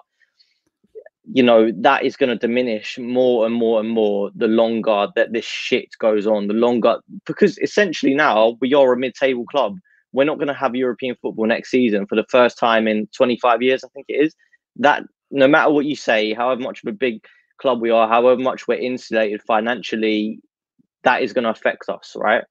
you 1.31 1.43
know 1.43 1.71
that 1.81 2.03
is 2.03 2.15
going 2.15 2.29
to 2.29 2.35
diminish 2.35 2.97
more 2.97 3.45
and 3.45 3.53
more 3.53 3.79
and 3.79 3.89
more 3.89 4.31
the 4.35 4.47
longer 4.47 5.07
that 5.15 5.31
this 5.31 5.45
shit 5.45 5.89
goes 5.99 6.25
on. 6.25 6.47
The 6.47 6.53
longer 6.53 6.97
because 7.25 7.57
essentially 7.59 8.15
now 8.15 8.57
we 8.61 8.73
are 8.73 8.91
a 8.91 8.97
mid-table 8.97 9.45
club. 9.45 9.75
We're 10.11 10.23
not 10.23 10.39
going 10.39 10.47
to 10.47 10.55
have 10.55 10.75
European 10.75 11.15
football 11.21 11.45
next 11.45 11.69
season 11.69 12.07
for 12.07 12.15
the 12.15 12.25
first 12.29 12.57
time 12.57 12.87
in 12.87 13.07
25 13.15 13.61
years. 13.61 13.83
I 13.83 13.89
think 13.89 14.07
it 14.09 14.25
is 14.25 14.35
that 14.77 15.03
no 15.31 15.47
matter 15.47 15.71
what 15.71 15.85
you 15.85 15.95
say, 15.95 16.33
however 16.33 16.61
much 16.61 16.83
of 16.83 16.89
a 16.89 16.95
big 16.95 17.23
club 17.59 17.81
we 17.81 17.89
are, 17.89 18.07
however 18.07 18.41
much 18.41 18.67
we're 18.67 18.75
insulated 18.75 19.41
financially, 19.43 20.39
that 21.03 21.21
is 21.21 21.33
going 21.33 21.43
to 21.43 21.49
affect 21.49 21.89
us, 21.89 22.13
right? 22.17 22.43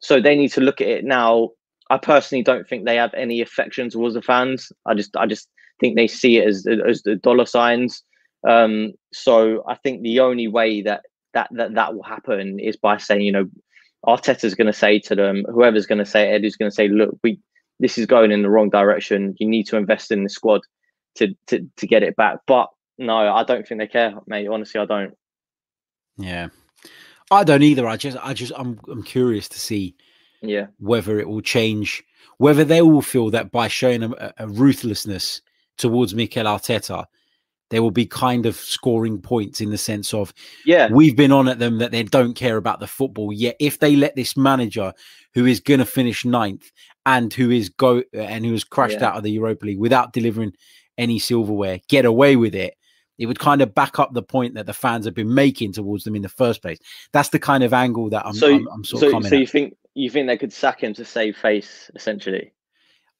So 0.00 0.20
they 0.20 0.36
need 0.36 0.52
to 0.52 0.60
look 0.60 0.80
at 0.80 0.88
it 0.88 1.04
now. 1.04 1.50
I 1.90 1.98
personally 1.98 2.42
don't 2.42 2.68
think 2.68 2.84
they 2.84 2.96
have 2.96 3.14
any 3.14 3.40
affection 3.40 3.90
towards 3.90 4.14
the 4.14 4.22
fans. 4.22 4.72
I 4.86 4.94
just, 4.94 5.16
I 5.16 5.26
just 5.26 5.48
think 5.80 5.96
they 5.96 6.06
see 6.06 6.38
it 6.38 6.48
as 6.48 6.66
as 6.88 7.02
the 7.02 7.16
dollar 7.16 7.46
signs. 7.46 8.02
Um, 8.48 8.92
so 9.12 9.62
I 9.68 9.74
think 9.76 10.02
the 10.02 10.20
only 10.20 10.48
way 10.48 10.82
that 10.82 11.02
that 11.34 11.48
that 11.52 11.74
that 11.74 11.94
will 11.94 12.02
happen 12.02 12.58
is 12.58 12.76
by 12.76 12.96
saying, 12.96 13.22
you 13.22 13.32
know, 13.32 13.46
Arteta's 14.06 14.54
going 14.54 14.66
to 14.66 14.72
say 14.72 14.98
to 15.00 15.14
them, 15.14 15.44
whoever's 15.52 15.86
going 15.86 15.98
to 15.98 16.06
say 16.06 16.30
it, 16.30 16.34
Edu's 16.34 16.56
going 16.56 16.70
to 16.70 16.74
say, 16.74 16.88
look, 16.88 17.16
we 17.22 17.38
this 17.78 17.98
is 17.98 18.06
going 18.06 18.32
in 18.32 18.42
the 18.42 18.50
wrong 18.50 18.70
direction. 18.70 19.34
You 19.38 19.48
need 19.48 19.64
to 19.64 19.76
invest 19.76 20.10
in 20.10 20.22
the 20.22 20.30
squad 20.30 20.62
to 21.16 21.34
to 21.46 21.68
to 21.76 21.86
get 21.86 22.02
it 22.02 22.16
back. 22.16 22.38
But 22.46 22.68
no, 22.98 23.16
I 23.16 23.44
don't 23.44 23.66
think 23.66 23.80
they 23.80 23.86
care, 23.86 24.14
mate. 24.26 24.48
Honestly, 24.48 24.80
I 24.80 24.84
don't. 24.84 25.14
Yeah, 26.18 26.48
I 27.30 27.42
don't 27.44 27.62
either. 27.62 27.86
I 27.86 27.96
just, 27.96 28.18
I 28.22 28.34
just, 28.34 28.52
I'm, 28.54 28.78
I'm 28.88 29.02
curious 29.02 29.48
to 29.48 29.58
see, 29.58 29.96
yeah, 30.42 30.66
whether 30.78 31.18
it 31.18 31.28
will 31.28 31.40
change, 31.40 32.04
whether 32.36 32.64
they 32.64 32.82
will 32.82 33.02
feel 33.02 33.30
that 33.30 33.50
by 33.50 33.68
showing 33.68 34.02
a, 34.02 34.32
a 34.38 34.46
ruthlessness 34.46 35.40
towards 35.78 36.14
Mikel 36.14 36.44
Arteta, 36.44 37.06
they 37.70 37.80
will 37.80 37.90
be 37.90 38.04
kind 38.04 38.44
of 38.44 38.56
scoring 38.56 39.22
points 39.22 39.62
in 39.62 39.70
the 39.70 39.78
sense 39.78 40.12
of, 40.12 40.34
yeah, 40.66 40.90
we've 40.92 41.16
been 41.16 41.32
on 41.32 41.48
at 41.48 41.58
them 41.58 41.78
that 41.78 41.92
they 41.92 42.02
don't 42.02 42.34
care 42.34 42.58
about 42.58 42.78
the 42.78 42.86
football. 42.86 43.32
Yet, 43.32 43.56
if 43.58 43.78
they 43.78 43.96
let 43.96 44.14
this 44.14 44.36
manager, 44.36 44.92
who 45.32 45.46
is 45.46 45.60
going 45.60 45.80
to 45.80 45.86
finish 45.86 46.26
ninth 46.26 46.70
and 47.06 47.32
who 47.32 47.50
is 47.50 47.70
go 47.70 48.02
and 48.12 48.44
who 48.44 48.52
has 48.52 48.64
crashed 48.64 49.00
yeah. 49.00 49.08
out 49.08 49.16
of 49.16 49.22
the 49.22 49.30
Europa 49.30 49.64
League 49.64 49.78
without 49.78 50.12
delivering 50.12 50.52
any 50.98 51.18
silverware, 51.18 51.80
get 51.88 52.04
away 52.04 52.36
with 52.36 52.54
it, 52.54 52.76
it 53.18 53.26
would 53.26 53.38
kind 53.38 53.62
of 53.62 53.74
back 53.74 53.98
up 53.98 54.12
the 54.12 54.22
point 54.22 54.54
that 54.54 54.66
the 54.66 54.72
fans 54.72 55.04
have 55.04 55.14
been 55.14 55.34
making 55.34 55.72
towards 55.72 56.04
them 56.04 56.16
in 56.16 56.22
the 56.22 56.28
first 56.28 56.62
place. 56.62 56.78
That's 57.12 57.28
the 57.28 57.38
kind 57.38 57.62
of 57.62 57.72
angle 57.72 58.10
that 58.10 58.26
I'm, 58.26 58.34
so, 58.34 58.54
I'm, 58.54 58.68
I'm 58.68 58.84
sort 58.84 59.00
so, 59.00 59.06
of 59.06 59.12
coming. 59.12 59.28
So 59.28 59.36
you 59.36 59.42
at. 59.42 59.50
think 59.50 59.76
you 59.94 60.10
think 60.10 60.26
they 60.26 60.38
could 60.38 60.52
sack 60.52 60.82
him 60.82 60.94
to 60.94 61.04
save 61.04 61.36
face, 61.36 61.90
essentially? 61.94 62.52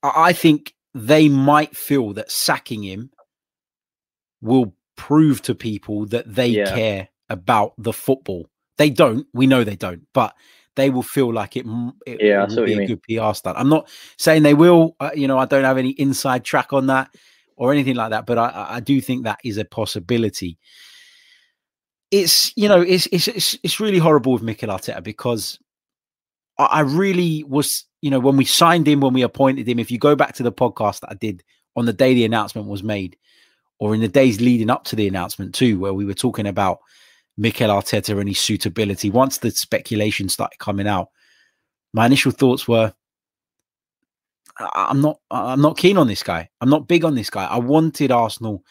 I 0.03 0.33
think 0.33 0.75
they 0.95 1.29
might 1.29 1.77
feel 1.77 2.13
that 2.15 2.31
sacking 2.31 2.83
him 2.83 3.11
will 4.41 4.75
prove 4.97 5.43
to 5.43 5.55
people 5.55 6.07
that 6.07 6.35
they 6.35 6.49
yeah. 6.49 6.75
care 6.75 7.09
about 7.29 7.75
the 7.79 7.93
football. 7.93 8.49
They 8.79 8.91
don't. 8.91 9.27
We 9.33 9.47
know 9.47 9.65
they 9.65 9.77
don't, 9.77 10.07
but 10.13 10.35
they 10.75 10.91
will 10.91 11.03
feel 11.03 11.33
like 11.33 11.57
it. 11.57 11.67
it 12.07 12.21
yeah, 12.21 12.47
will 12.47 12.65
be 12.65 12.75
a 12.75 12.87
good 12.87 13.03
PR 13.03 13.35
stunt. 13.35 13.59
I'm 13.59 13.69
not 13.69 13.89
saying 14.19 14.43
they 14.43 14.55
will. 14.55 14.97
Uh, 14.99 15.11
you 15.15 15.29
know, 15.29 15.39
I 15.39 15.45
don't 15.45 15.65
have 15.65 15.79
any 15.79 15.91
inside 15.91 16.45
track 16.45 16.73
on 16.73 16.87
that 16.87 17.15
or 17.57 17.73
anything 17.73 17.97
like 17.97 18.11
that. 18.11 18.27
But 18.27 18.39
I, 18.39 18.67
I 18.71 18.81
do 18.81 19.01
think 19.01 19.25
that 19.25 19.41
is 19.45 19.59
a 19.59 19.65
possibility. 19.65 20.59
It's 22.11 22.53
you 22.57 22.69
know 22.69 22.81
it's 22.81 23.07
it's 23.07 23.29
it's, 23.29 23.59
it's 23.63 23.81
really 23.81 23.99
horrible 23.99 24.33
with 24.33 24.43
Mikel 24.43 24.69
Arteta 24.69 25.03
because 25.03 25.59
I, 26.59 26.65
I 26.65 26.81
really 26.81 27.45
was 27.45 27.85
you 28.01 28.11
know 28.11 28.21
when 28.21 28.37
we 28.37 28.45
signed 28.45 28.87
him 28.87 29.01
when 29.01 29.15
we 29.15 29.23
appointed 29.23 29.69
him. 29.69 29.79
If 29.79 29.91
you 29.91 29.99
go 29.99 30.15
back 30.15 30.35
to 30.35 30.43
the 30.43 30.53
podcast 30.53 31.01
that 31.01 31.11
I 31.11 31.15
did 31.15 31.43
on 31.77 31.87
the 31.87 31.93
day 31.93 32.15
the 32.15 32.25
announcement 32.25 32.69
was 32.69 32.83
made, 32.83 33.17
or 33.79 33.95
in 33.95 34.01
the 34.01 34.09
days 34.09 34.41
leading 34.41 34.71
up 34.71 34.85
to 34.85 34.97
the 34.97 35.09
announcement 35.09 35.55
too, 35.55 35.79
where 35.79 35.95
we 35.95 36.05
were 36.05 36.15
talking 36.15 36.47
about 36.47 36.79
Mikel 37.37 37.71
Arteta 37.71 38.19
and 38.19 38.29
his 38.29 38.39
suitability. 38.39 39.11
Once 39.11 39.39
the 39.39 39.51
speculation 39.51 40.29
started 40.29 40.59
coming 40.59 40.87
out, 40.87 41.09
my 41.95 42.07
initial 42.07 42.33
thoughts 42.33 42.69
were 42.69 42.93
I'm 44.59 45.01
not 45.01 45.19
I'm 45.31 45.61
not 45.61 45.77
keen 45.77 45.97
on 45.97 46.07
this 46.07 46.23
guy. 46.23 46.49
I'm 46.61 46.71
not 46.71 46.89
big 46.89 47.05
on 47.05 47.15
this 47.15 47.31
guy. 47.31 47.45
I 47.45 47.59
wanted 47.59 48.11
Arsenal 48.11 48.65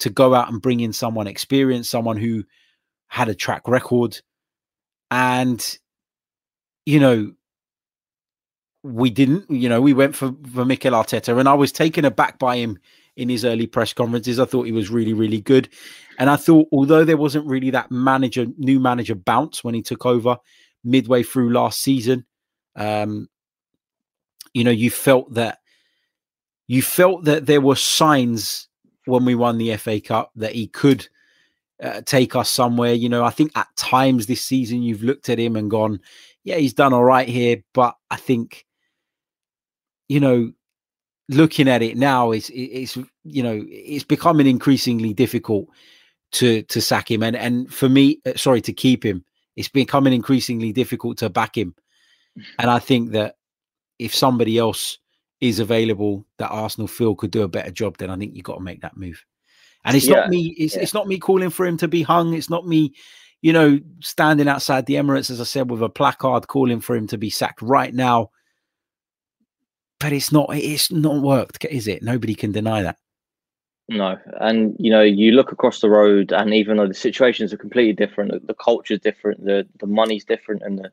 to 0.00 0.10
go 0.10 0.34
out 0.34 0.50
and 0.50 0.60
bring 0.60 0.80
in 0.80 0.92
someone 0.92 1.26
experienced, 1.26 1.90
someone 1.90 2.16
who 2.16 2.44
had 3.08 3.28
a 3.28 3.34
track 3.34 3.66
record. 3.68 4.20
And 5.10 5.78
you 6.86 7.00
know, 7.00 7.32
we 8.82 9.10
didn't. 9.10 9.50
You 9.50 9.68
know, 9.68 9.80
we 9.80 9.92
went 9.92 10.14
for 10.14 10.34
for 10.52 10.64
Mikel 10.64 10.92
Arteta, 10.92 11.38
and 11.38 11.48
I 11.48 11.54
was 11.54 11.72
taken 11.72 12.04
aback 12.04 12.38
by 12.38 12.56
him 12.56 12.78
in 13.16 13.28
his 13.28 13.44
early 13.44 13.66
press 13.66 13.92
conferences. 13.92 14.38
I 14.38 14.44
thought 14.44 14.66
he 14.66 14.72
was 14.72 14.90
really, 14.90 15.14
really 15.14 15.40
good, 15.40 15.68
and 16.18 16.28
I 16.28 16.36
thought 16.36 16.68
although 16.70 17.04
there 17.04 17.16
wasn't 17.16 17.46
really 17.46 17.70
that 17.70 17.90
manager 17.90 18.46
new 18.58 18.78
manager 18.78 19.14
bounce 19.14 19.64
when 19.64 19.74
he 19.74 19.82
took 19.82 20.04
over 20.04 20.36
midway 20.84 21.22
through 21.22 21.52
last 21.52 21.80
season, 21.80 22.26
um, 22.76 23.28
you 24.54 24.64
know, 24.64 24.70
you 24.70 24.90
felt 24.90 25.34
that 25.34 25.58
you 26.66 26.80
felt 26.80 27.24
that 27.24 27.46
there 27.46 27.60
were 27.60 27.76
signs 27.76 28.68
when 29.04 29.24
we 29.24 29.34
won 29.34 29.58
the 29.58 29.76
FA 29.76 30.00
Cup 30.00 30.30
that 30.36 30.54
he 30.54 30.66
could 30.66 31.06
uh, 31.82 32.00
take 32.06 32.34
us 32.34 32.48
somewhere. 32.48 32.94
You 32.94 33.10
know, 33.10 33.22
I 33.22 33.30
think 33.30 33.52
at 33.54 33.68
times 33.76 34.26
this 34.26 34.42
season 34.42 34.82
you've 34.82 35.02
looked 35.02 35.28
at 35.28 35.38
him 35.38 35.56
and 35.56 35.70
gone, 35.70 36.00
yeah, 36.44 36.56
he's 36.56 36.72
done 36.72 36.94
all 36.94 37.04
right 37.04 37.28
here, 37.28 37.62
but 37.74 37.96
I 38.10 38.16
think 38.16 38.64
you 40.08 40.20
know 40.20 40.52
looking 41.28 41.68
at 41.68 41.82
it 41.82 41.96
now 41.96 42.30
it's 42.30 42.50
it's 42.52 42.96
you 43.24 43.42
know 43.42 43.64
it's 43.68 44.04
becoming 44.04 44.46
increasingly 44.46 45.14
difficult 45.14 45.68
to 46.32 46.62
to 46.64 46.80
sack 46.80 47.10
him 47.10 47.22
and 47.22 47.36
and 47.36 47.72
for 47.72 47.88
me 47.88 48.20
uh, 48.26 48.34
sorry 48.36 48.60
to 48.60 48.72
keep 48.72 49.04
him 49.04 49.24
it's 49.56 49.68
becoming 49.68 50.12
increasingly 50.12 50.72
difficult 50.72 51.16
to 51.16 51.30
back 51.30 51.56
him 51.56 51.74
and 52.58 52.70
i 52.70 52.78
think 52.78 53.12
that 53.12 53.36
if 53.98 54.14
somebody 54.14 54.58
else 54.58 54.98
is 55.40 55.60
available 55.60 56.24
that 56.38 56.48
arsenal 56.48 56.88
feel 56.88 57.14
could 57.14 57.30
do 57.30 57.42
a 57.42 57.48
better 57.48 57.70
job 57.70 57.96
then 57.98 58.10
i 58.10 58.16
think 58.16 58.34
you've 58.34 58.44
got 58.44 58.56
to 58.56 58.62
make 58.62 58.80
that 58.80 58.96
move 58.96 59.24
and 59.84 59.96
it's 59.96 60.06
yeah, 60.06 60.16
not 60.16 60.30
me 60.30 60.54
it's, 60.58 60.74
yeah. 60.74 60.82
it's 60.82 60.94
not 60.94 61.06
me 61.06 61.18
calling 61.18 61.50
for 61.50 61.66
him 61.66 61.76
to 61.76 61.88
be 61.88 62.02
hung 62.02 62.34
it's 62.34 62.50
not 62.50 62.66
me 62.66 62.94
you 63.42 63.52
know 63.52 63.78
standing 64.00 64.48
outside 64.48 64.86
the 64.86 64.94
emirates 64.94 65.30
as 65.30 65.40
i 65.40 65.44
said 65.44 65.70
with 65.70 65.82
a 65.82 65.88
placard 65.88 66.46
calling 66.48 66.80
for 66.80 66.96
him 66.96 67.06
to 67.06 67.18
be 67.18 67.30
sacked 67.30 67.60
right 67.60 67.94
now 67.94 68.30
but 70.04 70.12
it's 70.12 70.30
not 70.30 70.48
it's 70.52 70.92
not 70.92 71.22
worked, 71.22 71.64
is 71.64 71.88
it? 71.88 72.02
Nobody 72.02 72.34
can 72.34 72.52
deny 72.52 72.82
that. 72.82 72.98
No, 73.88 74.18
and 74.38 74.76
you 74.78 74.90
know, 74.90 75.00
you 75.00 75.32
look 75.32 75.50
across 75.50 75.80
the 75.80 75.88
road, 75.88 76.30
and 76.30 76.52
even 76.52 76.76
though 76.76 76.86
the 76.86 76.92
situations 76.92 77.54
are 77.54 77.58
completely 77.58 77.94
different, 77.94 78.32
the, 78.32 78.40
the 78.40 78.54
culture's 78.54 79.00
different, 79.00 79.44
the 79.44 79.66
the 79.80 79.86
money's 79.86 80.26
different, 80.26 80.62
and 80.62 80.78
the 80.78 80.90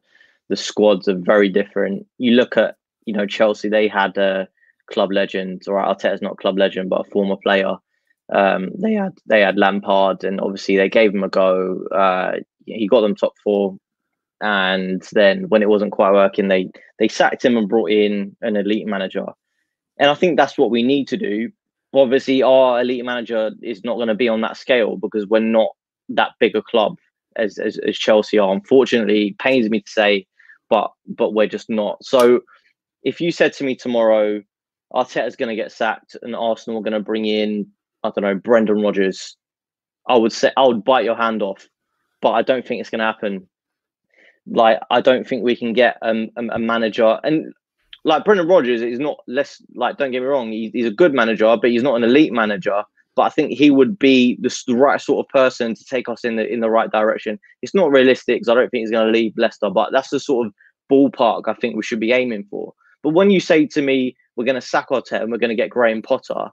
the 0.48 0.56
squads 0.56 1.10
are 1.10 1.18
very 1.18 1.50
different. 1.50 2.06
You 2.20 2.32
look 2.32 2.56
at 2.56 2.78
you 3.06 3.14
know 3.14 3.26
Chelsea; 3.26 3.70
they 3.70 3.88
had 3.88 4.18
a 4.18 4.48
club 4.92 5.12
legend, 5.12 5.64
or 5.68 5.76
Arteta's 5.76 6.22
not 6.22 6.34
a 6.34 6.42
club 6.42 6.58
legend, 6.58 6.90
but 6.90 7.08
a 7.08 7.10
former 7.12 7.38
player. 7.42 7.76
Um, 8.34 8.70
they 8.80 8.94
had 8.94 9.14
they 9.26 9.42
had 9.42 9.58
Lampard, 9.58 10.24
and 10.24 10.40
obviously 10.42 10.78
they 10.78 10.90
gave 10.90 11.14
him 11.14 11.24
a 11.24 11.30
go. 11.30 11.84
Uh, 11.88 12.34
he 12.66 12.88
got 12.88 13.02
them 13.02 13.16
top 13.16 13.34
four 13.44 13.78
and 14.42 15.08
then 15.14 15.48
when 15.50 15.62
it 15.62 15.70
wasn't 15.70 15.92
quite 15.92 16.12
working, 16.12 16.48
they 16.48 16.70
they 16.98 17.08
sacked 17.08 17.46
him 17.46 17.58
and 17.58 17.70
brought 17.70 17.92
in 17.92 18.36
an 18.42 18.56
elite 18.56 18.88
manager. 18.88 19.26
And 20.00 20.10
I 20.10 20.16
think 20.16 20.36
that's 20.36 20.58
what 20.58 20.72
we 20.72 20.82
need 20.82 21.08
to 21.10 21.18
do. 21.18 21.52
Obviously, 21.94 22.42
our 22.42 22.82
elite 22.82 23.06
manager 23.06 23.52
is 23.62 23.84
not 23.84 23.96
going 23.96 24.08
to 24.08 24.16
be 24.16 24.28
on 24.28 24.42
that 24.42 24.58
scale 24.58 24.98
because 24.98 25.28
we're 25.28 25.40
not 25.40 25.70
that 26.10 26.32
big 26.40 26.56
a 26.56 26.62
club 26.62 26.98
as, 27.36 27.60
as, 27.60 27.78
as 27.88 27.98
Chelsea 27.98 28.40
are. 28.40 28.52
Unfortunately, 28.52 29.36
pains 29.38 29.70
me 29.70 29.82
to 29.82 29.92
say, 29.92 30.26
but 30.70 30.92
but 31.08 31.36
we're 31.36 31.48
just 31.48 31.70
not. 31.70 32.04
So 32.04 32.42
if 33.04 33.22
you 33.22 33.32
said 33.32 33.54
to 33.54 33.64
me 33.64 33.76
tomorrow, 33.76 34.42
Arteta's 34.94 35.36
going 35.36 35.50
to 35.50 35.56
get 35.56 35.72
sacked 35.72 36.16
and 36.22 36.36
Arsenal 36.36 36.80
are 36.80 36.84
going 36.84 36.94
to 36.94 37.00
bring 37.00 37.26
in, 37.26 37.68
I 38.04 38.10
don't 38.10 38.24
know, 38.24 38.36
Brendan 38.36 38.82
Rodgers, 38.82 39.36
I 40.08 40.18
would 40.18 40.34
say 40.34 40.52
I 40.58 40.66
would 40.66 40.84
bite 40.84 41.06
your 41.06 41.16
hand 41.16 41.42
off, 41.42 41.68
but 42.22 42.32
I 42.32 42.42
don't 42.42 42.66
think 42.66 42.82
it's 42.82 42.90
going 42.90 43.00
to 43.00 43.06
happen 43.06 43.48
like 44.48 44.80
I 44.90 45.02
don't 45.02 45.28
think 45.28 45.44
we 45.44 45.56
can 45.56 45.74
get 45.74 45.98
um, 46.02 46.30
a, 46.36 46.56
a 46.56 46.60
manager 46.60 47.20
and 47.24 47.54
like 48.04 48.26
Brendan 48.26 48.48
Rodgers 48.48 48.82
is 48.82 49.00
not 49.00 49.18
less 49.28 49.62
like 49.76 49.98
don't 49.98 50.12
get 50.12 50.22
me 50.22 50.26
wrong 50.26 50.52
he's, 50.52 50.72
he's 50.74 50.88
a 50.88 50.92
good 50.92 51.14
manager 51.14 51.56
but 51.62 51.70
he's 51.70 51.84
not 51.84 51.96
an 51.96 52.04
elite 52.04 52.34
manager 52.34 52.84
but 53.16 53.24
I 53.24 53.30
think 53.30 53.52
he 53.52 53.72
would 53.72 54.00
be 54.00 54.38
the, 54.42 54.64
the 54.68 54.76
right 54.76 55.00
sort 55.00 55.26
of 55.26 55.30
person 55.30 55.76
to 55.76 55.86
take 55.86 56.08
us 56.08 56.24
in 56.24 56.38
the 56.38 56.48
in 56.48 56.62
the 56.62 56.70
right 56.70 56.90
direction. 56.90 57.38
It's 57.62 57.76
not 57.76 57.92
realistic 57.92 58.38
because 58.38 58.48
I 58.48 58.54
don't 58.54 58.70
think 58.70 58.84
he's 58.84 58.92
going 58.92 59.06
to 59.06 59.12
leave 59.12 59.34
Leicester, 59.36 59.70
but 59.70 59.92
that's 59.92 60.10
the 60.10 60.20
sort 60.20 60.48
of 60.48 60.54
ballpark 60.90 61.44
I 61.48 61.54
think 61.56 61.76
we 61.76 61.84
should 61.84 62.00
be 62.00 62.14
aiming 62.14 62.46
for. 62.50 62.74
But 63.04 63.14
when 63.14 63.32
you 63.32 63.40
say 63.40 63.66
to 63.68 63.82
me 63.82 64.16
we're 64.36 64.46
going 64.46 64.56
to 64.56 64.62
sack 64.62 64.90
Arteta 64.90 65.22
and 65.22 65.32
we're 65.32 65.38
going 65.38 65.50
to 65.50 65.56
get 65.56 65.70
Graham 65.70 66.02
Potter, 66.02 66.50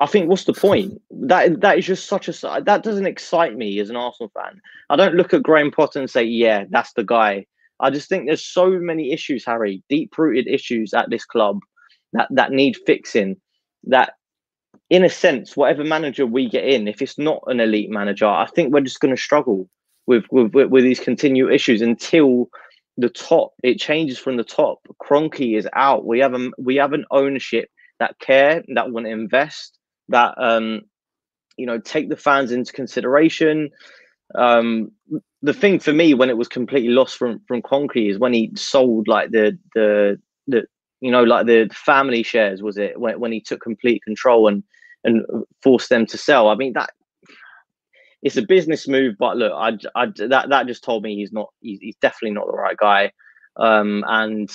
I 0.00 0.06
think 0.06 0.28
what's 0.28 0.44
the 0.44 0.52
point? 0.52 1.00
That 1.10 1.60
that 1.60 1.78
is 1.78 1.86
just 1.86 2.08
such 2.08 2.28
a 2.28 2.62
that 2.64 2.82
doesn't 2.82 3.06
excite 3.06 3.56
me 3.56 3.78
as 3.78 3.90
an 3.90 3.96
Arsenal 3.96 4.32
fan. 4.34 4.60
I 4.90 4.96
don't 4.96 5.14
look 5.14 5.32
at 5.32 5.42
Graham 5.42 5.70
Potter 5.70 6.00
and 6.00 6.10
say, 6.10 6.24
"Yeah, 6.24 6.64
that's 6.70 6.92
the 6.94 7.04
guy." 7.04 7.46
I 7.80 7.90
just 7.90 8.08
think 8.08 8.26
there's 8.26 8.44
so 8.44 8.70
many 8.70 9.12
issues, 9.12 9.44
Harry, 9.44 9.82
deep-rooted 9.88 10.46
issues 10.46 10.94
at 10.94 11.10
this 11.10 11.24
club 11.24 11.60
that 12.12 12.28
that 12.30 12.52
need 12.52 12.76
fixing. 12.86 13.36
That, 13.84 14.14
in 14.90 15.04
a 15.04 15.10
sense, 15.10 15.56
whatever 15.56 15.84
manager 15.84 16.26
we 16.26 16.48
get 16.48 16.64
in, 16.64 16.88
if 16.88 17.02
it's 17.02 17.18
not 17.18 17.42
an 17.46 17.60
elite 17.60 17.90
manager, 17.90 18.26
I 18.26 18.46
think 18.46 18.72
we're 18.72 18.80
just 18.80 19.00
going 19.00 19.14
to 19.14 19.20
struggle 19.20 19.68
with, 20.06 20.24
with 20.30 20.52
with 20.54 20.70
with 20.70 20.84
these 20.84 21.00
continual 21.00 21.52
issues 21.52 21.82
until 21.82 22.48
the 22.96 23.08
top 23.08 23.54
it 23.62 23.78
changes 23.78 24.18
from 24.18 24.36
the 24.36 24.44
top. 24.44 24.78
Kroenke 25.02 25.56
is 25.56 25.68
out. 25.74 26.04
We 26.04 26.20
have 26.20 26.34
a 26.34 26.50
we 26.58 26.76
have 26.76 26.92
an 26.92 27.04
ownership 27.10 27.68
that 27.98 28.18
care 28.18 28.62
that 28.74 28.90
want 28.90 29.06
to 29.06 29.12
invest 29.12 29.78
that 30.08 30.34
um, 30.38 30.82
you 31.56 31.66
know 31.66 31.78
take 31.78 32.08
the 32.08 32.16
fans 32.16 32.52
into 32.52 32.72
consideration. 32.72 33.70
Um, 34.34 34.92
the 35.42 35.52
thing 35.52 35.78
for 35.78 35.92
me 35.92 36.14
when 36.14 36.30
it 36.30 36.36
was 36.36 36.48
completely 36.48 36.90
lost 36.90 37.16
from 37.16 37.40
from 37.46 37.62
Kroenke 37.62 38.10
is 38.10 38.18
when 38.18 38.32
he 38.32 38.50
sold 38.56 39.08
like 39.08 39.30
the 39.30 39.58
the 39.74 40.20
the 40.46 40.64
you 41.00 41.10
know 41.10 41.24
like 41.24 41.46
the 41.46 41.68
family 41.72 42.22
shares 42.22 42.62
was 42.62 42.78
it 42.78 42.98
when 42.98 43.18
when 43.20 43.32
he 43.32 43.40
took 43.40 43.60
complete 43.60 44.02
control 44.02 44.48
and 44.48 44.62
and 45.04 45.24
forced 45.62 45.90
them 45.90 46.06
to 46.06 46.18
sell. 46.18 46.48
I 46.48 46.54
mean 46.54 46.72
that 46.74 46.90
it's 48.24 48.38
a 48.38 48.42
business 48.42 48.88
move, 48.88 49.16
but 49.18 49.36
look, 49.36 49.52
I, 49.54 49.76
I 49.94 50.06
that 50.28 50.48
that 50.48 50.66
just 50.66 50.82
told 50.82 51.02
me 51.02 51.14
he's 51.14 51.32
not 51.32 51.50
he's, 51.60 51.78
he's 51.80 51.96
definitely 51.96 52.34
not 52.34 52.46
the 52.46 52.56
right 52.56 52.76
guy. 52.76 53.12
Um, 53.56 54.02
and 54.08 54.50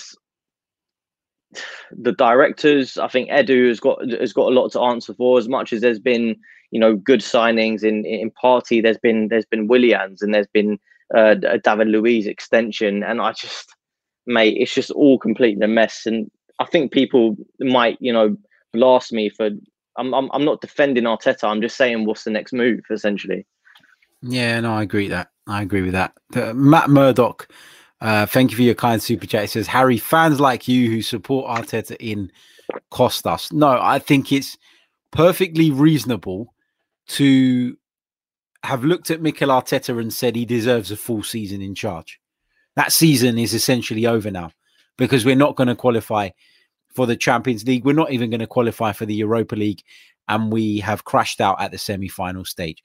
the 1.92 2.12
directors, 2.12 2.98
I 2.98 3.06
think 3.06 3.30
Edu 3.30 3.68
has 3.68 3.78
got 3.78 3.98
has 4.10 4.32
got 4.32 4.48
a 4.48 4.54
lot 4.54 4.72
to 4.72 4.80
answer 4.80 5.14
for. 5.14 5.38
As 5.38 5.48
much 5.48 5.72
as 5.72 5.80
there's 5.80 6.00
been, 6.00 6.34
you 6.72 6.80
know, 6.80 6.96
good 6.96 7.20
signings 7.20 7.84
in 7.84 8.04
in 8.04 8.32
Partey, 8.42 8.82
there's 8.82 8.98
been 8.98 9.28
there's 9.28 9.46
been 9.46 9.68
Willian 9.68 10.16
and 10.20 10.34
there's 10.34 10.48
been 10.52 10.76
uh, 11.16 11.36
a 11.46 11.58
David 11.58 11.88
Luiz 11.88 12.26
extension, 12.26 13.04
and 13.04 13.20
I 13.20 13.32
just, 13.32 13.74
mate, 14.26 14.56
it's 14.58 14.74
just 14.74 14.90
all 14.90 15.16
completely 15.16 15.64
a 15.64 15.68
mess. 15.68 16.06
And 16.06 16.28
I 16.58 16.64
think 16.64 16.90
people 16.90 17.36
might, 17.60 17.98
you 18.00 18.12
know, 18.12 18.36
blast 18.72 19.12
me 19.12 19.28
for. 19.28 19.50
I'm 19.96 20.12
I'm 20.12 20.28
I'm 20.32 20.44
not 20.44 20.60
defending 20.60 21.04
Arteta. 21.04 21.44
I'm 21.44 21.62
just 21.62 21.76
saying 21.76 22.04
what's 22.04 22.24
the 22.24 22.30
next 22.30 22.52
move, 22.52 22.80
essentially. 22.90 23.46
Yeah, 24.22 24.60
no, 24.60 24.74
I 24.74 24.82
agree 24.82 25.08
that. 25.08 25.30
I 25.46 25.62
agree 25.62 25.82
with 25.82 25.92
that. 25.92 26.12
Uh, 26.34 26.52
Matt 26.54 26.90
Murdoch 26.90 27.48
uh, 28.00 28.24
thank 28.26 28.50
you 28.50 28.56
for 28.56 28.62
your 28.62 28.74
kind 28.74 29.02
super 29.02 29.26
chat. 29.26 29.44
It 29.44 29.50
says, 29.50 29.66
Harry, 29.66 29.98
fans 29.98 30.40
like 30.40 30.66
you 30.66 30.90
who 30.90 31.02
support 31.02 31.46
Arteta 31.46 31.96
in 32.00 32.32
cost 32.90 33.26
us. 33.26 33.52
No, 33.52 33.78
I 33.80 33.98
think 33.98 34.32
it's 34.32 34.56
perfectly 35.10 35.70
reasonable 35.70 36.54
to 37.08 37.76
have 38.62 38.84
looked 38.84 39.10
at 39.10 39.20
Mikel 39.20 39.48
Arteta 39.48 39.98
and 40.00 40.12
said 40.12 40.34
he 40.34 40.44
deserves 40.44 40.90
a 40.90 40.96
full 40.96 41.22
season 41.22 41.60
in 41.60 41.74
charge. 41.74 42.20
That 42.76 42.92
season 42.92 43.38
is 43.38 43.52
essentially 43.52 44.06
over 44.06 44.30
now 44.30 44.52
because 44.96 45.24
we're 45.24 45.34
not 45.34 45.56
going 45.56 45.68
to 45.68 45.74
qualify 45.74 46.30
for 46.94 47.06
the 47.06 47.16
Champions 47.16 47.66
League. 47.66 47.84
We're 47.84 47.94
not 47.94 48.12
even 48.12 48.30
going 48.30 48.40
to 48.40 48.46
qualify 48.46 48.92
for 48.92 49.04
the 49.04 49.14
Europa 49.14 49.56
League. 49.56 49.82
And 50.28 50.52
we 50.52 50.78
have 50.78 51.04
crashed 51.04 51.40
out 51.40 51.60
at 51.60 51.72
the 51.72 51.78
semi 51.78 52.08
final 52.08 52.44
stage. 52.44 52.82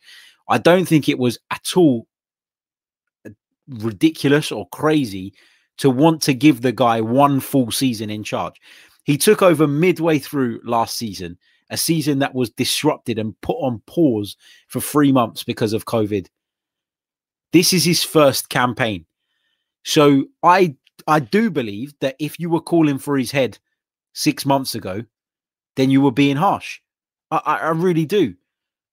I 0.47 0.57
don't 0.57 0.85
think 0.85 1.09
it 1.09 1.19
was 1.19 1.37
at 1.51 1.75
all 1.75 2.07
ridiculous 3.67 4.51
or 4.51 4.67
crazy 4.69 5.33
to 5.77 5.89
want 5.89 6.21
to 6.21 6.33
give 6.33 6.61
the 6.61 6.71
guy 6.71 7.01
one 7.01 7.39
full 7.39 7.71
season 7.71 8.09
in 8.09 8.23
charge. 8.23 8.55
He 9.03 9.17
took 9.17 9.41
over 9.41 9.67
midway 9.67 10.19
through 10.19 10.61
last 10.63 10.97
season, 10.97 11.37
a 11.69 11.77
season 11.77 12.19
that 12.19 12.33
was 12.33 12.49
disrupted 12.51 13.19
and 13.19 13.39
put 13.41 13.57
on 13.57 13.81
pause 13.87 14.37
for 14.67 14.81
three 14.81 15.11
months 15.11 15.43
because 15.43 15.73
of 15.73 15.85
COVID. 15.85 16.27
This 17.51 17.73
is 17.73 17.83
his 17.83 18.03
first 18.03 18.49
campaign. 18.49 19.05
So 19.83 20.25
I 20.43 20.75
I 21.07 21.19
do 21.19 21.51
believe 21.51 21.93
that 22.01 22.15
if 22.19 22.39
you 22.39 22.49
were 22.49 22.61
calling 22.61 22.97
for 22.97 23.17
his 23.17 23.31
head 23.31 23.59
six 24.13 24.45
months 24.45 24.75
ago, 24.75 25.03
then 25.75 25.91
you 25.91 26.01
were 26.01 26.11
being 26.11 26.37
harsh. 26.37 26.79
I, 27.29 27.59
I 27.61 27.69
really 27.69 28.05
do. 28.05 28.35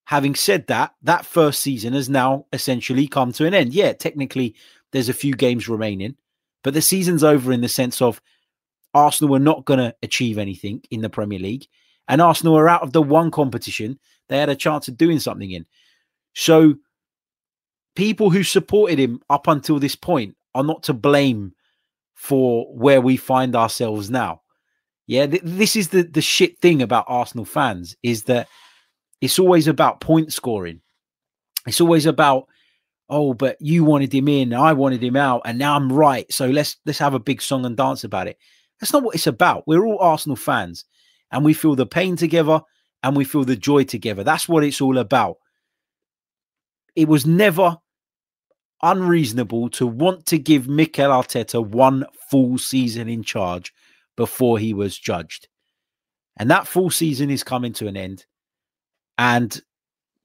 Having 0.07 0.35
said 0.35 0.67
that, 0.67 0.95
that 1.03 1.25
first 1.25 1.61
season 1.61 1.93
has 1.93 2.09
now 2.09 2.47
essentially 2.53 3.07
come 3.07 3.33
to 3.33 3.47
an 3.47 3.55
end. 3.55 3.73
Yeah, 3.73 3.93
technically, 3.93 4.55
there's 4.91 5.09
a 5.09 5.15
few 5.15 5.35
games 5.35 5.69
remaining, 5.69 6.17
but 6.63 6.75
the 6.75 6.83
season's 6.83 7.25
over 7.25 7.53
in 7.53 7.61
the 7.61 7.69
sense 7.69 8.03
of 8.03 8.21
Arsenal 8.95 9.31
were 9.31 9.39
not 9.39 9.65
going 9.65 9.79
to 9.79 9.95
achieve 10.03 10.39
anything 10.39 10.83
in 10.91 11.01
the 11.01 11.09
Premier 11.09 11.39
League, 11.39 11.67
and 12.09 12.21
Arsenal 12.21 12.59
are 12.59 12.69
out 12.69 12.83
of 12.83 12.93
the 12.93 13.03
one 13.03 13.31
competition 13.31 13.99
they 14.29 14.39
had 14.39 14.49
a 14.49 14.57
chance 14.57 14.89
of 14.89 14.97
doing 14.97 15.19
something 15.19 15.51
in. 15.51 15.67
So, 16.35 16.77
people 17.95 18.31
who 18.31 18.43
supported 18.43 18.99
him 18.99 19.21
up 19.29 19.47
until 19.47 19.79
this 19.79 19.97
point 19.97 20.37
are 20.55 20.65
not 20.65 20.85
to 20.85 20.95
blame 20.95 21.53
for 22.15 22.67
where 22.75 23.01
we 23.01 23.17
find 23.17 23.55
ourselves 23.55 24.11
now. 24.11 24.43
Yeah, 25.07 25.27
th- 25.27 25.43
this 25.45 25.77
is 25.77 25.89
the 25.89 26.03
the 26.03 26.23
shit 26.23 26.59
thing 26.61 26.81
about 26.81 27.07
Arsenal 27.09 27.45
fans 27.45 27.97
is 28.03 28.25
that 28.25 28.49
it's 29.23 29.39
always 29.39 29.69
about 29.69 30.01
point 30.01 30.33
scoring. 30.33 30.83
It's 31.67 31.81
always 31.81 32.05
about 32.05 32.49
oh, 33.09 33.35
but 33.35 33.57
you 33.61 33.85
wanted 33.85 34.13
him 34.13 34.27
in, 34.27 34.55
I 34.55 34.73
wanted 34.73 35.03
him 35.05 35.17
out, 35.17 35.43
and 35.45 35.59
now 35.59 35.77
I'm 35.77 35.93
right. 35.93 36.31
So 36.33 36.49
let's 36.49 36.77
let's 36.85 36.99
have 36.99 37.15
a 37.15 37.21
big 37.21 37.41
song 37.41 37.65
and 37.65 37.77
dance 37.77 38.05
about 38.05 38.27
it. 38.27 38.37
That's 38.81 38.93
not 38.93 39.05
what 39.05 39.15
it's 39.15 39.27
about. 39.27 39.65
We're 39.67 39.87
all 39.87 39.99
Arsenal 40.01 40.37
fans, 40.37 40.85
and 41.31 41.45
we 41.45 41.55
feel 41.55 41.77
the 41.77 41.87
pain 41.87 42.17
together, 42.17 42.61
and 43.03 43.17
we 43.17 43.25
feel 43.25 43.45
the 43.45 43.57
joy 43.57 43.85
together. 43.85 44.25
That's 44.25 44.49
what 44.49 44.65
it's 44.65 44.81
all 44.81 44.99
about. 44.99 45.37
It 46.97 47.07
was 47.07 47.25
never 47.25 47.79
unreasonable 48.83 49.71
to 49.71 49.87
want 49.87 50.27
to 50.27 50.39
give 50.39 50.67
Mikel 50.67 51.11
Arteta 51.11 51.65
one 51.65 52.05
full 52.29 52.59
season 52.59 53.09
in 53.09 53.23
charge 53.23 53.73
before 54.17 54.59
he 54.59 54.75
was 54.75 54.99
judged. 54.99 55.49
And 56.37 56.51
that 56.51 56.67
full 56.67 56.91
season 56.91 57.31
is 57.31 57.45
coming 57.45 57.73
to 57.75 57.87
an 57.87 57.97
end. 57.97 58.27
And 59.19 59.61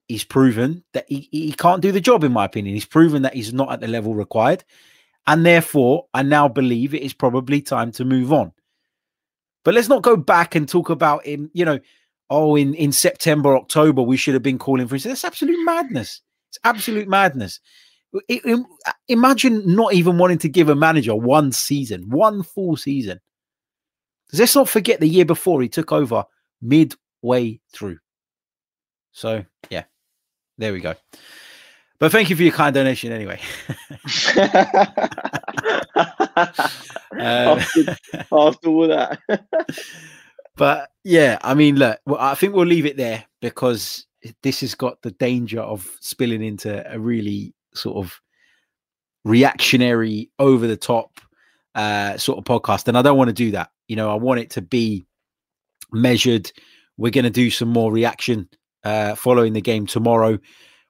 he's 0.08 0.24
proven 0.24 0.84
that 0.94 1.06
he, 1.08 1.28
he 1.32 1.52
can't 1.54 1.82
do 1.82 1.92
the 1.92 2.02
job, 2.02 2.24
in 2.24 2.32
my 2.32 2.46
opinion. 2.46 2.76
He's 2.76 2.86
proven 2.86 3.24
that 3.24 3.34
he's 3.34 3.54
not 3.54 3.72
at 3.72 3.82
the 3.82 3.88
level 3.88 4.16
required. 4.16 4.64
And 5.26 5.46
therefore, 5.46 6.06
I 6.14 6.24
now 6.24 6.48
believe 6.48 6.94
it 6.94 7.02
is 7.02 7.14
probably 7.14 7.62
time 7.62 7.92
to 7.94 8.06
move 8.06 8.32
on. 8.32 8.54
But 9.66 9.74
let's 9.74 9.90
not 9.90 10.04
go 10.04 10.16
back 10.16 10.56
and 10.56 10.68
talk 10.68 10.90
about 10.90 11.26
him, 11.26 11.52
you 11.54 11.66
know, 11.66 11.80
oh, 12.30 12.56
in, 12.56 12.74
in 12.74 12.92
September, 12.92 13.58
October, 13.58 14.02
we 14.02 14.18
should 14.18 14.34
have 14.34 14.44
been 14.44 14.58
calling 14.58 14.88
for 14.88 14.96
him. 14.96 15.02
That's 15.04 15.26
absolute 15.26 15.64
madness. 15.66 16.22
It's 16.50 16.60
absolute 16.64 17.10
madness. 17.10 17.60
Imagine 19.10 19.76
not 19.76 19.94
even 19.94 20.18
wanting 20.18 20.38
to 20.40 20.50
give 20.50 20.70
a 20.70 20.76
manager 20.76 21.16
one 21.16 21.52
season, 21.52 22.10
one 22.10 22.44
full 22.44 22.78
season. 22.78 23.20
Let's 24.34 24.56
not 24.56 24.70
forget 24.70 25.00
the 25.02 25.10
year 25.10 25.26
before 25.26 25.62
he 25.62 25.70
took 25.70 25.92
over 25.92 26.24
midway 26.62 27.60
through. 27.74 27.98
So, 29.18 29.44
yeah, 29.72 29.86
there 30.60 30.72
we 30.72 30.80
go. 30.80 30.94
But 31.98 32.12
thank 32.12 32.30
you 32.30 32.36
for 32.36 32.44
your 32.44 32.52
kind 32.52 32.72
donation 32.72 33.12
anyway. 33.12 33.40
um, 37.14 37.58
after, 37.58 37.98
after 38.32 38.70
all 38.70 38.88
that. 38.88 39.18
but 40.56 40.92
yeah, 41.04 41.40
I 41.42 41.56
mean, 41.56 41.78
look, 41.78 42.00
well, 42.06 42.20
I 42.20 42.36
think 42.36 42.54
we'll 42.54 42.68
leave 42.68 42.86
it 42.86 42.96
there 42.96 43.26
because 43.42 44.06
this 44.44 44.62
has 44.62 44.76
got 44.76 45.02
the 45.02 45.10
danger 45.10 45.62
of 45.62 45.98
spilling 46.00 46.44
into 46.44 46.86
a 46.88 47.00
really 47.00 47.56
sort 47.74 47.98
of 47.98 48.22
reactionary, 49.26 50.30
over 50.38 50.68
the 50.68 50.78
top 50.78 51.20
uh, 51.74 52.18
sort 52.18 52.38
of 52.38 52.44
podcast. 52.44 52.88
And 52.88 52.96
I 52.96 53.02
don't 53.02 53.18
want 53.18 53.30
to 53.30 53.34
do 53.34 53.50
that. 53.50 53.72
You 53.88 53.96
know, 53.96 54.12
I 54.12 54.16
want 54.16 54.42
it 54.42 54.52
to 54.52 54.62
be 54.62 55.08
measured. 55.92 56.52
We're 56.98 57.12
going 57.12 57.24
to 57.24 57.32
do 57.32 57.50
some 57.50 57.70
more 57.70 57.92
reaction 57.92 58.48
uh, 58.84 59.16
following 59.16 59.54
the 59.54 59.62
game 59.62 59.86
tomorrow, 59.86 60.40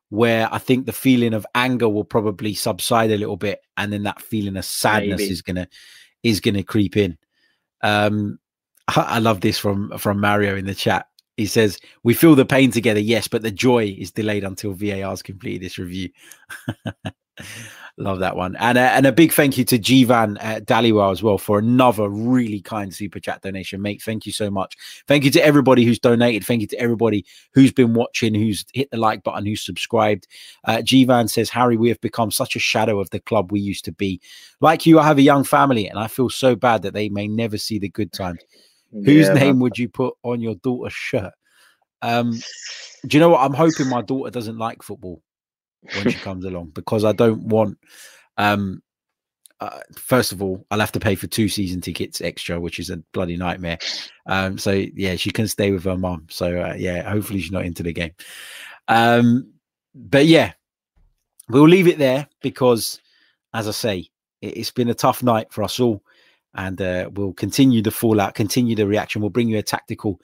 where 0.10 0.48
I 0.52 0.58
think 0.58 0.86
the 0.86 0.94
feeling 0.94 1.34
of 1.34 1.46
anger 1.56 1.90
will 1.90 2.04
probably 2.04 2.54
subside 2.54 3.12
a 3.12 3.18
little 3.18 3.38
bit, 3.38 3.60
and 3.76 3.92
then 3.92 4.04
that 4.04 4.22
feeling 4.22 4.58
of 4.58 4.66
sadness 4.66 5.20
Maybe. 5.20 5.32
is 5.32 5.42
gonna 5.42 5.68
is 6.24 6.40
gonna 6.40 6.64
creep 6.64 6.98
in. 6.98 7.18
Um, 7.82 8.40
I, 8.88 9.02
I 9.02 9.20
love 9.20 9.42
this 9.42 9.58
from 9.58 9.98
from 9.98 10.20
Mario 10.20 10.56
in 10.56 10.66
the 10.66 10.76
chat. 10.76 11.08
He 11.36 11.46
says, 11.46 11.80
"We 12.04 12.14
feel 12.14 12.36
the 12.36 12.46
pain 12.46 12.72
together, 12.72 13.00
yes, 13.00 13.28
but 13.28 13.42
the 13.42 13.52
joy 13.52 13.96
is 13.98 14.12
delayed 14.12 14.44
until 14.44 14.74
VAR's 14.74 15.22
completed 15.22 15.62
this 15.62 15.78
review." 15.78 16.10
Love 18.00 18.20
that 18.20 18.36
one. 18.36 18.56
And, 18.58 18.78
uh, 18.78 18.92
and 18.94 19.08
a 19.08 19.12
big 19.12 19.34
thank 19.34 19.58
you 19.58 19.64
to 19.66 19.80
Jivan 19.80 20.38
uh, 20.40 20.60
Daliwa 20.60 21.12
as 21.12 21.24
well 21.24 21.40
for 21.40 21.58
another 21.58 22.08
really 22.08 22.62
kind 22.62 22.94
super 22.94 23.20
chat 23.20 23.42
donation, 23.42 23.82
mate. 23.82 24.04
Thank 24.04 24.28
you 24.28 24.32
so 24.32 24.52
much. 24.52 24.78
Thank 25.08 25.24
you 25.24 25.32
to 25.32 25.44
everybody 25.44 25.84
who's 25.84 25.98
donated. 25.98 26.46
Thank 26.46 26.62
you 26.62 26.68
to 26.68 26.80
everybody 26.80 27.26
who's 27.54 27.72
been 27.72 27.96
watching, 27.96 28.36
who's 28.36 28.66
hit 28.74 28.92
the 28.92 28.98
like 28.98 29.24
button, 29.24 29.48
who's 29.48 29.66
subscribed. 29.66 30.28
Uh, 30.66 30.78
Jivan 30.78 31.28
says, 31.28 31.50
Harry, 31.50 31.76
we 31.76 31.90
have 31.90 32.00
become 32.00 32.30
such 32.30 32.56
a 32.56 32.60
shadow 32.60 33.00
of 33.00 33.10
the 33.10 33.20
club 33.20 33.52
we 33.52 33.60
used 33.60 33.86
to 33.86 33.92
be. 33.92 34.22
Like 34.62 34.86
you, 34.86 35.00
I 35.00 35.04
have 35.04 35.18
a 35.18 35.24
young 35.24 35.44
family 35.44 35.88
and 35.88 35.98
I 35.98 36.06
feel 36.06 36.30
so 36.30 36.56
bad 36.56 36.84
that 36.84 36.94
they 36.94 37.10
may 37.10 37.28
never 37.28 37.58
see 37.58 37.80
the 37.80 37.90
good 37.90 38.14
times. 38.14 38.42
Yeah, 38.92 39.06
Whose 39.06 39.30
name 39.32 39.60
would 39.60 39.80
you 39.80 39.90
put 39.90 40.14
on 40.22 40.40
your 40.40 40.56
daughter's 40.56 40.94
shirt? 40.94 41.34
Um, 42.04 42.34
do 43.08 43.18
you 43.18 43.20
know 43.20 43.30
what? 43.30 43.42
I'm 43.42 43.56
hoping 43.56 43.90
my 43.90 44.04
daughter 44.04 44.30
doesn't 44.30 44.60
like 44.60 44.84
football 44.84 45.24
when 45.96 46.10
she 46.12 46.20
comes 46.20 46.46
along 46.46 46.72
because 46.74 47.04
I 47.04 47.12
don't 47.12 47.44
want. 47.44 47.78
Um, 48.38 48.82
uh, 49.60 49.80
first 49.96 50.32
of 50.32 50.42
all, 50.42 50.66
I'll 50.70 50.80
have 50.80 50.92
to 50.92 51.00
pay 51.00 51.16
for 51.16 51.26
two 51.26 51.50
season 51.50 51.82
tickets 51.82 52.22
extra, 52.22 52.60
which 52.60 52.80
is 52.80 52.92
a 52.92 52.98
bloody 53.12 53.38
nightmare. 53.38 53.80
Um, 54.28 54.58
so 54.58 54.72
yeah, 54.72 55.16
she 55.16 55.32
can 55.32 55.48
stay 55.48 55.72
with 55.72 55.84
her 55.86 55.98
mom. 55.98 56.28
So 56.30 56.62
uh, 56.62 56.76
yeah, 56.78 57.10
hopefully 57.10 57.40
she's 57.40 57.52
not 57.52 57.66
into 57.66 57.82
the 57.82 57.94
game. 57.94 58.12
Um, 58.88 59.52
but 59.96 60.28
yeah, 60.28 60.54
we'll 61.50 61.68
leave 61.68 61.88
it 61.88 61.98
there 61.98 62.28
because, 62.42 63.02
as 63.54 63.68
I 63.68 63.72
say, 63.72 64.10
it, 64.42 64.58
has 64.58 64.72
been 64.72 64.90
a 64.90 64.94
tough 64.94 65.24
night 65.24 65.52
for 65.52 65.64
us 65.64 65.80
all, 65.80 66.04
and 66.54 66.80
uh, 66.82 67.10
we'll 67.14 67.34
continue 67.34 67.82
the 67.82 67.92
fallout, 67.92 68.36
continue 68.36 68.76
the 68.76 68.88
reaction. 68.88 69.22
We'll 69.22 69.32
bring 69.32 69.50
you 69.50 69.58
a 69.58 69.64
tactical 69.64 70.22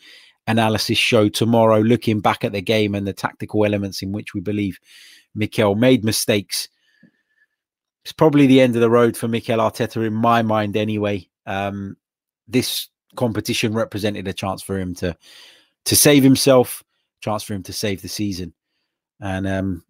analysis 0.48 0.98
show 0.98 1.30
tomorrow, 1.30 1.80
looking 1.80 2.20
back 2.20 2.44
at 2.44 2.52
the 2.52 2.62
game 2.62 2.96
and 2.96 3.08
the 3.08 3.14
tactical 3.14 3.66
elements 3.66 4.02
in 4.02 4.12
which 4.12 4.34
we 4.34 4.42
believe 4.42 4.80
Mikel 5.36 5.76
made 5.76 6.04
mistakes. 6.04 6.68
It's 8.04 8.14
probably 8.14 8.48
the 8.48 8.62
end 8.62 8.76
of 8.76 8.82
the 8.82 8.90
road 8.90 9.16
for 9.16 9.28
Mikel 9.28 9.60
Arteta 9.60 10.06
in 10.06 10.14
my 10.14 10.42
mind, 10.42 10.76
anyway. 10.76 11.30
Um, 11.46 11.96
this 12.48 12.90
competition 13.16 13.74
represented 13.74 14.28
a 14.28 14.34
chance 14.34 14.62
for 14.62 14.78
him 14.78 14.96
to 14.96 15.16
to 15.86 15.96
save 15.96 16.24
himself, 16.24 16.84
chance 17.22 17.44
for 17.44 17.54
him 17.54 17.64
to 17.64 17.74
save 17.74 18.02
the 18.02 18.08
season, 18.08 18.54
and 19.22 19.48
um, 19.48 19.84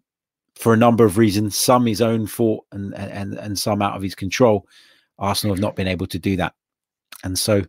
for 0.54 0.72
a 0.72 0.76
number 0.76 1.04
of 1.04 1.18
reasons, 1.18 1.56
some 1.56 1.86
his 1.86 2.00
own 2.00 2.26
fault 2.26 2.66
and 2.72 2.94
and 2.94 3.34
and 3.34 3.58
some 3.58 3.82
out 3.82 3.96
of 3.96 4.02
his 4.02 4.14
control. 4.14 4.66
Arsenal 5.18 5.54
have 5.54 5.62
not 5.62 5.76
been 5.76 5.88
able 5.88 6.06
to 6.08 6.18
do 6.18 6.36
that, 6.36 6.54
and 7.22 7.38
so 7.38 7.62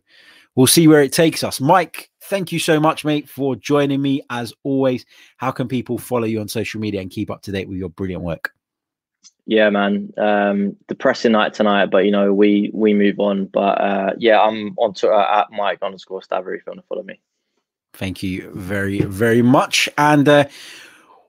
we'll 0.54 0.66
see 0.66 0.88
where 0.88 1.02
it 1.02 1.12
takes 1.12 1.44
us. 1.44 1.60
Mike, 1.60 2.10
thank 2.26 2.52
you 2.52 2.58
so 2.58 2.78
much, 2.78 3.04
mate, 3.04 3.28
for 3.28 3.56
joining 3.56 4.02
me 4.02 4.22
as 4.30 4.52
always. 4.62 5.06
How 5.36 5.50
can 5.50 5.68
people 5.68 5.98
follow 5.98 6.24
you 6.24 6.40
on 6.40 6.48
social 6.48 6.80
media 6.80 7.00
and 7.00 7.10
keep 7.10 7.30
up 7.30 7.42
to 7.42 7.52
date 7.52 7.68
with 7.68 7.78
your 7.78 7.88
brilliant 7.90 8.22
work? 8.22 8.52
Yeah, 9.46 9.70
man. 9.70 10.12
Um, 10.16 10.76
depressing 10.88 11.32
night 11.32 11.54
tonight, 11.54 11.86
but 11.86 12.04
you 12.04 12.10
know 12.10 12.34
we 12.34 12.70
we 12.74 12.94
move 12.94 13.20
on. 13.20 13.46
But 13.46 13.80
uh, 13.80 14.12
yeah, 14.18 14.40
I'm 14.40 14.74
on 14.76 14.94
Twitter 14.94 15.14
at 15.14 15.50
Mike 15.52 15.78
underscore 15.82 16.20
Stavrou 16.20 16.56
if 16.56 16.66
you 16.66 16.72
want 16.72 16.80
to 16.80 16.86
follow 16.88 17.04
me. 17.04 17.20
Thank 17.94 18.22
you 18.22 18.50
very 18.54 19.02
very 19.02 19.42
much, 19.42 19.88
and 19.96 20.28
uh, 20.28 20.44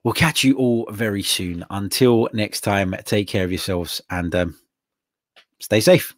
we'll 0.02 0.14
catch 0.14 0.42
you 0.42 0.56
all 0.56 0.88
very 0.90 1.22
soon. 1.22 1.64
Until 1.70 2.28
next 2.32 2.62
time, 2.62 2.94
take 3.04 3.28
care 3.28 3.44
of 3.44 3.52
yourselves 3.52 4.02
and 4.10 4.34
um, 4.34 4.56
stay 5.60 5.80
safe. 5.80 6.17